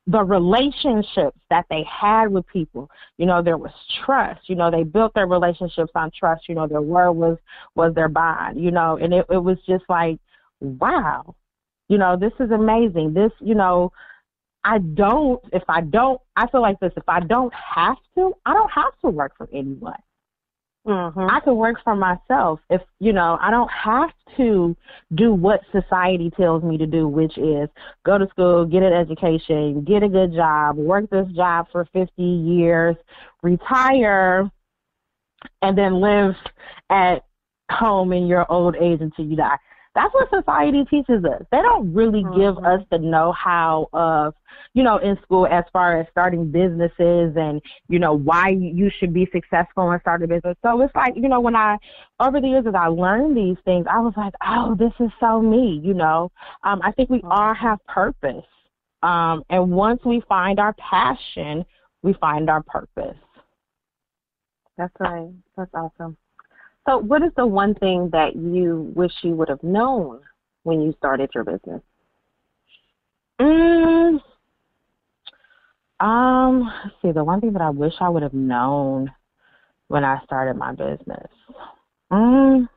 the 0.09 0.23
relationships 0.23 1.37
that 1.49 1.65
they 1.69 1.83
had 1.83 2.29
with 2.29 2.47
people. 2.47 2.89
You 3.17 3.27
know 3.27 3.43
there 3.43 3.57
was 3.57 3.73
trust. 4.05 4.49
You 4.49 4.55
know 4.55 4.71
they 4.71 4.83
built 4.83 5.13
their 5.13 5.27
relationships 5.27 5.91
on 5.93 6.11
trust. 6.17 6.49
You 6.49 6.55
know 6.55 6.67
their 6.67 6.81
word 6.81 7.11
was 7.11 7.37
was 7.75 7.93
their 7.93 8.09
bond 8.09 8.59
you 8.59 8.71
know 8.71 8.97
and 8.97 9.13
it, 9.13 9.25
it 9.29 9.43
was 9.43 9.57
just 9.67 9.83
like 9.87 10.19
wow, 10.59 11.35
you 11.89 11.97
know, 11.97 12.17
this 12.17 12.33
is 12.39 12.51
amazing. 12.51 13.13
This, 13.13 13.31
you 13.39 13.55
know, 13.55 13.91
I 14.63 14.79
don't, 14.79 15.41
if 15.53 15.63
I 15.69 15.81
don't, 15.81 16.19
I 16.35 16.47
feel 16.47 16.61
like 16.61 16.79
this, 16.79 16.91
if 16.97 17.07
I 17.07 17.21
don't 17.21 17.53
have 17.53 17.97
to, 18.15 18.33
I 18.45 18.53
don't 18.53 18.71
have 18.71 18.93
to 19.03 19.09
work 19.09 19.33
for 19.37 19.47
anyone. 19.53 19.95
Mm-hmm. 20.87 21.19
I 21.29 21.41
can 21.41 21.57
work 21.57 21.77
for 21.83 21.95
myself. 21.95 22.61
If, 22.69 22.81
you 22.99 23.11
know, 23.11 23.37
I 23.41 23.51
don't 23.51 23.69
have 23.71 24.11
to 24.37 24.75
do 25.15 25.33
what 25.33 25.61
society 25.73 26.31
tells 26.31 26.63
me 26.63 26.77
to 26.77 26.85
do, 26.85 27.09
which 27.09 27.37
is 27.37 27.67
go 28.05 28.17
to 28.17 28.27
school, 28.29 28.65
get 28.65 28.83
an 28.83 28.93
education, 28.93 29.83
get 29.83 30.03
a 30.03 30.07
good 30.07 30.33
job, 30.33 30.77
work 30.77 31.09
this 31.09 31.27
job 31.35 31.67
for 31.71 31.85
50 31.91 32.21
years, 32.21 32.95
retire, 33.43 34.49
and 35.61 35.77
then 35.77 35.99
live 35.99 36.35
at 36.89 37.25
home 37.69 38.13
in 38.13 38.27
your 38.27 38.49
old 38.49 38.77
age 38.77 39.01
until 39.01 39.25
you 39.25 39.35
die. 39.35 39.57
That's 39.97 40.13
what 40.13 40.29
society 40.29 40.85
teaches 40.91 41.25
us. 41.25 41.41
They 41.51 41.57
don't 41.57 41.91
really 41.91 42.23
mm-hmm. 42.23 42.39
give 42.39 42.57
us 42.63 42.81
the 42.91 42.99
know 42.99 43.31
how 43.31 43.89
of, 43.93 44.35
you 44.75 44.83
know, 44.83 44.97
in 44.97 45.17
school 45.23 45.47
as 45.47 45.63
far 45.73 45.99
as 45.99 46.05
starting 46.11 46.51
businesses 46.51 47.33
and, 47.35 47.59
you 47.89 47.97
know, 47.97 48.13
why 48.13 48.49
you 48.49 48.91
should 48.99 49.11
be 49.11 49.27
successful 49.33 49.89
and 49.89 49.99
start 50.01 50.21
a 50.21 50.27
business. 50.27 50.55
So 50.63 50.79
it's 50.81 50.93
like, 50.93 51.15
you 51.15 51.27
know, 51.27 51.39
when 51.39 51.55
I, 51.55 51.77
over 52.19 52.39
the 52.39 52.47
years 52.47 52.65
as 52.67 52.75
I 52.75 52.89
learned 52.89 53.35
these 53.35 53.57
things, 53.65 53.87
I 53.89 53.99
was 53.99 54.13
like, 54.15 54.35
oh, 54.45 54.75
this 54.77 54.93
is 54.99 55.09
so 55.19 55.41
me, 55.41 55.81
you 55.83 55.95
know. 55.95 56.31
Um, 56.63 56.79
I 56.83 56.91
think 56.91 57.09
we 57.09 57.17
mm-hmm. 57.17 57.31
all 57.31 57.55
have 57.55 57.83
purpose. 57.87 58.45
Um, 59.01 59.43
and 59.49 59.71
once 59.71 60.01
we 60.05 60.21
find 60.29 60.59
our 60.59 60.73
passion, 60.73 61.65
we 62.03 62.13
find 62.13 62.51
our 62.51 62.61
purpose. 62.61 63.17
That's 64.77 64.93
right. 64.99 65.31
That's 65.57 65.71
awesome. 65.73 66.17
So, 66.87 66.99
what 66.99 67.21
is 67.21 67.31
the 67.35 67.45
one 67.45 67.75
thing 67.75 68.09
that 68.13 68.37
you 68.37 68.93
wish 68.95 69.11
you 69.21 69.31
would 69.31 69.49
have 69.49 69.61
known 69.61 70.21
when 70.63 70.81
you 70.81 70.93
started 70.97 71.29
your 71.35 71.43
business? 71.43 71.81
Mm, 73.41 74.21
um, 75.99 76.71
see. 77.01 77.11
The 77.11 77.25
one 77.25 77.41
thing 77.41 77.51
that 77.53 77.61
I 77.61 77.71
wish 77.71 77.93
I 77.99 78.07
would 78.07 78.23
have 78.23 78.33
known 78.33 79.11
when 79.89 80.05
I 80.05 80.23
started 80.23 80.55
my 80.55 80.71
business. 80.71 81.27
Mm, 82.11 82.69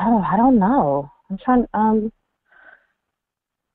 oh, 0.00 0.24
I 0.30 0.36
don't 0.36 0.58
know. 0.58 1.10
I'm 1.30 1.38
trying. 1.38 1.66
Um, 1.72 2.12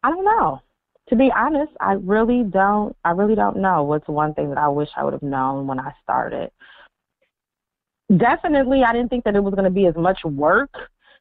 I 0.03 0.11
don't 0.11 0.25
know. 0.25 0.61
To 1.09 1.15
be 1.15 1.31
honest, 1.35 1.71
I 1.81 1.93
really 1.93 2.43
don't. 2.43 2.95
I 3.03 3.11
really 3.11 3.35
don't 3.35 3.57
know 3.57 3.81
what's 3.81 4.07
one 4.07 4.35
thing 4.35 4.49
that 4.49 4.59
I 4.59 4.67
wish 4.67 4.89
I 4.95 5.03
would 5.03 5.13
have 5.13 5.23
known 5.23 5.65
when 5.65 5.79
I 5.79 5.91
started 6.03 6.51
definitely 8.17 8.83
I 8.83 8.93
didn't 8.93 9.09
think 9.09 9.23
that 9.25 9.35
it 9.35 9.43
was 9.43 9.53
going 9.53 9.65
to 9.65 9.69
be 9.69 9.85
as 9.87 9.95
much 9.95 10.19
work, 10.23 10.73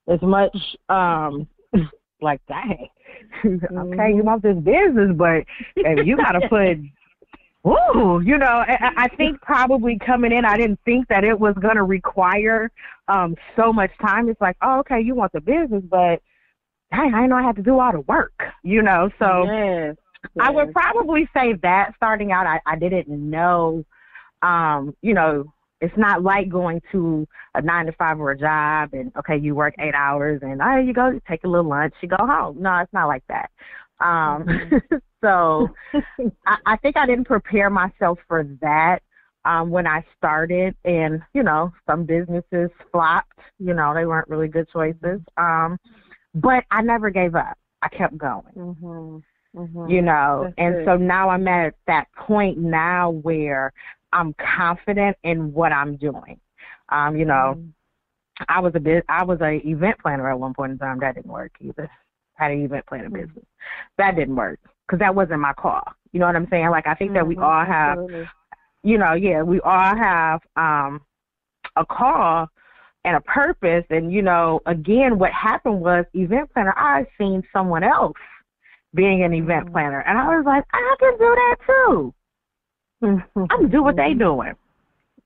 as 0.08 0.20
much 0.22 0.56
um 0.88 1.46
like 2.20 2.40
dang. 2.48 2.88
okay, 3.44 4.12
you 4.14 4.22
want 4.22 4.42
this 4.42 4.56
business, 4.56 5.10
but 5.16 5.44
you 6.04 6.16
got 6.16 6.32
to 6.32 6.48
put 6.48 6.78
Ooh, 7.66 8.20
you 8.24 8.38
know, 8.38 8.64
I, 8.66 8.92
I 8.96 9.08
think 9.16 9.40
probably 9.42 9.98
coming 9.98 10.32
in, 10.32 10.44
I 10.44 10.56
didn't 10.56 10.78
think 10.84 11.08
that 11.08 11.24
it 11.24 11.38
was 11.38 11.54
going 11.60 11.74
to 11.76 11.82
require 11.82 12.70
um 13.08 13.36
so 13.56 13.72
much 13.72 13.90
time. 14.00 14.28
It's 14.28 14.40
like, 14.40 14.56
oh, 14.62 14.80
okay, 14.80 15.00
you 15.00 15.14
want 15.14 15.32
the 15.32 15.40
business, 15.40 15.82
but 15.88 16.22
dang, 16.90 17.14
I 17.14 17.18
didn't 17.18 17.30
know 17.30 17.36
I 17.36 17.42
had 17.42 17.56
to 17.56 17.62
do 17.62 17.78
all 17.78 17.92
the 17.92 18.00
work, 18.00 18.40
you 18.62 18.82
know. 18.82 19.10
So 19.18 19.44
yes, 19.44 19.96
yes. 20.22 20.30
I 20.40 20.50
would 20.50 20.72
probably 20.72 21.28
say 21.34 21.54
that 21.62 21.92
starting 21.96 22.32
out, 22.32 22.46
I, 22.46 22.60
I 22.64 22.76
didn't 22.76 23.08
know, 23.08 23.84
um, 24.42 24.94
you 25.02 25.14
know, 25.14 25.52
it's 25.80 25.96
not 25.96 26.22
like 26.22 26.48
going 26.48 26.80
to 26.92 27.26
a 27.54 27.62
nine 27.62 27.86
to 27.86 27.92
five 27.92 28.18
or 28.18 28.32
a 28.32 28.38
job 28.38 28.90
and 28.92 29.12
okay, 29.16 29.36
you 29.36 29.54
work 29.54 29.74
eight 29.78 29.94
hours 29.94 30.40
and 30.42 30.60
oh 30.62 30.76
you 30.76 30.92
go 30.92 31.18
take 31.28 31.44
a 31.44 31.48
little 31.48 31.68
lunch, 31.68 31.94
you 32.00 32.08
go 32.08 32.16
home. 32.18 32.60
No, 32.60 32.78
it's 32.78 32.92
not 32.92 33.06
like 33.06 33.24
that. 33.28 33.50
Um 34.00 34.44
mm-hmm. 34.44 34.96
so 35.24 35.68
I, 36.46 36.56
I 36.66 36.76
think 36.78 36.96
I 36.96 37.06
didn't 37.06 37.26
prepare 37.26 37.70
myself 37.70 38.18
for 38.26 38.44
that 38.60 39.00
um 39.44 39.70
when 39.70 39.86
I 39.86 40.04
started 40.16 40.74
and, 40.84 41.22
you 41.32 41.42
know, 41.42 41.72
some 41.88 42.04
businesses 42.04 42.70
flopped, 42.90 43.38
you 43.58 43.74
know, 43.74 43.94
they 43.94 44.06
weren't 44.06 44.28
really 44.28 44.48
good 44.48 44.68
choices. 44.72 45.20
Um 45.36 45.78
but 46.34 46.64
I 46.70 46.82
never 46.82 47.10
gave 47.10 47.34
up. 47.34 47.56
I 47.82 47.88
kept 47.88 48.18
going. 48.18 48.42
Mm-hmm. 48.56 49.18
Mm-hmm. 49.56 49.90
You 49.90 50.02
know, 50.02 50.42
That's 50.44 50.54
and 50.58 50.84
so 50.84 50.96
now 50.96 51.30
I'm 51.30 51.48
at 51.48 51.74
that 51.86 52.06
point 52.16 52.58
now 52.58 53.10
where 53.10 53.72
I'm 54.12 54.34
confident 54.34 55.16
in 55.22 55.52
what 55.52 55.72
I'm 55.72 55.96
doing. 55.96 56.40
Um, 56.90 57.16
you 57.16 57.24
know, 57.24 57.56
mm-hmm. 57.56 57.68
I 58.48 58.60
was 58.60 58.72
a 58.74 58.80
bit 58.80 59.04
I 59.08 59.24
was 59.24 59.40
a 59.40 59.60
event 59.66 59.96
planner 60.00 60.30
at 60.30 60.38
one 60.38 60.54
point 60.54 60.72
in 60.72 60.78
time. 60.78 61.00
That 61.00 61.16
didn't 61.16 61.30
work 61.30 61.52
either. 61.60 61.90
I 62.38 62.44
had 62.44 62.52
an 62.52 62.64
event 62.64 62.86
planner 62.86 63.08
mm-hmm. 63.08 63.26
business. 63.26 63.44
That 63.98 64.16
didn't 64.16 64.36
work 64.36 64.60
because 64.86 65.00
that 65.00 65.14
wasn't 65.14 65.40
my 65.40 65.52
call. 65.52 65.82
You 66.12 66.20
know 66.20 66.26
what 66.26 66.36
I'm 66.36 66.48
saying? 66.50 66.70
Like 66.70 66.86
I 66.86 66.94
think 66.94 67.10
mm-hmm. 67.10 67.16
that 67.16 67.26
we 67.26 67.34
mm-hmm. 67.34 67.44
all 67.44 67.64
have, 67.64 67.98
Absolutely. 67.98 68.28
you 68.84 68.98
know, 68.98 69.12
yeah, 69.14 69.42
we 69.42 69.60
all 69.60 69.96
have 69.96 70.40
um 70.56 71.00
a 71.76 71.84
call 71.84 72.48
and 73.04 73.16
a 73.16 73.20
purpose. 73.20 73.84
And 73.90 74.12
you 74.12 74.22
know, 74.22 74.60
again, 74.66 75.18
what 75.18 75.32
happened 75.32 75.80
was 75.80 76.04
event 76.14 76.52
planner. 76.52 76.74
I 76.76 77.06
seen 77.18 77.42
someone 77.52 77.82
else 77.82 78.16
being 78.94 79.22
an 79.22 79.34
event 79.34 79.66
mm-hmm. 79.66 79.74
planner, 79.74 80.00
and 80.00 80.18
I 80.18 80.36
was 80.36 80.44
like, 80.46 80.64
I 80.72 80.96
can 80.98 81.12
do 81.18 81.34
that 81.34 81.56
too. 81.66 82.14
I'm 83.02 83.22
gonna 83.34 83.68
do 83.68 83.82
what 83.82 83.96
they 83.96 84.14
doing. 84.14 84.54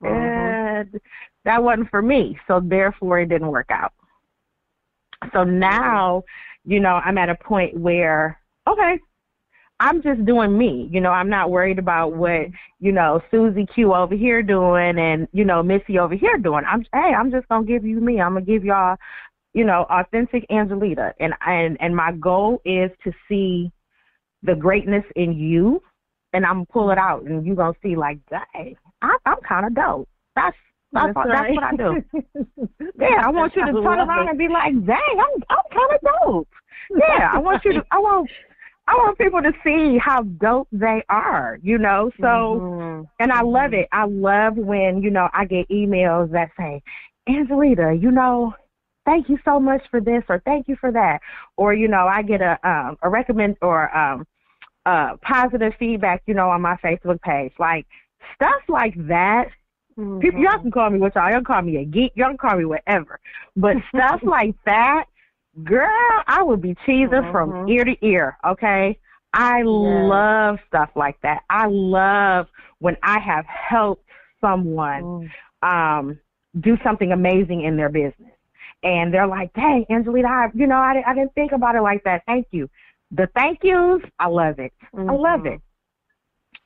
Mm-hmm. 0.03 0.07
And 0.07 1.01
that 1.45 1.63
wasn't 1.63 1.91
for 1.91 2.03
me, 2.03 2.39
so 2.47 2.61
therefore 2.63 3.21
it 3.21 3.29
didn't 3.29 3.49
work 3.49 3.71
out. 3.71 3.93
So 5.33 5.45
now, 5.45 6.25
you 6.65 6.81
know, 6.81 7.01
I'm 7.05 7.19
at 7.19 7.29
a 7.29 7.37
point 7.37 7.77
where, 7.79 8.39
okay, 8.69 8.99
I'm 9.81 10.03
just 10.03 10.25
doing 10.25 10.57
me. 10.57 10.89
You 10.93 11.01
know, 11.01 11.11
I'm 11.11 11.29
not 11.29 11.51
worried 11.51 11.79
about 11.79 12.15
what, 12.15 12.47
you 12.79 12.93
know, 12.93 13.21
Susie 13.31 13.67
Q 13.67 13.95
over 13.95 14.15
here 14.15 14.43
doing 14.43 14.99
and, 14.99 15.27
you 15.33 15.45
know, 15.45 15.63
Missy 15.63 15.99
over 15.99 16.15
here 16.15 16.39
doing. 16.39 16.65
I'm 16.67 16.85
hey, 16.93 17.13
I'm 17.17 17.31
just 17.31 17.49
gonna 17.49 17.67
give 17.67 17.85
you 17.85 18.01
me. 18.01 18.21
I'm 18.21 18.35
gonna 18.35 18.45
give 18.45 18.65
y'all, 18.65 18.97
you 19.55 19.65
know, 19.65 19.87
authentic 19.91 20.47
Angelita. 20.51 21.13
And 21.19 21.35
and 21.47 21.77
and 21.81 21.97
my 21.97 22.13
goal 22.13 22.61
is 22.65 22.91
to 23.05 23.13
see 23.29 23.73
the 24.45 24.55
greatness 24.55 25.05
in 25.17 25.33
you 25.33 25.83
and 26.33 26.47
I'm 26.47 26.67
pull 26.67 26.91
it 26.91 26.99
out, 26.99 27.25
and 27.25 27.45
you're 27.47 27.57
gonna 27.57 27.77
see 27.83 27.97
like, 27.97 28.19
dang, 28.31 28.77
I, 29.03 29.17
I'm 29.27 29.41
kind 29.47 29.67
of 29.67 29.75
dope. 29.75 30.09
That's 30.35 30.57
that's, 30.93 31.13
that's, 31.15 31.29
right. 31.29 31.55
that's 31.55 31.55
what 31.55 31.65
I 31.65 31.77
do. 31.77 32.89
yeah, 33.01 33.23
I 33.25 33.31
want 33.31 33.55
you 33.57 33.65
to 33.65 33.73
turn 33.73 33.99
around 33.99 34.29
and 34.29 34.39
be 34.39 34.49
like, 34.49 34.73
dang, 34.87 34.99
I'm 35.19 35.43
I'm 35.49 35.65
kind 35.71 35.95
of 35.95 36.23
dope. 36.23 36.49
Yeah, 36.91 37.31
I 37.33 37.39
want 37.39 37.65
you 37.65 37.75
to. 37.75 37.85
I 37.91 37.99
want. 37.99 38.31
I 38.89 38.95
want 38.97 39.17
people 39.17 39.41
to 39.41 39.53
see 39.63 39.97
how 39.97 40.23
dope 40.23 40.67
they 40.73 41.05
are, 41.09 41.57
you 41.63 41.79
know. 41.79 42.11
So, 42.17 42.27
mm-hmm. 42.27 43.03
and 43.21 43.31
I 43.33 43.43
love 43.43 43.75
it. 43.75 43.89
I 43.93 44.07
love 44.07 44.57
when 44.57 45.03
you 45.03 45.11
know 45.11 45.29
I 45.33 45.45
get 45.45 45.69
emails 45.69 46.33
that 46.33 46.51
say, 46.59 46.83
"Angelita, 47.29 47.97
you 47.99 48.11
know, 48.11 48.55
thank 49.07 49.29
you 49.29 49.39
so 49.45 49.61
much 49.61 49.83
for 49.91 50.01
this 50.01 50.25
or 50.29 50.43
thank 50.45 50.67
you 50.67 50.77
for 50.81 50.91
that," 50.91 51.21
or 51.57 51.73
you 51.73 51.87
know, 51.87 52.07
I 52.09 52.23
get 52.23 52.43
a 52.43 52.59
um 52.69 52.99
a 53.03 53.09
recommend 53.09 53.57
or 53.63 53.97
um 53.97 54.27
uh, 54.87 55.17
positive 55.23 55.73
feedback, 55.79 56.23
you 56.27 56.35
know, 56.35 56.51
on 56.51 56.61
my 56.61 56.77
Facebook 56.77 57.21
page. 57.23 57.53
Like 57.59 57.87
stuff 58.35 58.63
like 58.69 58.95
that. 59.09 59.49
Mm-hmm. 59.99 60.21
People, 60.21 60.41
y'all 60.41 60.61
can 60.61 60.71
call 60.71 60.91
me 60.91 60.99
what 60.99 61.15
y'all. 61.15 61.25
Y'all 61.29 61.39
can 61.39 61.45
call 61.45 61.63
me 61.63 61.77
a 61.77 61.85
geek. 61.85 62.13
Y'all 62.15 62.29
can 62.29 62.39
call 62.39 62.57
me 62.57 62.65
whatever. 62.65 63.21
But 63.57 63.77
stuff 63.95 64.21
like 64.23 64.55
that, 64.65 65.05
girl, 65.65 66.23
I 66.27 66.43
would 66.43 66.63
be 66.63 66.75
cheesing 66.87 67.11
mm-hmm. 67.11 67.33
from 67.33 67.69
ear 67.69 67.85
to 67.85 67.97
ear. 68.05 68.39
Okay, 68.47 68.99
I 69.33 69.63
love 69.65 70.59
stuff 70.67 70.91
like 70.95 71.21
that. 71.23 71.43
I 71.49 71.67
love 71.69 72.47
when 72.79 72.97
I 73.03 73.19
have 73.21 73.47
helped 73.47 74.05
someone 74.41 75.31
mm. 75.63 75.69
um, 75.69 76.19
do 76.61 76.77
something 76.85 77.13
amazing 77.13 77.63
in 77.63 77.77
their 77.77 77.89
business. 77.89 78.33
And 78.83 79.15
they're 79.15 79.29
like, 79.29 79.53
dang, 79.55 79.87
Angelina, 79.89 80.29
I, 80.29 80.49
you 80.55 80.67
know, 80.67 80.77
I, 80.77 81.03
I 81.07 81.15
didn't 81.15 81.35
think 81.35 81.53
about 81.53 81.77
it 81.77 81.83
like 81.83 82.03
that. 82.05 82.25
Thank 82.27 82.49
you. 82.51 82.69
The 83.13 83.29
thank 83.35 83.59
yous, 83.63 84.03
I 84.19 84.27
love 84.29 84.59
it. 84.59 84.73
Mm-hmm. 84.95 85.11
I 85.11 85.13
love 85.13 85.47
it. 85.47 85.61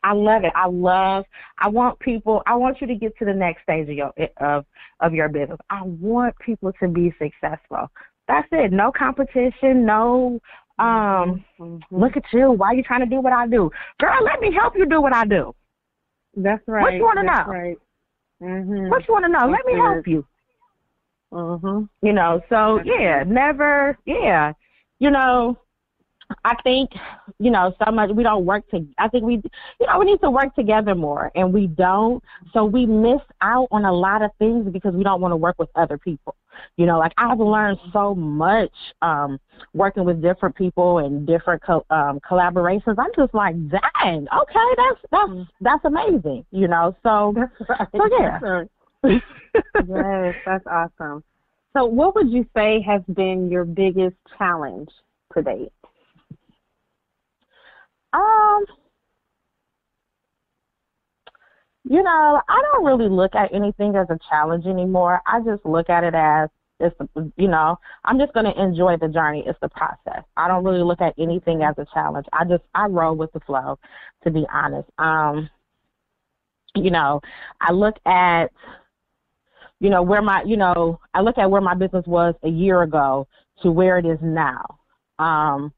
I 0.04 0.12
love 0.12 0.44
it. 0.44 0.52
I 0.54 0.68
love. 0.68 1.24
I 1.58 1.68
want 1.68 1.98
people. 1.98 2.42
I 2.46 2.54
want 2.54 2.80
you 2.80 2.86
to 2.86 2.94
get 2.94 3.16
to 3.18 3.24
the 3.24 3.32
next 3.34 3.64
stage 3.64 3.88
of 3.88 3.96
your 3.96 4.12
of 4.40 4.64
of 5.00 5.12
your 5.12 5.28
business. 5.28 5.58
I 5.68 5.82
want 5.82 6.38
people 6.38 6.72
to 6.80 6.88
be 6.88 7.12
successful. 7.18 7.90
That's 8.28 8.46
it. 8.52 8.72
No 8.72 8.92
competition. 8.96 9.84
No. 9.84 10.40
Um. 10.78 11.44
Mm-hmm. 11.58 11.78
Look 11.90 12.16
at 12.16 12.22
you. 12.32 12.52
Why 12.52 12.68
are 12.68 12.74
you 12.74 12.84
trying 12.84 13.00
to 13.00 13.06
do 13.06 13.20
what 13.20 13.32
I 13.32 13.48
do, 13.48 13.70
girl? 13.98 14.22
Let 14.22 14.40
me 14.40 14.54
help 14.54 14.74
you 14.76 14.86
do 14.86 15.00
what 15.00 15.14
I 15.14 15.24
do. 15.24 15.54
That's 16.36 16.62
right. 16.68 16.82
What 16.82 16.94
you 16.94 17.02
want 17.02 17.18
to 17.18 17.24
know? 17.24 17.44
Right. 17.48 17.76
Mm-hmm. 18.40 18.90
What 18.90 19.08
you 19.08 19.14
want 19.14 19.24
to 19.24 19.32
know? 19.32 19.50
That's 19.50 19.52
Let 19.52 19.66
me 19.66 19.72
good. 19.72 19.82
help 19.82 20.06
you. 20.06 20.26
Mhm. 21.32 21.88
You 22.02 22.12
know. 22.12 22.42
So 22.48 22.76
That's 22.76 22.88
yeah, 22.88 23.24
good. 23.24 23.32
never. 23.32 23.98
Yeah. 24.04 24.52
You 25.00 25.10
know, 25.10 25.58
I 26.44 26.54
think, 26.62 26.90
you 27.38 27.50
know, 27.50 27.74
so 27.84 27.90
much 27.92 28.10
we 28.10 28.22
don't 28.22 28.44
work 28.44 28.68
to 28.70 28.86
I 28.98 29.08
think 29.08 29.24
we 29.24 29.34
you 29.80 29.86
know, 29.86 29.98
we 29.98 30.06
need 30.06 30.20
to 30.22 30.30
work 30.30 30.54
together 30.54 30.94
more 30.94 31.30
and 31.34 31.52
we 31.52 31.66
don't. 31.66 32.22
So 32.52 32.64
we 32.64 32.86
miss 32.86 33.20
out 33.42 33.68
on 33.70 33.84
a 33.84 33.92
lot 33.92 34.22
of 34.22 34.30
things 34.38 34.68
because 34.72 34.94
we 34.94 35.04
don't 35.04 35.20
want 35.20 35.32
to 35.32 35.36
work 35.36 35.56
with 35.58 35.68
other 35.74 35.98
people. 35.98 36.34
You 36.76 36.86
know, 36.86 36.98
like 36.98 37.12
I've 37.18 37.38
learned 37.38 37.78
so 37.92 38.14
much 38.14 38.72
um 39.02 39.38
working 39.74 40.04
with 40.04 40.22
different 40.22 40.56
people 40.56 40.98
and 40.98 41.26
different 41.26 41.62
co- 41.62 41.86
um 41.90 42.20
collaborations. 42.20 42.96
I'm 42.98 43.10
just 43.16 43.34
like, 43.34 43.54
"Dang, 43.68 44.26
okay, 44.34 44.74
that's 44.76 45.00
that's 45.10 45.48
that's 45.60 45.84
amazing." 45.84 46.44
You 46.50 46.68
know. 46.68 46.96
So 47.02 47.34
That's 47.36 47.68
right. 47.68 47.88
so 47.92 48.08
yeah. 48.18 48.38
That's 48.40 48.42
right. 48.42 48.70
yes, 49.88 50.34
that's 50.44 50.66
awesome. 50.66 51.22
So, 51.76 51.84
what 51.84 52.14
would 52.14 52.30
you 52.30 52.46
say 52.56 52.80
has 52.86 53.02
been 53.14 53.50
your 53.50 53.66
biggest 53.66 54.16
challenge 54.38 54.88
to 55.34 55.42
date? 55.42 55.72
Um, 58.12 58.64
you 61.88 62.02
know, 62.02 62.40
I 62.48 62.62
don't 62.62 62.84
really 62.84 63.08
look 63.08 63.34
at 63.34 63.54
anything 63.54 63.94
as 63.96 64.08
a 64.10 64.18
challenge 64.28 64.66
anymore. 64.66 65.20
I 65.26 65.40
just 65.40 65.64
look 65.64 65.88
at 65.88 66.04
it 66.04 66.14
as 66.14 66.48
it's 66.78 66.94
you 67.36 67.48
know 67.48 67.78
i'm 68.04 68.18
just 68.18 68.32
going 68.34 68.44
to 68.44 68.62
enjoy 68.62 68.96
the 68.98 69.08
journey. 69.08 69.42
It's 69.46 69.58
the 69.60 69.68
process. 69.68 70.24
I 70.36 70.48
don't 70.48 70.64
really 70.64 70.82
look 70.82 71.00
at 71.00 71.14
anything 71.18 71.62
as 71.62 71.74
a 71.78 71.86
challenge. 71.92 72.26
I 72.32 72.44
just 72.44 72.64
i 72.74 72.86
roll 72.86 73.14
with 73.14 73.32
the 73.32 73.40
flow 73.40 73.78
to 74.24 74.30
be 74.30 74.46
honest. 74.52 74.88
Um 74.98 75.48
you 76.74 76.90
know 76.90 77.20
i 77.60 77.72
look 77.72 77.96
at 78.04 78.48
you 79.80 79.88
know 79.88 80.02
where 80.02 80.20
my 80.22 80.42
you 80.44 80.56
know 80.56 81.00
i 81.14 81.20
look 81.20 81.38
at 81.38 81.50
where 81.50 81.62
my 81.62 81.74
business 81.74 82.04
was 82.06 82.34
a 82.42 82.48
year 82.48 82.82
ago 82.82 83.26
to 83.62 83.70
where 83.70 83.98
it 83.98 84.04
is 84.04 84.18
now. 84.20 84.78
Um 85.18 85.72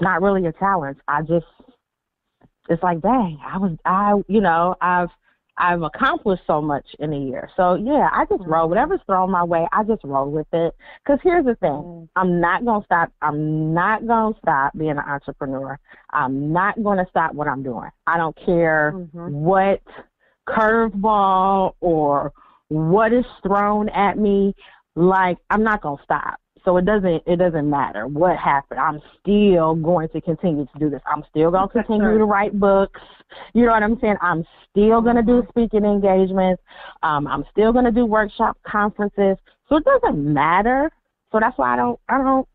not 0.00 0.22
really 0.22 0.46
a 0.46 0.52
challenge. 0.52 0.98
I 1.08 1.22
just 1.22 1.46
it's 2.68 2.82
like, 2.82 3.00
dang, 3.00 3.38
I 3.44 3.58
was 3.58 3.76
I 3.84 4.14
you 4.28 4.40
know, 4.40 4.74
I've 4.80 5.08
I've 5.60 5.82
accomplished 5.82 6.42
so 6.46 6.62
much 6.62 6.84
in 7.00 7.12
a 7.12 7.18
year. 7.18 7.50
So 7.56 7.74
yeah, 7.74 8.08
I 8.12 8.24
just 8.26 8.46
roll. 8.46 8.68
Whatever's 8.68 9.00
thrown 9.06 9.30
my 9.30 9.42
way, 9.42 9.66
I 9.72 9.82
just 9.82 10.04
roll 10.04 10.30
with 10.30 10.46
it. 10.52 10.74
Because 11.04 11.18
here's 11.22 11.44
the 11.46 11.56
thing, 11.56 11.70
Mm-hmm. 11.70 12.04
I'm 12.14 12.40
not 12.40 12.64
gonna 12.64 12.84
stop. 12.84 13.10
I'm 13.22 13.74
not 13.74 14.06
gonna 14.06 14.36
stop 14.40 14.72
being 14.76 14.90
an 14.92 14.98
entrepreneur. 14.98 15.78
I'm 16.12 16.52
not 16.52 16.80
gonna 16.82 17.06
stop 17.10 17.34
what 17.34 17.48
I'm 17.48 17.62
doing. 17.62 17.90
I 18.06 18.16
don't 18.18 18.36
care 18.36 18.92
Mhm. 18.94 19.30
what 19.30 19.82
curveball 20.48 21.72
or 21.80 22.32
what 22.68 23.12
is 23.12 23.24
thrown 23.42 23.88
at 23.90 24.18
me. 24.18 24.54
Like 24.94 25.38
I'm 25.50 25.62
not 25.62 25.80
gonna 25.80 26.02
stop. 26.04 26.38
So 26.68 26.76
it 26.76 26.84
doesn't 26.84 27.22
it 27.24 27.36
doesn't 27.36 27.70
matter 27.70 28.06
what 28.06 28.36
happened. 28.36 28.78
I'm 28.78 29.00
still 29.22 29.74
going 29.74 30.10
to 30.10 30.20
continue 30.20 30.66
to 30.66 30.78
do 30.78 30.90
this. 30.90 31.00
I'm 31.10 31.24
still 31.30 31.50
going 31.50 31.66
to 31.66 31.72
continue 31.72 32.18
to 32.18 32.26
write 32.26 32.60
books. 32.60 33.00
You 33.54 33.64
know 33.64 33.72
what 33.72 33.82
I'm 33.82 33.98
saying? 34.02 34.16
I'm 34.20 34.44
still 34.70 35.00
going 35.00 35.16
to 35.16 35.22
do 35.22 35.46
speaking 35.48 35.86
engagements. 35.86 36.62
Um, 37.02 37.26
I'm 37.26 37.46
still 37.50 37.72
going 37.72 37.86
to 37.86 37.90
do 37.90 38.04
workshop 38.04 38.58
conferences. 38.66 39.38
So 39.70 39.76
it 39.76 39.84
doesn't 39.86 40.22
matter. 40.22 40.90
So 41.32 41.40
that's 41.40 41.56
why 41.56 41.72
I 41.72 41.76
don't 41.76 41.98
I 42.06 42.18
don't 42.18 42.46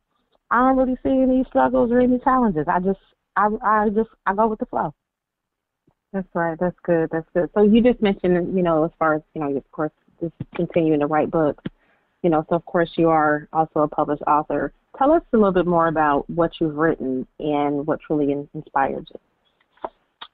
I 0.52 0.60
don't 0.60 0.78
really 0.78 0.98
see 1.02 1.10
any 1.10 1.44
struggles 1.50 1.92
or 1.92 2.00
any 2.00 2.20
challenges. 2.20 2.68
I 2.68 2.82
just 2.82 3.00
I 3.36 3.50
I 3.66 3.90
just 3.90 4.12
I 4.28 4.36
go 4.36 4.46
with 4.46 4.60
the 4.60 4.68
flow. 4.68 4.94
That's 6.12 6.28
right. 6.36 6.56
That's 6.60 6.78
good. 6.84 7.10
That's 7.12 7.28
good. 7.34 7.50
So 7.56 7.64
you 7.64 7.82
just 7.82 8.00
mentioned, 8.00 8.56
you 8.56 8.62
know, 8.62 8.84
as 8.84 8.92
far 9.00 9.16
as 9.16 9.24
you 9.34 9.42
know, 9.42 9.58
of 9.58 9.72
course, 9.72 9.92
just 10.22 10.36
continuing 10.56 11.00
to 11.00 11.08
write 11.08 11.32
books. 11.32 11.64
You 12.24 12.30
know, 12.30 12.46
so 12.50 12.56
of 12.56 12.66
course 12.66 12.90
you 12.96 13.10
are 13.10 13.48
also 13.54 13.82
a 13.82 13.88
published 13.88 14.24
author. 14.26 14.74
Tell 14.98 15.12
us 15.12 15.22
a 15.34 15.38
little 15.38 15.52
bit 15.52 15.68
more 15.68 15.88
about 15.88 16.30
what 16.30 16.52
you've 16.60 16.76
written 16.76 17.28
and 17.40 17.86
what 17.86 18.00
truly 18.02 18.32
in- 18.32 18.50
inspired 18.54 19.08
you. 19.14 19.20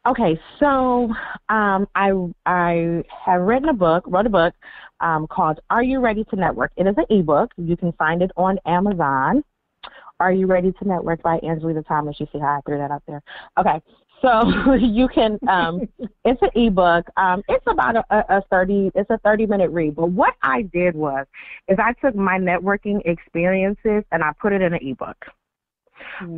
Okay, 0.07 0.39
so 0.59 1.13
um, 1.49 1.87
I 1.93 2.11
I 2.45 3.03
have 3.25 3.41
written 3.41 3.69
a 3.69 3.73
book, 3.73 4.05
wrote 4.07 4.25
a 4.25 4.29
book 4.29 4.53
um, 5.01 5.27
called 5.27 5.59
"Are 5.69 5.83
You 5.83 5.99
Ready 5.99 6.23
to 6.25 6.35
Network?" 6.35 6.71
It 6.77 6.87
is 6.87 6.95
an 6.97 7.05
ebook. 7.09 7.51
You 7.57 7.75
can 7.75 7.91
find 7.93 8.21
it 8.21 8.31
on 8.37 8.59
Amazon. 8.65 9.43
Are 10.19 10.31
You 10.31 10.47
Ready 10.47 10.71
to 10.71 10.87
Network 10.87 11.21
by 11.21 11.39
Angelita 11.43 11.83
Thomas. 11.83 12.15
You 12.19 12.27
see 12.31 12.39
how 12.39 12.57
I 12.57 12.61
threw 12.65 12.77
that 12.77 12.91
up 12.91 13.03
there. 13.07 13.21
Okay, 13.57 13.81
so 14.21 14.73
you 14.79 15.07
can. 15.07 15.39
Um, 15.47 15.87
it's 16.25 16.41
an 16.41 16.49
ebook. 16.55 17.07
Um, 17.17 17.43
it's 17.47 17.65
about 17.67 17.95
a, 17.95 18.03
a 18.09 18.41
thirty. 18.49 18.91
It's 18.95 19.09
a 19.09 19.17
thirty 19.19 19.45
minute 19.45 19.69
read. 19.71 19.95
But 19.95 20.11
what 20.11 20.35
I 20.41 20.63
did 20.63 20.95
was, 20.95 21.25
is 21.67 21.77
I 21.79 21.93
took 21.93 22.15
my 22.15 22.37
networking 22.37 23.01
experiences 23.05 24.03
and 24.11 24.23
I 24.23 24.31
put 24.39 24.53
it 24.53 24.61
in 24.61 24.73
an 24.73 24.79
ebook 24.81 25.17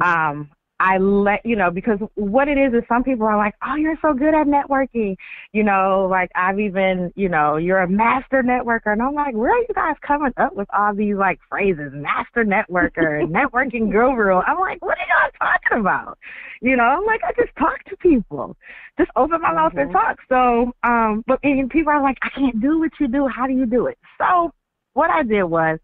um 0.02 0.50
I 0.82 0.98
let 0.98 1.46
you 1.46 1.56
know 1.56 1.70
because 1.70 2.00
what 2.16 2.48
it 2.48 2.58
is 2.58 2.74
is 2.74 2.82
some 2.90 3.04
people 3.04 3.28
are 3.28 3.38
like, 3.38 3.54
"Oh, 3.64 3.76
you're 3.76 4.00
so 4.02 4.14
good 4.14 4.34
at 4.34 4.48
networking," 4.48 5.16
you 5.54 5.64
know. 5.64 6.08
Like 6.10 6.32
I've 6.34 6.60
even, 6.60 7.14
you 7.16 7.30
know, 7.30 7.58
you're 7.58 7.82
a 7.82 7.88
master 7.88 8.42
networker, 8.42 8.92
and 8.92 9.02
I'm 9.02 9.14
like, 9.14 9.36
where 9.36 9.52
are 9.52 9.60
you 9.60 9.76
guys 9.76 9.96
coming 10.02 10.34
up 10.38 10.56
with 10.56 10.68
all 10.74 10.96
these 10.96 11.16
like 11.16 11.40
phrases, 11.48 11.92
master 11.94 12.44
networker, 12.44 13.22
networking 13.30 13.92
guru? 13.92 14.40
I'm 14.40 14.60
like, 14.60 14.82
what 14.82 14.98
are 14.98 15.06
y'all 15.08 15.32
talking 15.40 15.80
about? 15.82 16.18
You 16.62 16.76
know, 16.76 16.84
I'm 16.84 17.06
like, 17.06 17.22
I 17.24 17.32
just 17.34 17.56
talk 17.58 17.84
to 17.86 17.98
people, 17.98 18.58
just 18.98 19.12
open 19.16 19.40
my 19.42 19.54
mouth 19.54 19.74
and 19.78 19.90
Mhm. 19.90 19.94
talk. 19.94 20.18
So, 20.30 20.74
um, 20.84 21.24
but 21.28 21.40
and 21.44 21.70
people 21.70 21.94
are 21.94 22.02
like, 22.02 22.18
I 22.24 22.30
can't 22.30 22.60
do 22.60 22.80
what 22.80 22.92
you 23.00 23.08
do. 23.08 23.28
How 23.28 23.46
do 23.46 23.54
you 23.54 23.68
do 23.68 23.86
it? 23.86 24.00
So, 24.18 24.52
what 24.94 25.12
I 25.12 25.22
did 25.22 25.44
was, 25.44 25.80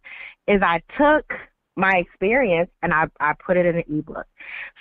is 0.48 0.62
I 0.64 0.82
took 0.98 1.26
my 1.78 1.98
experience 1.98 2.70
and 2.82 2.94
I, 2.94 3.06
I 3.20 3.34
put 3.34 3.56
it 3.56 3.66
in 3.66 3.78
an 3.78 3.84
ebook. 3.88 4.26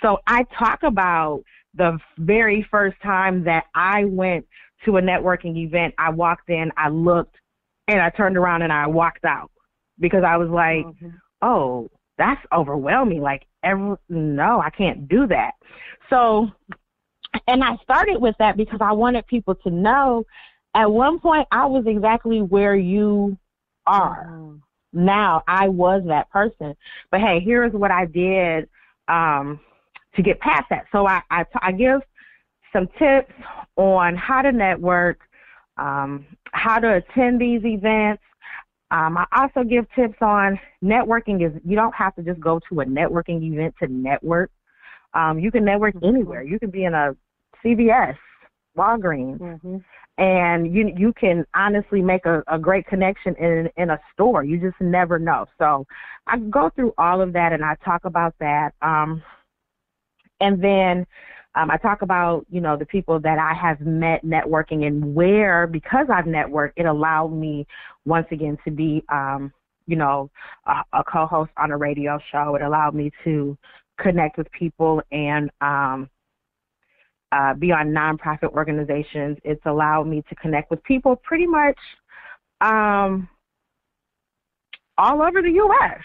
So 0.01 0.17
I 0.27 0.43
talk 0.57 0.83
about 0.83 1.43
the 1.75 1.99
very 2.17 2.67
first 2.69 2.97
time 3.01 3.43
that 3.43 3.65
I 3.75 4.05
went 4.05 4.45
to 4.85 4.97
a 4.97 5.01
networking 5.01 5.55
event. 5.57 5.93
I 5.97 6.09
walked 6.09 6.49
in, 6.49 6.71
I 6.75 6.89
looked, 6.89 7.35
and 7.87 8.01
I 8.01 8.09
turned 8.09 8.35
around 8.35 8.63
and 8.63 8.73
I 8.73 8.87
walked 8.87 9.25
out 9.25 9.51
because 9.99 10.23
I 10.23 10.37
was 10.37 10.49
like, 10.49 10.85
Mhm. 10.85 11.13
oh, 11.41 11.89
that's 12.17 12.43
overwhelming. 12.51 13.21
Like, 13.21 13.45
every, 13.63 13.95
no, 14.09 14.59
I 14.59 14.71
can't 14.71 15.07
do 15.07 15.27
that. 15.27 15.53
So, 16.09 16.51
and 17.47 17.63
I 17.63 17.75
started 17.77 18.19
with 18.19 18.35
that 18.39 18.57
because 18.57 18.79
I 18.81 18.91
wanted 18.91 19.27
people 19.27 19.53
to 19.55 19.69
know 19.69 20.23
at 20.73 20.91
one 20.91 21.19
point 21.19 21.47
I 21.51 21.65
was 21.65 21.85
exactly 21.85 22.41
where 22.41 22.75
you 22.75 23.37
are 23.85 24.27
Mhm. 24.29 24.61
Now 24.93 25.43
I 25.47 25.67
was 25.67 26.03
that 26.07 26.29
person. 26.31 26.75
But 27.11 27.21
hey, 27.21 27.39
here's 27.39 27.73
what 27.73 27.91
I 27.91 28.05
did 28.05 28.69
um, 29.07 29.59
to 30.15 30.21
get 30.21 30.39
past 30.39 30.65
that. 30.69 30.85
So 30.91 31.07
I, 31.07 31.21
I, 31.29 31.45
I 31.61 31.71
give 31.71 32.01
some 32.73 32.87
tips 32.99 33.31
on 33.75 34.15
how 34.15 34.41
to 34.41 34.51
network, 34.51 35.19
um, 35.77 36.25
how 36.51 36.79
to 36.79 36.95
attend 36.95 37.39
these 37.41 37.61
events. 37.63 38.23
Um, 38.89 39.17
I 39.17 39.25
also 39.35 39.67
give 39.67 39.85
tips 39.95 40.17
on 40.21 40.59
networking 40.83 41.45
is 41.45 41.61
you 41.65 41.75
don't 41.75 41.93
have 41.93 42.15
to 42.15 42.23
just 42.23 42.39
go 42.39 42.59
to 42.69 42.81
a 42.81 42.85
networking 42.85 43.43
event 43.43 43.75
to 43.81 43.87
network. 43.87 44.49
Um, 45.13 45.39
you 45.39 45.51
can 45.51 45.65
network 45.65 45.95
anywhere. 46.03 46.43
You 46.43 46.59
can 46.59 46.69
be 46.69 46.85
in 46.85 46.93
a 46.93 47.15
CVS, 47.63 48.17
Walgreens, 48.77 49.39
Mhm. 49.39 49.83
And 50.17 50.73
you 50.73 50.91
you 50.97 51.13
can 51.13 51.45
honestly 51.55 52.01
make 52.01 52.25
a, 52.25 52.43
a 52.47 52.57
great 52.57 52.87
connection 52.87 53.35
in 53.35 53.69
in 53.77 53.91
a 53.91 53.99
store. 54.13 54.43
You 54.43 54.57
just 54.59 54.79
never 54.81 55.19
know. 55.19 55.45
So 55.57 55.85
I 56.25 56.37
go 56.37 56.71
through 56.75 56.93
all 56.97 57.21
of 57.21 57.33
that 57.33 57.53
and 57.53 57.63
I 57.63 57.75
talk 57.85 58.05
about 58.05 58.33
that. 58.39 58.71
Um, 58.81 59.21
and 60.39 60.63
then 60.63 61.05
um, 61.55 61.71
I 61.71 61.77
talk 61.77 62.03
about, 62.03 62.45
you 62.51 62.61
know, 62.61 62.77
the 62.77 62.85
people 62.85 63.19
that 63.19 63.39
I 63.39 63.53
have 63.53 63.81
met 63.81 64.23
networking 64.23 64.85
and 64.85 65.15
where, 65.15 65.65
because 65.65 66.07
I've 66.13 66.25
networked, 66.25 66.73
it 66.75 66.85
allowed 66.85 67.33
me 67.33 67.65
once 68.05 68.27
again 68.31 68.57
to 68.65 68.71
be, 68.71 69.03
um, 69.09 69.51
you 69.87 69.95
know, 69.95 70.29
a, 70.65 70.83
a 70.93 71.03
co-host 71.03 71.51
on 71.57 71.71
a 71.71 71.77
radio 71.77 72.19
show. 72.31 72.55
It 72.55 72.61
allowed 72.61 72.93
me 72.93 73.11
to 73.23 73.57
connect 73.99 74.37
with 74.37 74.51
people 74.51 75.01
and 75.11 75.49
um, 75.61 76.09
uh, 77.31 77.53
nonprofit 77.53 78.51
organizations. 78.53 79.37
It's 79.43 79.65
allowed 79.65 80.07
me 80.07 80.23
to 80.29 80.35
connect 80.35 80.71
with 80.71 80.83
people 80.83 81.15
pretty 81.15 81.47
much 81.47 81.77
um, 82.61 83.27
all 84.97 85.21
over 85.21 85.41
the 85.41 85.51
U.S. 85.51 86.01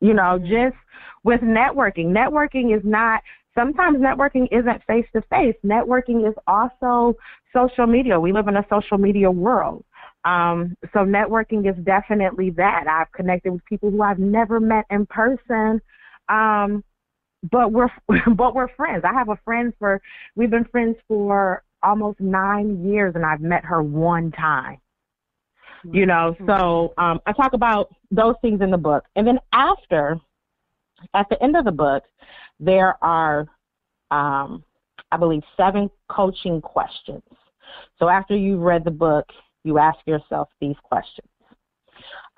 You 0.00 0.14
know, 0.14 0.38
just 0.38 0.76
with 1.24 1.40
networking. 1.40 2.06
Networking 2.06 2.76
is 2.76 2.82
not 2.84 3.22
sometimes 3.56 3.98
networking 3.98 4.46
isn't 4.52 4.82
face 4.86 5.06
to 5.12 5.22
face. 5.22 5.56
Networking 5.64 6.28
is 6.28 6.34
also 6.46 7.14
social 7.52 7.86
media. 7.86 8.18
We 8.18 8.32
live 8.32 8.48
in 8.48 8.56
a 8.56 8.64
social 8.70 8.98
media 8.98 9.30
world. 9.30 9.84
Um, 10.24 10.76
so 10.92 11.00
networking 11.00 11.68
is 11.68 11.76
definitely 11.84 12.50
that. 12.50 12.84
I've 12.88 13.10
connected 13.12 13.52
with 13.52 13.64
people 13.64 13.90
who 13.90 14.02
I've 14.02 14.18
never 14.18 14.60
met 14.60 14.84
in 14.90 15.06
person. 15.06 15.80
Um, 16.28 16.84
but 17.50 17.72
we're 17.72 17.88
but 18.34 18.54
we're 18.54 18.68
friends. 18.76 19.04
I 19.04 19.12
have 19.12 19.28
a 19.28 19.38
friend 19.44 19.72
for 19.78 20.00
we've 20.36 20.50
been 20.50 20.64
friends 20.66 20.96
for 21.06 21.62
almost 21.82 22.20
nine 22.20 22.84
years 22.84 23.14
and 23.14 23.24
I've 23.24 23.40
met 23.40 23.64
her 23.64 23.82
one 23.82 24.32
time. 24.32 24.78
You 25.92 26.06
know, 26.06 26.36
so 26.46 26.92
um, 26.98 27.20
I 27.26 27.32
talk 27.32 27.52
about 27.52 27.94
those 28.10 28.34
things 28.42 28.60
in 28.60 28.70
the 28.70 28.76
book. 28.76 29.04
And 29.14 29.26
then 29.26 29.38
after, 29.52 30.18
at 31.14 31.26
the 31.30 31.40
end 31.42 31.56
of 31.56 31.64
the 31.64 31.70
book, 31.70 32.02
there 32.58 32.96
are, 33.02 33.46
um, 34.10 34.64
I 35.12 35.16
believe, 35.18 35.42
seven 35.56 35.88
coaching 36.08 36.60
questions. 36.60 37.22
So 37.98 38.08
after 38.08 38.36
you've 38.36 38.60
read 38.60 38.84
the 38.84 38.90
book, 38.90 39.26
you 39.64 39.78
ask 39.78 39.98
yourself 40.06 40.48
these 40.60 40.76
questions. 40.82 41.28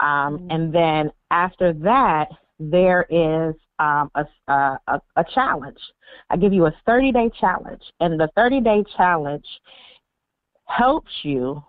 Um, 0.01 0.39
mm-hmm. 0.39 0.51
And 0.51 0.75
then 0.75 1.11
after 1.31 1.73
that, 1.73 2.29
there 2.59 3.07
is 3.09 3.55
um, 3.81 4.11
a, 4.15 4.25
a, 4.49 5.01
a 5.17 5.25
challenge. 5.35 5.79
I 6.29 6.37
give 6.37 6.53
you 6.53 6.67
a 6.67 6.75
30 6.87 7.13
day 7.13 7.31
challenge, 7.41 7.83
and 7.99 8.21
the 8.21 8.29
30 8.37 8.61
day 8.61 8.85
challenge 8.97 9.47
helps 10.67 11.11
you 11.23 11.65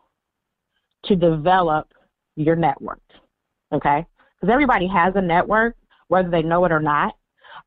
to 1.05 1.15
develop 1.15 1.87
your 2.35 2.55
network. 2.55 3.01
Okay? 3.71 4.05
Because 4.39 4.53
everybody 4.53 4.87
has 4.87 5.13
a 5.15 5.21
network, 5.21 5.75
whether 6.09 6.29
they 6.29 6.43
know 6.43 6.65
it 6.65 6.71
or 6.71 6.81
not. 6.81 7.15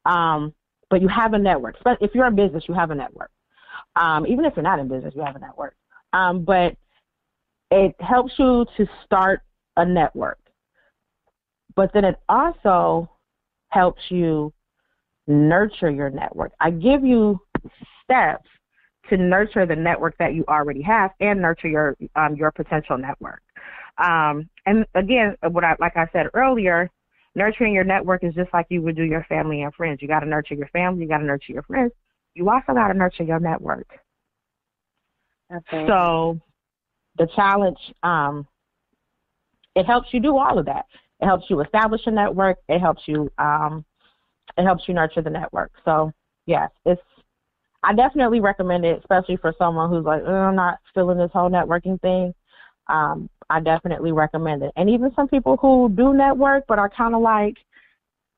Um, 0.05 0.53
but 0.91 1.01
you 1.01 1.09
have 1.09 1.33
a 1.33 1.39
network. 1.39 1.77
If 2.01 2.15
you're 2.15 2.27
in 2.27 2.37
business, 2.37 2.65
you 2.69 2.75
have 2.75 2.91
a 2.91 2.95
network. 2.95 3.31
Um, 3.97 4.27
even 4.27 4.45
if 4.45 4.53
you're 4.55 4.63
not 4.63 4.79
in 4.79 4.89
business, 4.89 5.15
you 5.17 5.23
have 5.25 5.37
a 5.37 5.41
network. 5.41 5.75
Um, 6.13 6.45
but 6.45 6.77
it 7.71 7.97
helps 7.99 8.33
you 8.39 8.67
to 8.77 8.87
start 9.05 9.41
a 9.77 9.85
network. 9.85 10.39
But 11.75 11.93
then 11.93 12.05
it 12.05 12.17
also 12.29 13.11
helps 13.69 14.03
you 14.09 14.53
nurture 15.27 15.91
your 15.91 16.11
network. 16.11 16.53
I 16.61 16.71
give 16.71 17.05
you 17.05 17.41
steps 18.03 18.49
to 19.11 19.17
nurture 19.17 19.67
the 19.67 19.77
network 19.77 20.17
that 20.19 20.35
you 20.35 20.45
already 20.49 20.83
have 20.83 21.11
and 21.21 21.41
nurture 21.41 21.69
your 21.69 21.97
um, 22.17 22.35
your 22.37 22.51
potential 22.51 22.97
network. 22.99 23.43
Um, 23.99 24.49
and 24.67 24.87
again, 24.95 25.37
what 25.51 25.65
I 25.65 25.77
like 25.79 25.97
I 25.97 26.07
said 26.13 26.27
earlier, 26.35 26.91
nurturing 27.35 27.75
your 27.75 27.85
network 27.85 28.25
is 28.25 28.35
just 28.35 28.53
like 28.53 28.67
you 28.71 28.83
would 28.83 28.97
do 28.97 29.05
your 29.05 29.25
family 29.29 29.63
and 29.63 29.75
friends. 29.75 30.01
You 30.01 30.09
got 30.09 30.21
to 30.21 30.27
nurture 30.27 30.55
your 30.55 30.69
family, 30.69 31.03
you 31.03 31.09
got 31.09 31.19
to 31.19 31.25
nurture 31.25 31.53
your 31.53 31.63
friends. 31.63 31.93
You 32.35 32.49
also 32.51 32.73
got 32.73 32.89
to 32.89 32.95
nurture 32.95 33.25
your 33.25 33.41
network. 33.41 33.87
Okay. 35.55 35.87
So 35.87 36.41
the 37.19 37.29
challenge, 37.37 37.79
um, 38.03 38.47
it 39.77 39.87
helps 39.87 40.09
you 40.13 40.21
do 40.21 40.37
all 40.37 40.59
of 40.59 40.67
that. 40.67 40.87
It 41.21 41.27
helps 41.27 41.47
you 41.49 41.61
establish 41.61 42.03
a 42.07 42.11
network. 42.11 42.59
It 42.69 42.81
helps 42.81 43.03
you, 43.07 43.31
um, 43.39 43.85
it 44.57 44.65
helps 44.65 44.85
you 44.87 44.95
nurture 44.95 45.23
the 45.23 45.31
network. 45.31 45.73
So 45.85 46.13
yes, 46.47 46.71
it's 46.85 47.01
I 47.85 47.93
definitely 47.93 48.41
recommend 48.41 48.85
it, 48.85 48.99
especially 48.99 49.37
for 49.37 49.53
someone 49.59 49.91
who's 49.91 50.05
like, 50.05 50.23
oh, 50.27 50.33
I'm 50.33 50.57
not 50.57 50.79
feeling 50.95 51.19
this 51.19 51.31
whole 51.33 51.51
networking 51.51 52.01
thing. 52.01 52.35
Um, 52.89 53.29
I 53.51 53.61
definitely 53.61 54.13
recommend 54.13 54.63
it. 54.63 54.73
And 54.77 54.89
even 54.89 55.13
some 55.15 55.29
people 55.29 55.59
who 55.59 55.93
do 55.95 56.15
network 56.15 56.65
but 56.67 56.79
are 56.79 56.89
kind 56.89 57.15
of 57.15 57.21
like, 57.21 57.57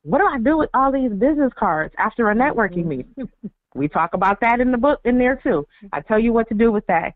what 0.03 0.19
do 0.19 0.27
I 0.27 0.39
do 0.39 0.59
with 0.59 0.71
all 0.75 0.93
these 0.93 1.11
business 1.11 1.53
cards 1.57 1.95
after 1.99 2.31
a 2.31 2.35
networking 2.35 2.85
mm-hmm. 2.85 2.89
meeting? 2.89 3.29
we 3.75 3.89
talk 3.89 4.15
about 4.15 4.41
that 4.41 4.61
in 4.61 4.73
the 4.73 4.79
book 4.79 5.01
in 5.05 5.19
there 5.19 5.41
too. 5.43 5.67
I 5.93 6.01
tell 6.01 6.19
you 6.19 6.33
what 6.33 6.49
to 6.49 6.55
do 6.55 6.73
with 6.73 6.87
that. 6.87 7.15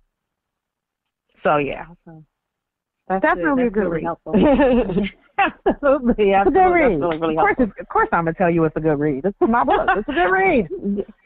So 1.43 1.57
yeah. 1.57 1.87
Awesome. 2.07 2.27
That's 3.11 3.23
definitely 3.23 3.65
good. 3.65 3.67
a 3.67 3.71
good 3.71 3.81
really 3.81 3.91
read. 3.91 4.05
Helpful. 4.05 4.35
absolutely, 4.37 6.33
absolutely. 6.33 6.33
It's 6.33 6.47
a 6.47 6.51
good 6.51 6.61
read. 6.61 7.01
Really, 7.01 7.19
really 7.19 7.37
of 7.37 7.41
course, 7.41 7.71
of 7.81 7.89
course, 7.89 8.09
I'm 8.13 8.25
gonna 8.25 8.35
tell 8.35 8.51
you 8.51 8.65
it's 8.65 8.77
a 8.77 8.81
good 8.81 9.01
read. 9.01 9.25
It's 9.25 9.37
my 9.41 9.65
book. 9.65 9.89
It's 9.97 10.09
a 10.09 10.13
good 10.13 10.31
read. 10.31 10.69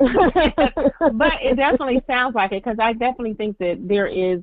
but 1.18 1.32
it 1.43 1.57
definitely 1.57 2.03
sounds 2.07 2.35
like 2.35 2.53
it 2.53 2.64
because 2.64 2.78
I 2.80 2.95
definitely 2.95 3.35
think 3.35 3.59
that 3.59 3.76
there 3.87 4.07
is, 4.07 4.41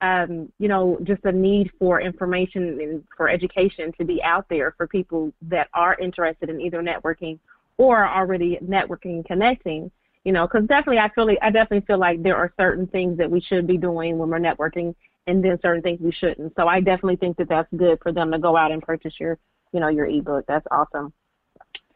um, 0.00 0.52
you 0.60 0.68
know, 0.68 0.96
just 1.02 1.24
a 1.24 1.32
need 1.32 1.72
for 1.76 2.00
information 2.00 2.78
and 2.80 3.02
for 3.16 3.28
education 3.28 3.92
to 3.98 4.04
be 4.04 4.22
out 4.22 4.46
there 4.48 4.72
for 4.76 4.86
people 4.86 5.32
that 5.42 5.68
are 5.74 5.98
interested 5.98 6.50
in 6.50 6.60
either 6.60 6.80
networking 6.82 7.40
or 7.78 8.06
already 8.06 8.60
networking 8.62 9.16
and 9.16 9.24
connecting. 9.24 9.90
You 10.22 10.32
know, 10.32 10.46
because 10.46 10.66
definitely 10.66 10.98
I 10.98 11.08
feel 11.14 11.26
like, 11.26 11.38
I 11.40 11.50
definitely 11.50 11.86
feel 11.86 11.98
like 11.98 12.22
there 12.22 12.36
are 12.36 12.52
certain 12.58 12.86
things 12.88 13.16
that 13.18 13.30
we 13.30 13.40
should 13.40 13.66
be 13.66 13.76
doing 13.76 14.18
when 14.18 14.28
we're 14.28 14.40
networking 14.40 14.94
and 15.26 15.44
then 15.44 15.58
certain 15.60 15.82
things 15.82 16.00
we 16.00 16.12
shouldn't. 16.12 16.52
So 16.56 16.68
I 16.68 16.80
definitely 16.80 17.16
think 17.16 17.36
that 17.38 17.48
that's 17.48 17.68
good 17.76 17.98
for 18.02 18.12
them 18.12 18.30
to 18.32 18.38
go 18.38 18.56
out 18.56 18.72
and 18.72 18.82
purchase 18.82 19.14
your, 19.18 19.38
you 19.72 19.80
know, 19.80 19.88
your 19.88 20.06
ebook. 20.06 20.44
That's 20.46 20.66
awesome. 20.70 21.12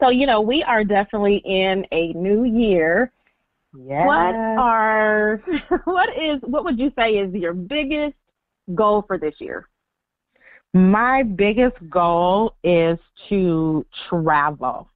So 0.00 0.08
you 0.08 0.26
know, 0.26 0.40
we 0.40 0.62
are 0.62 0.84
definitely 0.84 1.42
in 1.44 1.86
a 1.92 2.12
new 2.14 2.44
year. 2.44 3.12
Yes. 3.78 4.06
What 4.06 4.34
are 4.34 5.42
what 5.84 6.08
is 6.10 6.40
what 6.42 6.64
would 6.64 6.78
you 6.78 6.90
say 6.98 7.12
is 7.12 7.32
your 7.34 7.52
biggest 7.52 8.16
goal 8.74 9.04
for 9.06 9.18
this 9.18 9.34
year? 9.38 9.68
My 10.72 11.22
biggest 11.22 11.76
goal 11.88 12.54
is 12.62 12.98
to 13.28 13.84
travel. 14.08 14.88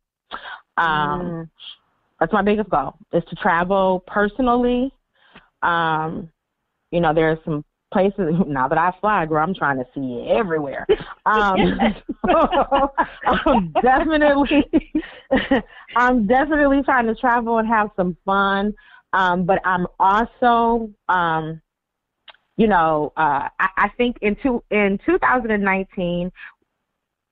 Um, 0.76 0.88
mm. 0.88 1.50
That's 2.20 2.32
my 2.32 2.42
biggest 2.42 2.70
goal 2.70 2.94
is 3.12 3.24
to 3.28 3.36
travel 3.36 4.02
personally. 4.06 4.92
Um, 5.62 6.30
you 6.90 7.00
know, 7.00 7.12
there 7.12 7.30
are 7.30 7.38
some 7.44 7.64
places 7.94 8.34
now 8.46 8.68
that 8.68 8.76
I 8.76 8.92
fly, 9.00 9.24
girl, 9.24 9.42
I'm 9.42 9.54
trying 9.54 9.78
to 9.78 9.86
see 9.94 10.20
it 10.20 10.36
everywhere. 10.36 10.86
Um, 11.26 11.78
so 12.26 12.92
I'm 13.26 13.72
definitely, 13.80 14.62
I'm 15.96 16.26
definitely 16.26 16.82
trying 16.82 17.06
to 17.06 17.14
travel 17.14 17.56
and 17.56 17.66
have 17.66 17.88
some 17.96 18.14
fun. 18.26 18.74
Um, 19.14 19.46
but 19.46 19.58
I'm 19.64 19.86
also, 19.98 20.90
um, 21.08 21.62
you 22.58 22.66
know, 22.66 23.14
uh, 23.16 23.48
I, 23.58 23.68
I 23.78 23.88
think 23.96 24.18
in 24.20 24.36
two, 24.42 24.62
in 24.70 24.98
2019, 25.06 26.30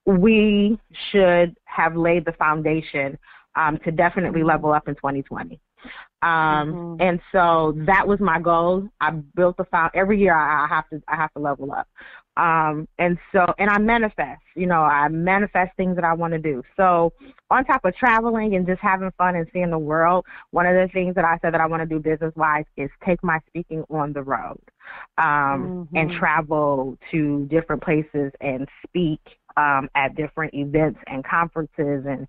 we 0.07 0.79
should 1.11 1.55
have 1.65 1.95
laid 1.95 2.25
the 2.25 2.33
foundation 2.33 3.19
um, 3.55 3.79
to 3.85 3.93
definitely 3.93 4.43
level 4.43 4.73
up 4.73 4.89
in 4.89 4.95
2020. 4.95 5.61
Um, 6.23 6.73
mm-hmm. 6.73 7.03
and 7.03 7.21
so 7.33 7.75
that 7.87 8.07
was 8.07 8.21
my 8.21 8.41
goal. 8.41 8.89
I 9.01 9.11
built 9.11 9.57
the 9.57 9.65
file 9.65 9.91
every 9.93 10.21
year. 10.21 10.35
I, 10.35 10.65
I 10.65 10.69
have 10.69 10.89
to 10.91 11.03
I 11.09 11.17
have 11.17 11.33
to 11.35 11.41
level 11.41 11.73
up. 11.73 11.89
Um, 12.37 12.89
and 12.99 13.19
so 13.33 13.45
and 13.59 13.69
I 13.69 13.79
manifest. 13.79 14.41
You 14.55 14.67
know, 14.67 14.83
I 14.83 15.09
manifest 15.09 15.77
things 15.77 15.97
that 15.97 16.05
I 16.05 16.15
want 16.15 16.33
to 16.33 16.39
do. 16.39 16.63
So 16.77 17.13
on 17.51 17.65
top 17.65 17.85
of 17.85 17.95
traveling 17.97 18.55
and 18.55 18.67
just 18.67 18.81
having 18.81 19.11
fun 19.19 19.35
and 19.35 19.47
seeing 19.53 19.71
the 19.71 19.79
world, 19.79 20.25
one 20.53 20.67
of 20.67 20.75
the 20.75 20.89
things 20.93 21.15
that 21.17 21.25
I 21.25 21.39
said 21.43 21.53
that 21.55 21.61
I 21.61 21.67
want 21.67 21.83
to 21.83 21.87
do 21.87 21.99
business 21.99 22.33
wise 22.37 22.65
is 22.77 22.89
take 23.05 23.23
my 23.23 23.41
speaking 23.49 23.85
on 23.91 24.13
the 24.13 24.23
road 24.23 24.61
um, 25.19 25.25
mm-hmm. 25.25 25.97
and 25.97 26.13
travel 26.13 26.97
to 27.11 27.47
different 27.51 27.83
places 27.83 28.33
and 28.41 28.69
speak 28.87 29.21
um, 29.57 29.89
at 29.95 30.15
different 30.17 30.55
events 30.55 31.01
and 31.07 31.25
conferences. 31.25 32.05
And 32.07 32.27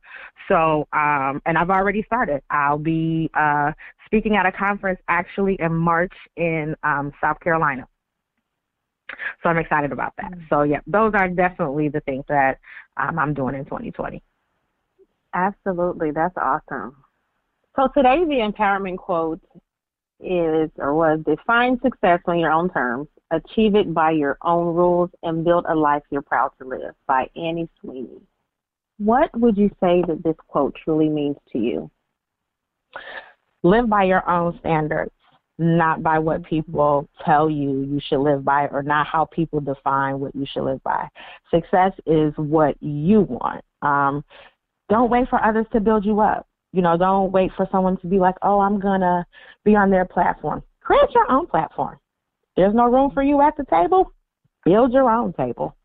so, 0.47 0.87
um, 0.93 1.41
and 1.45 1.57
I've 1.57 1.69
already 1.69 2.03
started. 2.03 2.41
I'll 2.49 2.77
be 2.77 3.29
uh, 3.33 3.71
speaking 4.05 4.35
at 4.35 4.45
a 4.45 4.51
conference 4.51 4.99
actually 5.07 5.55
in 5.59 5.73
March 5.73 6.13
in 6.35 6.75
um, 6.83 7.11
South 7.21 7.39
Carolina. 7.39 7.87
So 9.41 9.49
I'm 9.49 9.57
excited 9.57 9.91
about 9.91 10.13
that. 10.17 10.31
Mm-hmm. 10.31 10.45
So 10.49 10.63
yeah, 10.63 10.79
those 10.87 11.13
are 11.13 11.29
definitely 11.29 11.89
the 11.89 12.01
things 12.01 12.25
that 12.29 12.59
um, 12.97 13.19
I'm 13.19 13.33
doing 13.33 13.55
in 13.55 13.65
2020. 13.65 14.21
Absolutely, 15.33 16.11
that's 16.11 16.35
awesome. 16.37 16.95
So 17.75 17.87
today 17.95 18.23
the 18.25 18.51
empowerment 18.51 18.97
quote 18.97 19.41
is 20.23 20.69
or 20.77 20.93
was 20.93 21.19
define 21.25 21.79
success 21.81 22.19
on 22.25 22.39
your 22.39 22.51
own 22.51 22.69
terms. 22.69 23.07
Achieve 23.31 23.75
It 23.75 23.93
by 23.93 24.11
Your 24.11 24.37
Own 24.43 24.75
Rules 24.75 25.09
and 25.23 25.43
Build 25.43 25.65
a 25.67 25.75
Life 25.75 26.03
You're 26.11 26.21
Proud 26.21 26.51
to 26.61 26.67
Live 26.67 26.93
by 27.07 27.27
Annie 27.35 27.69
Sweeney. 27.81 28.21
What 28.99 29.29
would 29.39 29.57
you 29.57 29.69
say 29.79 30.03
that 30.07 30.21
this 30.23 30.35
quote 30.47 30.75
truly 30.83 31.09
means 31.09 31.37
to 31.51 31.57
you? 31.57 31.89
live 33.63 33.89
by 33.89 34.03
your 34.03 34.29
own 34.29 34.57
standards, 34.59 35.11
not 35.57 36.03
by 36.03 36.19
what 36.19 36.43
people 36.43 37.07
tell 37.25 37.49
you 37.49 37.81
you 37.81 37.99
should 38.07 38.19
live 38.19 38.43
by 38.43 38.67
or 38.67 38.83
not 38.83 39.07
how 39.07 39.25
people 39.25 39.59
define 39.59 40.19
what 40.19 40.35
you 40.35 40.45
should 40.51 40.63
live 40.63 40.83
by. 40.83 41.07
Success 41.49 41.93
is 42.05 42.33
what 42.35 42.75
you 42.81 43.21
want. 43.21 43.63
Um, 43.81 44.23
don't 44.89 45.09
wait 45.09 45.29
for 45.29 45.43
others 45.43 45.65
to 45.73 45.79
build 45.79 46.05
you 46.05 46.19
up. 46.19 46.47
You 46.73 46.81
know, 46.81 46.97
don't 46.97 47.31
wait 47.31 47.51
for 47.55 47.67
someone 47.71 47.97
to 47.97 48.07
be 48.07 48.17
like, 48.17 48.35
oh, 48.41 48.59
I'm 48.59 48.79
going 48.79 49.01
to 49.01 49.25
be 49.63 49.75
on 49.75 49.91
their 49.91 50.05
platform. 50.05 50.63
Create 50.81 51.09
your 51.13 51.31
own 51.31 51.47
platform. 51.47 51.97
There's 52.57 52.73
no 52.73 52.85
room 52.85 53.11
for 53.13 53.23
you 53.23 53.41
at 53.41 53.55
the 53.55 53.65
table. 53.65 54.11
Build 54.65 54.91
your 54.91 55.09
own 55.09 55.33
table. 55.33 55.75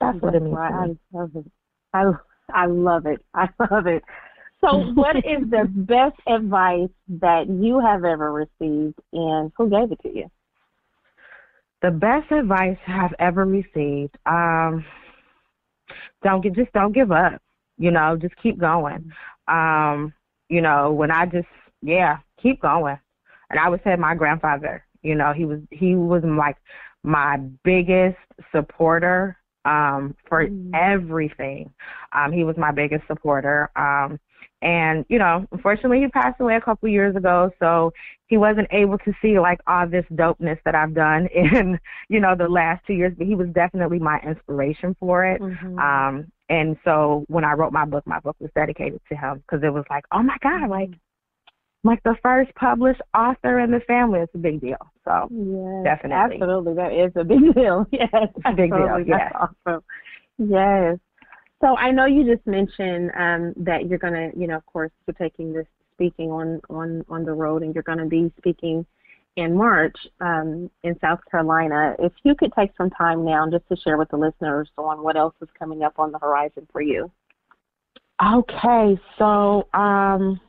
That's 0.00 0.20
what 0.20 0.34
it 0.34 0.42
means. 0.42 0.56
Right. 0.56 0.72
I 0.72 1.16
love 1.16 1.30
it. 1.34 1.46
I, 1.94 2.04
I 2.52 2.66
love 2.66 3.06
it. 3.06 3.24
I 3.34 3.48
love 3.70 3.86
it. 3.86 4.02
So, 4.60 4.78
what 4.94 5.16
is 5.16 5.48
the 5.50 5.68
best 5.68 6.16
advice 6.26 6.88
that 7.20 7.46
you 7.48 7.80
have 7.80 8.04
ever 8.04 8.32
received, 8.32 8.98
and 9.12 9.52
who 9.56 9.68
gave 9.68 9.92
it 9.92 10.00
to 10.02 10.08
you? 10.08 10.30
The 11.82 11.90
best 11.90 12.32
advice 12.32 12.78
I've 12.88 13.14
ever 13.18 13.44
received. 13.44 14.16
Um, 14.24 14.84
don't 16.22 16.40
get 16.40 16.54
just 16.54 16.72
don't 16.72 16.92
give 16.92 17.12
up. 17.12 17.40
You 17.78 17.90
know, 17.90 18.16
just 18.20 18.34
keep 18.42 18.58
going. 18.58 19.12
Um, 19.48 20.12
you 20.48 20.60
know, 20.60 20.92
when 20.92 21.10
I 21.10 21.26
just 21.26 21.48
yeah, 21.82 22.18
keep 22.42 22.62
going. 22.62 22.98
And 23.50 23.60
I 23.60 23.68
would 23.68 23.80
say 23.84 23.94
my 23.96 24.14
grandfather, 24.14 24.84
you 25.02 25.14
know, 25.14 25.32
he 25.32 25.44
was 25.44 25.60
he 25.70 25.94
was 25.94 26.22
like 26.24 26.56
my 27.02 27.38
biggest 27.64 28.18
supporter 28.52 29.36
um 29.64 30.14
for 30.28 30.46
mm. 30.46 30.70
everything. 30.74 31.72
Um 32.12 32.32
he 32.32 32.44
was 32.44 32.56
my 32.56 32.72
biggest 32.72 33.06
supporter. 33.06 33.70
Um 33.76 34.18
and 34.62 35.04
you 35.08 35.18
know 35.18 35.46
unfortunately 35.52 36.00
he 36.00 36.08
passed 36.08 36.40
away 36.40 36.56
a 36.56 36.60
couple 36.60 36.88
years 36.88 37.14
ago 37.14 37.50
so 37.58 37.92
he 38.26 38.36
wasn't 38.36 38.66
able 38.70 38.96
to 38.98 39.12
see 39.20 39.38
like 39.38 39.60
all 39.66 39.86
this 39.86 40.04
dopeness 40.14 40.58
that 40.64 40.74
i've 40.74 40.94
done 40.94 41.26
in 41.34 41.78
you 42.08 42.18
know 42.18 42.34
the 42.34 42.48
last 42.48 42.82
two 42.86 42.94
years 42.94 43.12
but 43.18 43.26
he 43.26 43.34
was 43.34 43.48
definitely 43.48 43.98
my 43.98 44.18
inspiration 44.26 44.96
for 44.98 45.26
it 45.26 45.40
mm-hmm. 45.42 45.78
um 45.78 46.26
and 46.48 46.76
so 46.84 47.24
when 47.28 47.44
i 47.44 47.52
wrote 47.52 47.72
my 47.72 47.84
book 47.84 48.06
my 48.06 48.20
book 48.20 48.36
was 48.40 48.50
dedicated 48.54 49.00
to 49.08 49.16
him 49.16 49.38
because 49.38 49.64
it 49.64 49.72
was 49.72 49.84
like 49.90 50.04
oh 50.12 50.22
my 50.22 50.36
god 50.42 50.62
mm-hmm. 50.62 50.70
like 50.70 50.90
like 51.84 52.02
the 52.02 52.16
first 52.22 52.52
published 52.56 53.00
author 53.16 53.60
in 53.60 53.70
the 53.70 53.80
family 53.86 54.20
it's 54.20 54.34
a 54.34 54.38
big 54.38 54.60
deal. 54.60 54.76
So 55.04 55.28
yes, 55.30 55.84
definitely. 55.84 56.36
absolutely. 56.36 56.74
That 56.74 56.92
is 56.92 57.12
a 57.14 57.22
big 57.22 57.54
deal. 57.54 57.86
Yes 57.92 58.10
a 58.44 58.52
big 58.52 58.72
deal 58.72 58.98
yes. 59.06 59.32
awesome. 59.34 59.82
Yes. 60.38 60.98
So 61.62 61.76
I 61.76 61.90
know 61.90 62.04
you 62.04 62.24
just 62.24 62.46
mentioned 62.46 63.10
um, 63.18 63.54
that 63.64 63.88
you're 63.88 63.98
going 63.98 64.12
to, 64.12 64.38
you 64.38 64.46
know, 64.46 64.56
of 64.56 64.66
course, 64.66 64.90
you're 65.06 65.14
taking 65.14 65.52
this 65.52 65.66
speaking 65.94 66.30
on 66.30 66.60
on 66.68 67.04
on 67.08 67.24
the 67.24 67.32
road, 67.32 67.62
and 67.62 67.74
you're 67.74 67.82
going 67.82 67.98
to 67.98 68.04
be 68.04 68.30
speaking 68.36 68.84
in 69.36 69.54
March 69.54 69.96
um, 70.20 70.70
in 70.82 70.98
South 71.00 71.20
Carolina. 71.30 71.94
If 71.98 72.12
you 72.24 72.34
could 72.34 72.52
take 72.58 72.70
some 72.76 72.90
time 72.90 73.24
now 73.24 73.48
just 73.50 73.68
to 73.68 73.76
share 73.76 73.98
with 73.98 74.08
the 74.10 74.16
listeners 74.16 74.68
on 74.78 75.02
what 75.02 75.16
else 75.16 75.34
is 75.40 75.48
coming 75.58 75.82
up 75.82 75.98
on 75.98 76.10
the 76.10 76.18
horizon 76.18 76.66
for 76.72 76.80
you. 76.80 77.10
Okay, 78.24 78.98
so 79.18 79.68
um, 79.74 80.40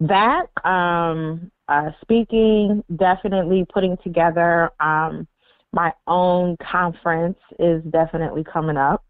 that 0.00 0.46
um, 0.64 1.50
uh, 1.68 1.90
speaking, 2.00 2.82
definitely 2.96 3.66
putting 3.72 3.96
together 4.02 4.70
um, 4.80 5.28
my 5.72 5.92
own 6.06 6.56
conference 6.70 7.38
is 7.58 7.82
definitely 7.90 8.44
coming 8.44 8.76
up 8.76 9.04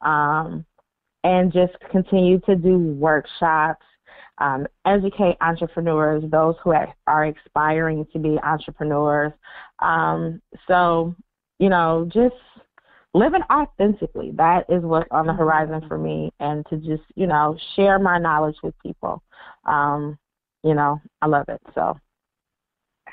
um, 0.00 0.64
and 1.24 1.52
just 1.52 1.74
continue 1.90 2.40
to 2.40 2.56
do 2.56 2.78
workshops, 2.78 3.84
um, 4.38 4.66
educate 4.84 5.36
entrepreneurs, 5.40 6.22
those 6.30 6.54
who 6.62 6.72
are 7.06 7.24
aspiring 7.24 8.06
to 8.12 8.18
be 8.18 8.38
entrepreneurs. 8.42 9.32
Um, 9.80 10.42
so, 10.68 11.14
you 11.58 11.68
know, 11.68 12.08
just 12.12 12.34
living 13.14 13.42
authentically. 13.50 14.32
That 14.36 14.66
is 14.68 14.82
what's 14.82 15.08
on 15.10 15.26
the 15.26 15.32
horizon 15.32 15.86
for 15.88 15.98
me, 15.98 16.32
and 16.38 16.66
to 16.66 16.76
just, 16.76 17.02
you 17.14 17.26
know, 17.26 17.56
share 17.74 17.98
my 17.98 18.18
knowledge 18.18 18.56
with 18.62 18.74
people. 18.82 19.22
Um, 19.64 20.18
you 20.62 20.74
know, 20.74 21.00
I 21.22 21.26
love 21.26 21.48
it. 21.48 21.60
So, 21.74 21.98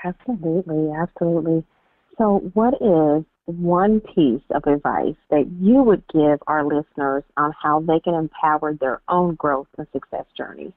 absolutely, 0.03 0.91
absolutely. 0.91 1.63
So, 2.17 2.51
what 2.53 2.75
is 2.75 3.23
one 3.45 4.01
piece 4.01 4.41
of 4.51 4.63
advice 4.65 5.15
that 5.29 5.49
you 5.59 5.83
would 5.83 6.03
give 6.13 6.39
our 6.47 6.63
listeners 6.63 7.23
on 7.37 7.53
how 7.61 7.81
they 7.81 7.99
can 7.99 8.13
empower 8.13 8.73
their 8.73 9.01
own 9.07 9.35
growth 9.35 9.67
and 9.77 9.87
success 9.93 10.25
journey? 10.37 10.73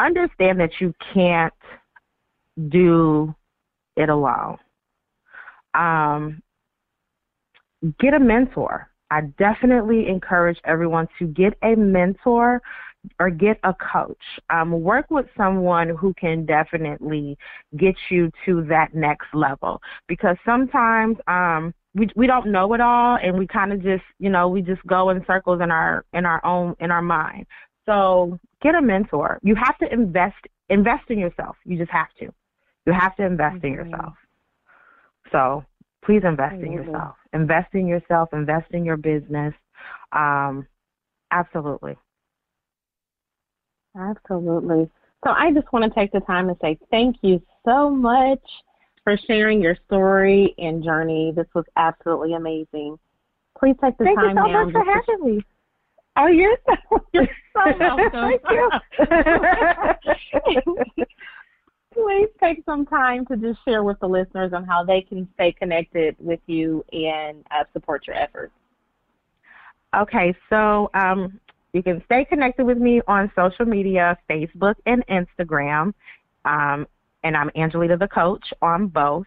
Understand 0.00 0.58
that 0.60 0.70
you 0.80 0.94
can't 1.12 1.52
do 2.68 3.34
it 3.96 4.08
alone. 4.08 4.56
Um, 5.74 6.42
get 7.98 8.14
a 8.14 8.18
mentor. 8.18 8.88
I 9.10 9.22
definitely 9.38 10.08
encourage 10.08 10.58
everyone 10.64 11.08
to 11.18 11.26
get 11.26 11.54
a 11.62 11.74
mentor 11.74 12.62
or 13.18 13.30
get 13.30 13.58
a 13.64 13.74
coach. 13.74 14.22
Um, 14.50 14.82
work 14.82 15.06
with 15.10 15.26
someone 15.36 15.88
who 15.88 16.14
can 16.14 16.46
definitely 16.46 17.36
get 17.76 17.94
you 18.10 18.30
to 18.46 18.64
that 18.68 18.94
next 18.94 19.26
level 19.34 19.80
because 20.06 20.36
sometimes 20.44 21.16
um, 21.26 21.74
we 21.94 22.08
we 22.14 22.26
don't 22.26 22.52
know 22.52 22.72
it 22.74 22.80
all 22.80 23.18
and 23.22 23.36
we 23.36 23.46
kind 23.46 23.72
of 23.72 23.82
just 23.82 24.04
you 24.18 24.30
know 24.30 24.48
we 24.48 24.62
just 24.62 24.84
go 24.86 25.10
in 25.10 25.24
circles 25.26 25.60
in 25.62 25.70
our 25.70 26.04
in 26.12 26.24
our 26.24 26.44
own 26.44 26.76
in 26.80 26.90
our 26.90 27.02
mind. 27.02 27.46
So 27.90 28.38
get 28.62 28.76
a 28.76 28.82
mentor. 28.82 29.40
You 29.42 29.56
have 29.56 29.76
to 29.78 29.92
invest 29.92 30.36
invest 30.68 31.10
in 31.10 31.18
yourself. 31.18 31.56
You 31.64 31.76
just 31.76 31.90
have 31.90 32.12
to. 32.20 32.32
You 32.86 32.92
have 32.92 33.16
to 33.16 33.24
invest 33.24 33.56
mm-hmm. 33.56 33.66
in 33.66 33.72
yourself. 33.72 34.14
So 35.32 35.64
please 36.04 36.22
invest 36.24 36.54
in 36.62 36.72
yourself. 36.72 37.16
Invest 37.32 37.74
in 37.74 37.86
yourself. 37.88 38.28
Invest 38.32 38.70
in 38.72 38.84
your 38.84 38.96
business. 38.96 39.54
Um, 40.12 40.66
absolutely. 41.32 41.96
Absolutely. 43.98 44.88
So 45.24 45.30
I 45.30 45.52
just 45.52 45.70
want 45.72 45.92
to 45.92 45.98
take 45.98 46.12
the 46.12 46.20
time 46.20 46.46
to 46.48 46.56
say 46.62 46.78
thank 46.90 47.16
you 47.22 47.42
so 47.64 47.90
much 47.90 48.40
for 49.02 49.18
sharing 49.26 49.60
your 49.60 49.76
story 49.86 50.54
and 50.58 50.82
journey. 50.84 51.32
This 51.34 51.48
was 51.54 51.64
absolutely 51.76 52.34
amazing. 52.34 52.98
Please 53.58 53.74
take 53.82 53.98
the 53.98 54.04
thank 54.04 54.18
time 54.18 54.36
now. 54.36 54.44
Thank 54.44 54.68
you 54.68 54.72
so 54.72 54.78
much 54.78 55.04
for 55.04 55.12
having 55.12 55.36
me. 55.36 55.44
Oh, 56.20 56.26
you're 56.26 56.58
so, 56.66 56.74
you're 57.12 57.28
so 57.54 57.60
welcome. 57.78 58.10
thank 58.12 58.42
you. 58.50 58.70
Please 61.94 62.28
take 62.42 62.64
some 62.66 62.84
time 62.86 63.26
to 63.26 63.36
just 63.36 63.58
share 63.64 63.82
with 63.82 63.98
the 64.00 64.06
listeners 64.06 64.52
on 64.52 64.64
how 64.64 64.84
they 64.84 65.00
can 65.00 65.26
stay 65.34 65.50
connected 65.52 66.14
with 66.18 66.40
you 66.46 66.84
and 66.92 67.44
uh, 67.50 67.64
support 67.72 68.06
your 68.06 68.14
efforts. 68.16 68.52
Okay, 69.96 70.32
so 70.50 70.90
um, 70.94 71.40
you 71.72 71.82
can 71.82 72.00
stay 72.04 72.24
connected 72.24 72.64
with 72.64 72.78
me 72.78 73.02
on 73.08 73.32
social 73.34 73.64
media, 73.64 74.16
Facebook 74.28 74.76
and 74.86 75.04
Instagram. 75.06 75.92
Um, 76.44 76.86
and 77.24 77.36
I'm 77.36 77.50
Angelita 77.56 77.98
the 77.98 78.06
Coach 78.08 78.52
on 78.62 78.86
both. 78.86 79.26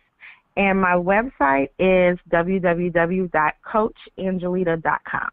And 0.55 0.79
my 0.79 0.93
website 0.93 1.67
is 1.79 2.17
www.coachangelita.com. 2.31 5.29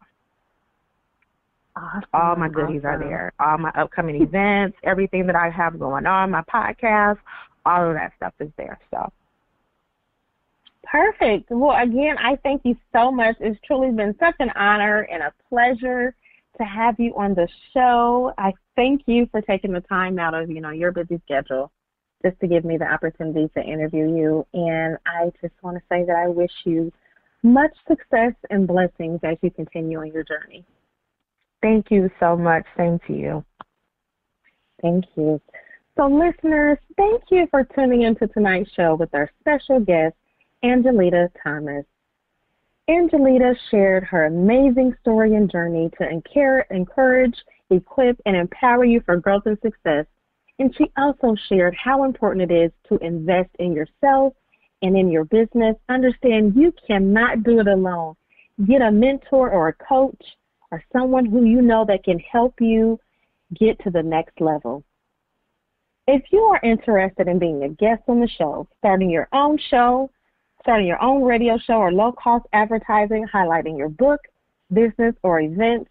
Awesome. 1.75 2.09
All 2.13 2.35
my 2.35 2.49
goodies 2.49 2.81
awesome. 2.81 2.85
are 2.85 2.99
there. 2.99 3.33
All 3.39 3.57
my 3.57 3.71
upcoming 3.71 4.21
events, 4.21 4.77
everything 4.83 5.25
that 5.27 5.35
I 5.35 5.49
have 5.49 5.79
going 5.79 6.05
on, 6.05 6.31
my 6.31 6.43
podcast, 6.43 7.17
all 7.65 7.89
of 7.89 7.95
that 7.95 8.13
stuff 8.17 8.33
is 8.39 8.49
there. 8.57 8.79
So 8.91 9.11
Perfect. 10.83 11.49
Well, 11.49 11.75
again, 11.81 12.17
I 12.17 12.35
thank 12.43 12.63
you 12.65 12.75
so 12.91 13.11
much. 13.11 13.35
It's 13.39 13.59
truly 13.65 13.91
been 13.91 14.15
such 14.19 14.35
an 14.39 14.49
honor 14.55 15.07
and 15.11 15.23
a 15.23 15.33
pleasure 15.47 16.13
to 16.57 16.63
have 16.65 16.99
you 16.99 17.13
on 17.15 17.33
the 17.33 17.47
show. 17.73 18.33
I 18.37 18.51
thank 18.75 19.03
you 19.05 19.27
for 19.31 19.41
taking 19.41 19.71
the 19.71 19.81
time 19.81 20.19
out 20.19 20.33
of, 20.33 20.49
you 20.49 20.59
know, 20.59 20.71
your 20.71 20.91
busy 20.91 21.21
schedule 21.23 21.71
just 22.23 22.39
to 22.41 22.47
give 22.47 22.65
me 22.65 22.77
the 22.77 22.85
opportunity 22.85 23.49
to 23.55 23.63
interview 23.63 24.15
you. 24.15 24.45
And 24.53 24.97
I 25.05 25.31
just 25.41 25.53
want 25.61 25.77
to 25.77 25.83
say 25.89 26.03
that 26.03 26.15
I 26.15 26.27
wish 26.27 26.51
you 26.65 26.91
much 27.41 27.71
success 27.87 28.33
and 28.49 28.67
blessings 28.67 29.19
as 29.23 29.37
you 29.41 29.49
continue 29.49 29.99
on 29.99 30.07
your 30.07 30.23
journey. 30.23 30.65
Thank 31.61 31.91
you 31.91 32.09
so 32.19 32.35
much. 32.35 32.65
Same 32.75 32.99
to 33.07 33.13
you. 33.13 33.45
Thank 34.81 35.05
you. 35.15 35.39
So, 35.95 36.07
listeners, 36.07 36.77
thank 36.97 37.23
you 37.29 37.47
for 37.51 37.63
tuning 37.63 38.03
into 38.03 38.27
tonight's 38.27 38.71
show 38.71 38.95
with 38.95 39.13
our 39.13 39.29
special 39.39 39.79
guest, 39.79 40.15
Angelita 40.63 41.29
Thomas. 41.43 41.85
Angelita 42.89 43.55
shared 43.69 44.03
her 44.05 44.25
amazing 44.25 44.95
story 45.01 45.35
and 45.35 45.51
journey 45.51 45.91
to 45.97 46.09
encourage, 46.09 47.35
equip, 47.69 48.19
and 48.25 48.35
empower 48.35 48.85
you 48.85 49.01
for 49.05 49.17
growth 49.17 49.43
and 49.45 49.57
success. 49.61 50.05
And 50.59 50.75
she 50.75 50.91
also 50.97 51.35
shared 51.47 51.75
how 51.75 52.03
important 52.03 52.51
it 52.51 52.53
is 52.53 52.71
to 52.89 52.97
invest 53.05 53.49
in 53.59 53.73
yourself 53.73 54.33
and 54.81 54.97
in 54.97 55.09
your 55.09 55.25
business. 55.25 55.75
Understand 55.89 56.55
you 56.55 56.73
cannot 56.87 57.43
do 57.43 57.59
it 57.59 57.67
alone. 57.67 58.15
Get 58.65 58.81
a 58.81 58.91
mentor 58.91 59.49
or 59.51 59.67
a 59.67 59.73
coach 59.73 60.21
or 60.71 60.83
someone 60.91 61.25
who 61.25 61.43
you 61.43 61.61
know 61.61 61.85
that 61.85 62.03
can 62.03 62.19
help 62.19 62.55
you 62.59 62.99
get 63.59 63.79
to 63.83 63.89
the 63.89 64.01
next 64.01 64.39
level. 64.39 64.83
If 66.07 66.23
you 66.31 66.39
are 66.39 66.59
interested 66.63 67.27
in 67.27 67.39
being 67.39 67.63
a 67.63 67.69
guest 67.69 68.03
on 68.07 68.19
the 68.19 68.27
show, 68.27 68.67
starting 68.79 69.09
your 69.09 69.27
own 69.33 69.57
show, 69.69 70.09
starting 70.61 70.87
your 70.87 71.01
own 71.01 71.23
radio 71.23 71.57
show 71.57 71.75
or 71.75 71.91
low 71.91 72.11
cost 72.11 72.45
advertising 72.53 73.25
highlighting 73.33 73.77
your 73.77 73.89
book, 73.89 74.19
business, 74.73 75.15
or 75.23 75.41
events, 75.41 75.89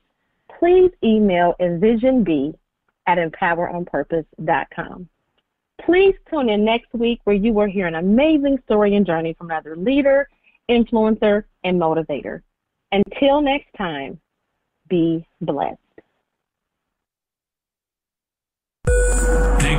please 0.58 0.90
email 1.04 1.54
envisionb 1.60 2.54
at 3.06 3.18
empoweronpurpose.com. 3.18 5.08
Please 5.84 6.14
tune 6.28 6.50
in 6.50 6.64
next 6.64 6.92
week 6.92 7.20
where 7.24 7.36
you 7.36 7.52
will 7.52 7.68
hear 7.68 7.86
an 7.86 7.94
amazing 7.94 8.58
story 8.64 8.96
and 8.96 9.06
journey 9.06 9.34
from 9.34 9.50
another 9.50 9.76
leader, 9.76 10.28
influencer, 10.70 11.44
and 11.64 11.80
motivator. 11.80 12.42
Until 12.92 13.40
next 13.40 13.72
time, 13.78 14.20
be 14.90 15.26
blessed. 15.42 15.79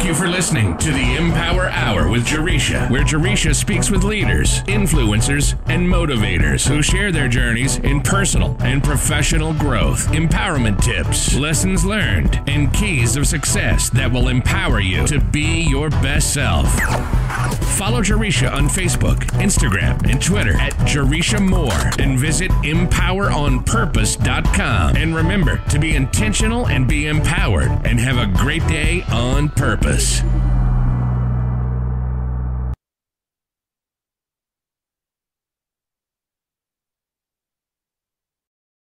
Thank 0.02 0.18
you 0.18 0.20
for 0.20 0.30
listening 0.30 0.76
to 0.80 0.91
the 0.91 1.16
Empower 1.16 1.70
Hour 1.70 2.10
with 2.10 2.26
Jaresha, 2.26 2.89
where 2.89 3.04
Jaresha 3.04 3.54
speaks 3.54 3.91
with 3.91 4.04
leaders, 4.04 4.64
influencers, 4.64 5.56
and 5.68 5.88
motivators 5.88 6.68
who 6.68 6.82
share 6.82 7.12
their 7.12 7.28
journeys 7.28 7.78
in 7.78 8.02
personal 8.02 8.58
and 8.62 8.84
professional 8.84 9.54
growth, 9.54 10.08
empowerment 10.08 10.84
tips, 10.84 11.36
lessons 11.36 11.86
learned, 11.86 12.41
and 12.47 12.74
keys 12.74 13.16
of 13.16 13.28
success 13.28 13.91
that 13.91 14.12
will 14.12 14.30
empower 14.30 14.80
you 14.80 15.06
to 15.06 15.22
be 15.22 15.68
your 15.70 15.91
best 15.91 16.34
self. 16.34 16.66
Follow 17.78 18.02
Jaresha 18.02 18.52
on 18.52 18.70
Facebook, 18.70 19.20
Instagram, 19.39 20.04
and 20.10 20.20
Twitter 20.22 20.56
at 20.56 20.74
Jaresha 20.88 21.47
Moore 21.47 21.91
and 21.99 22.18
visit 22.18 22.49
empoweronpurpose.com. 22.64 24.97
And 24.97 25.16
remember 25.16 25.62
to 25.70 25.78
be 25.80 25.95
intentional 25.95 26.68
and 26.68 26.88
be 26.88 27.06
empowered 27.08 27.70
and 27.86 27.99
have 27.99 28.18
a 28.18 28.26
great 28.38 28.66
day 28.68 29.04
on 29.12 29.49
purpose 29.49 29.91
this. 30.02 30.61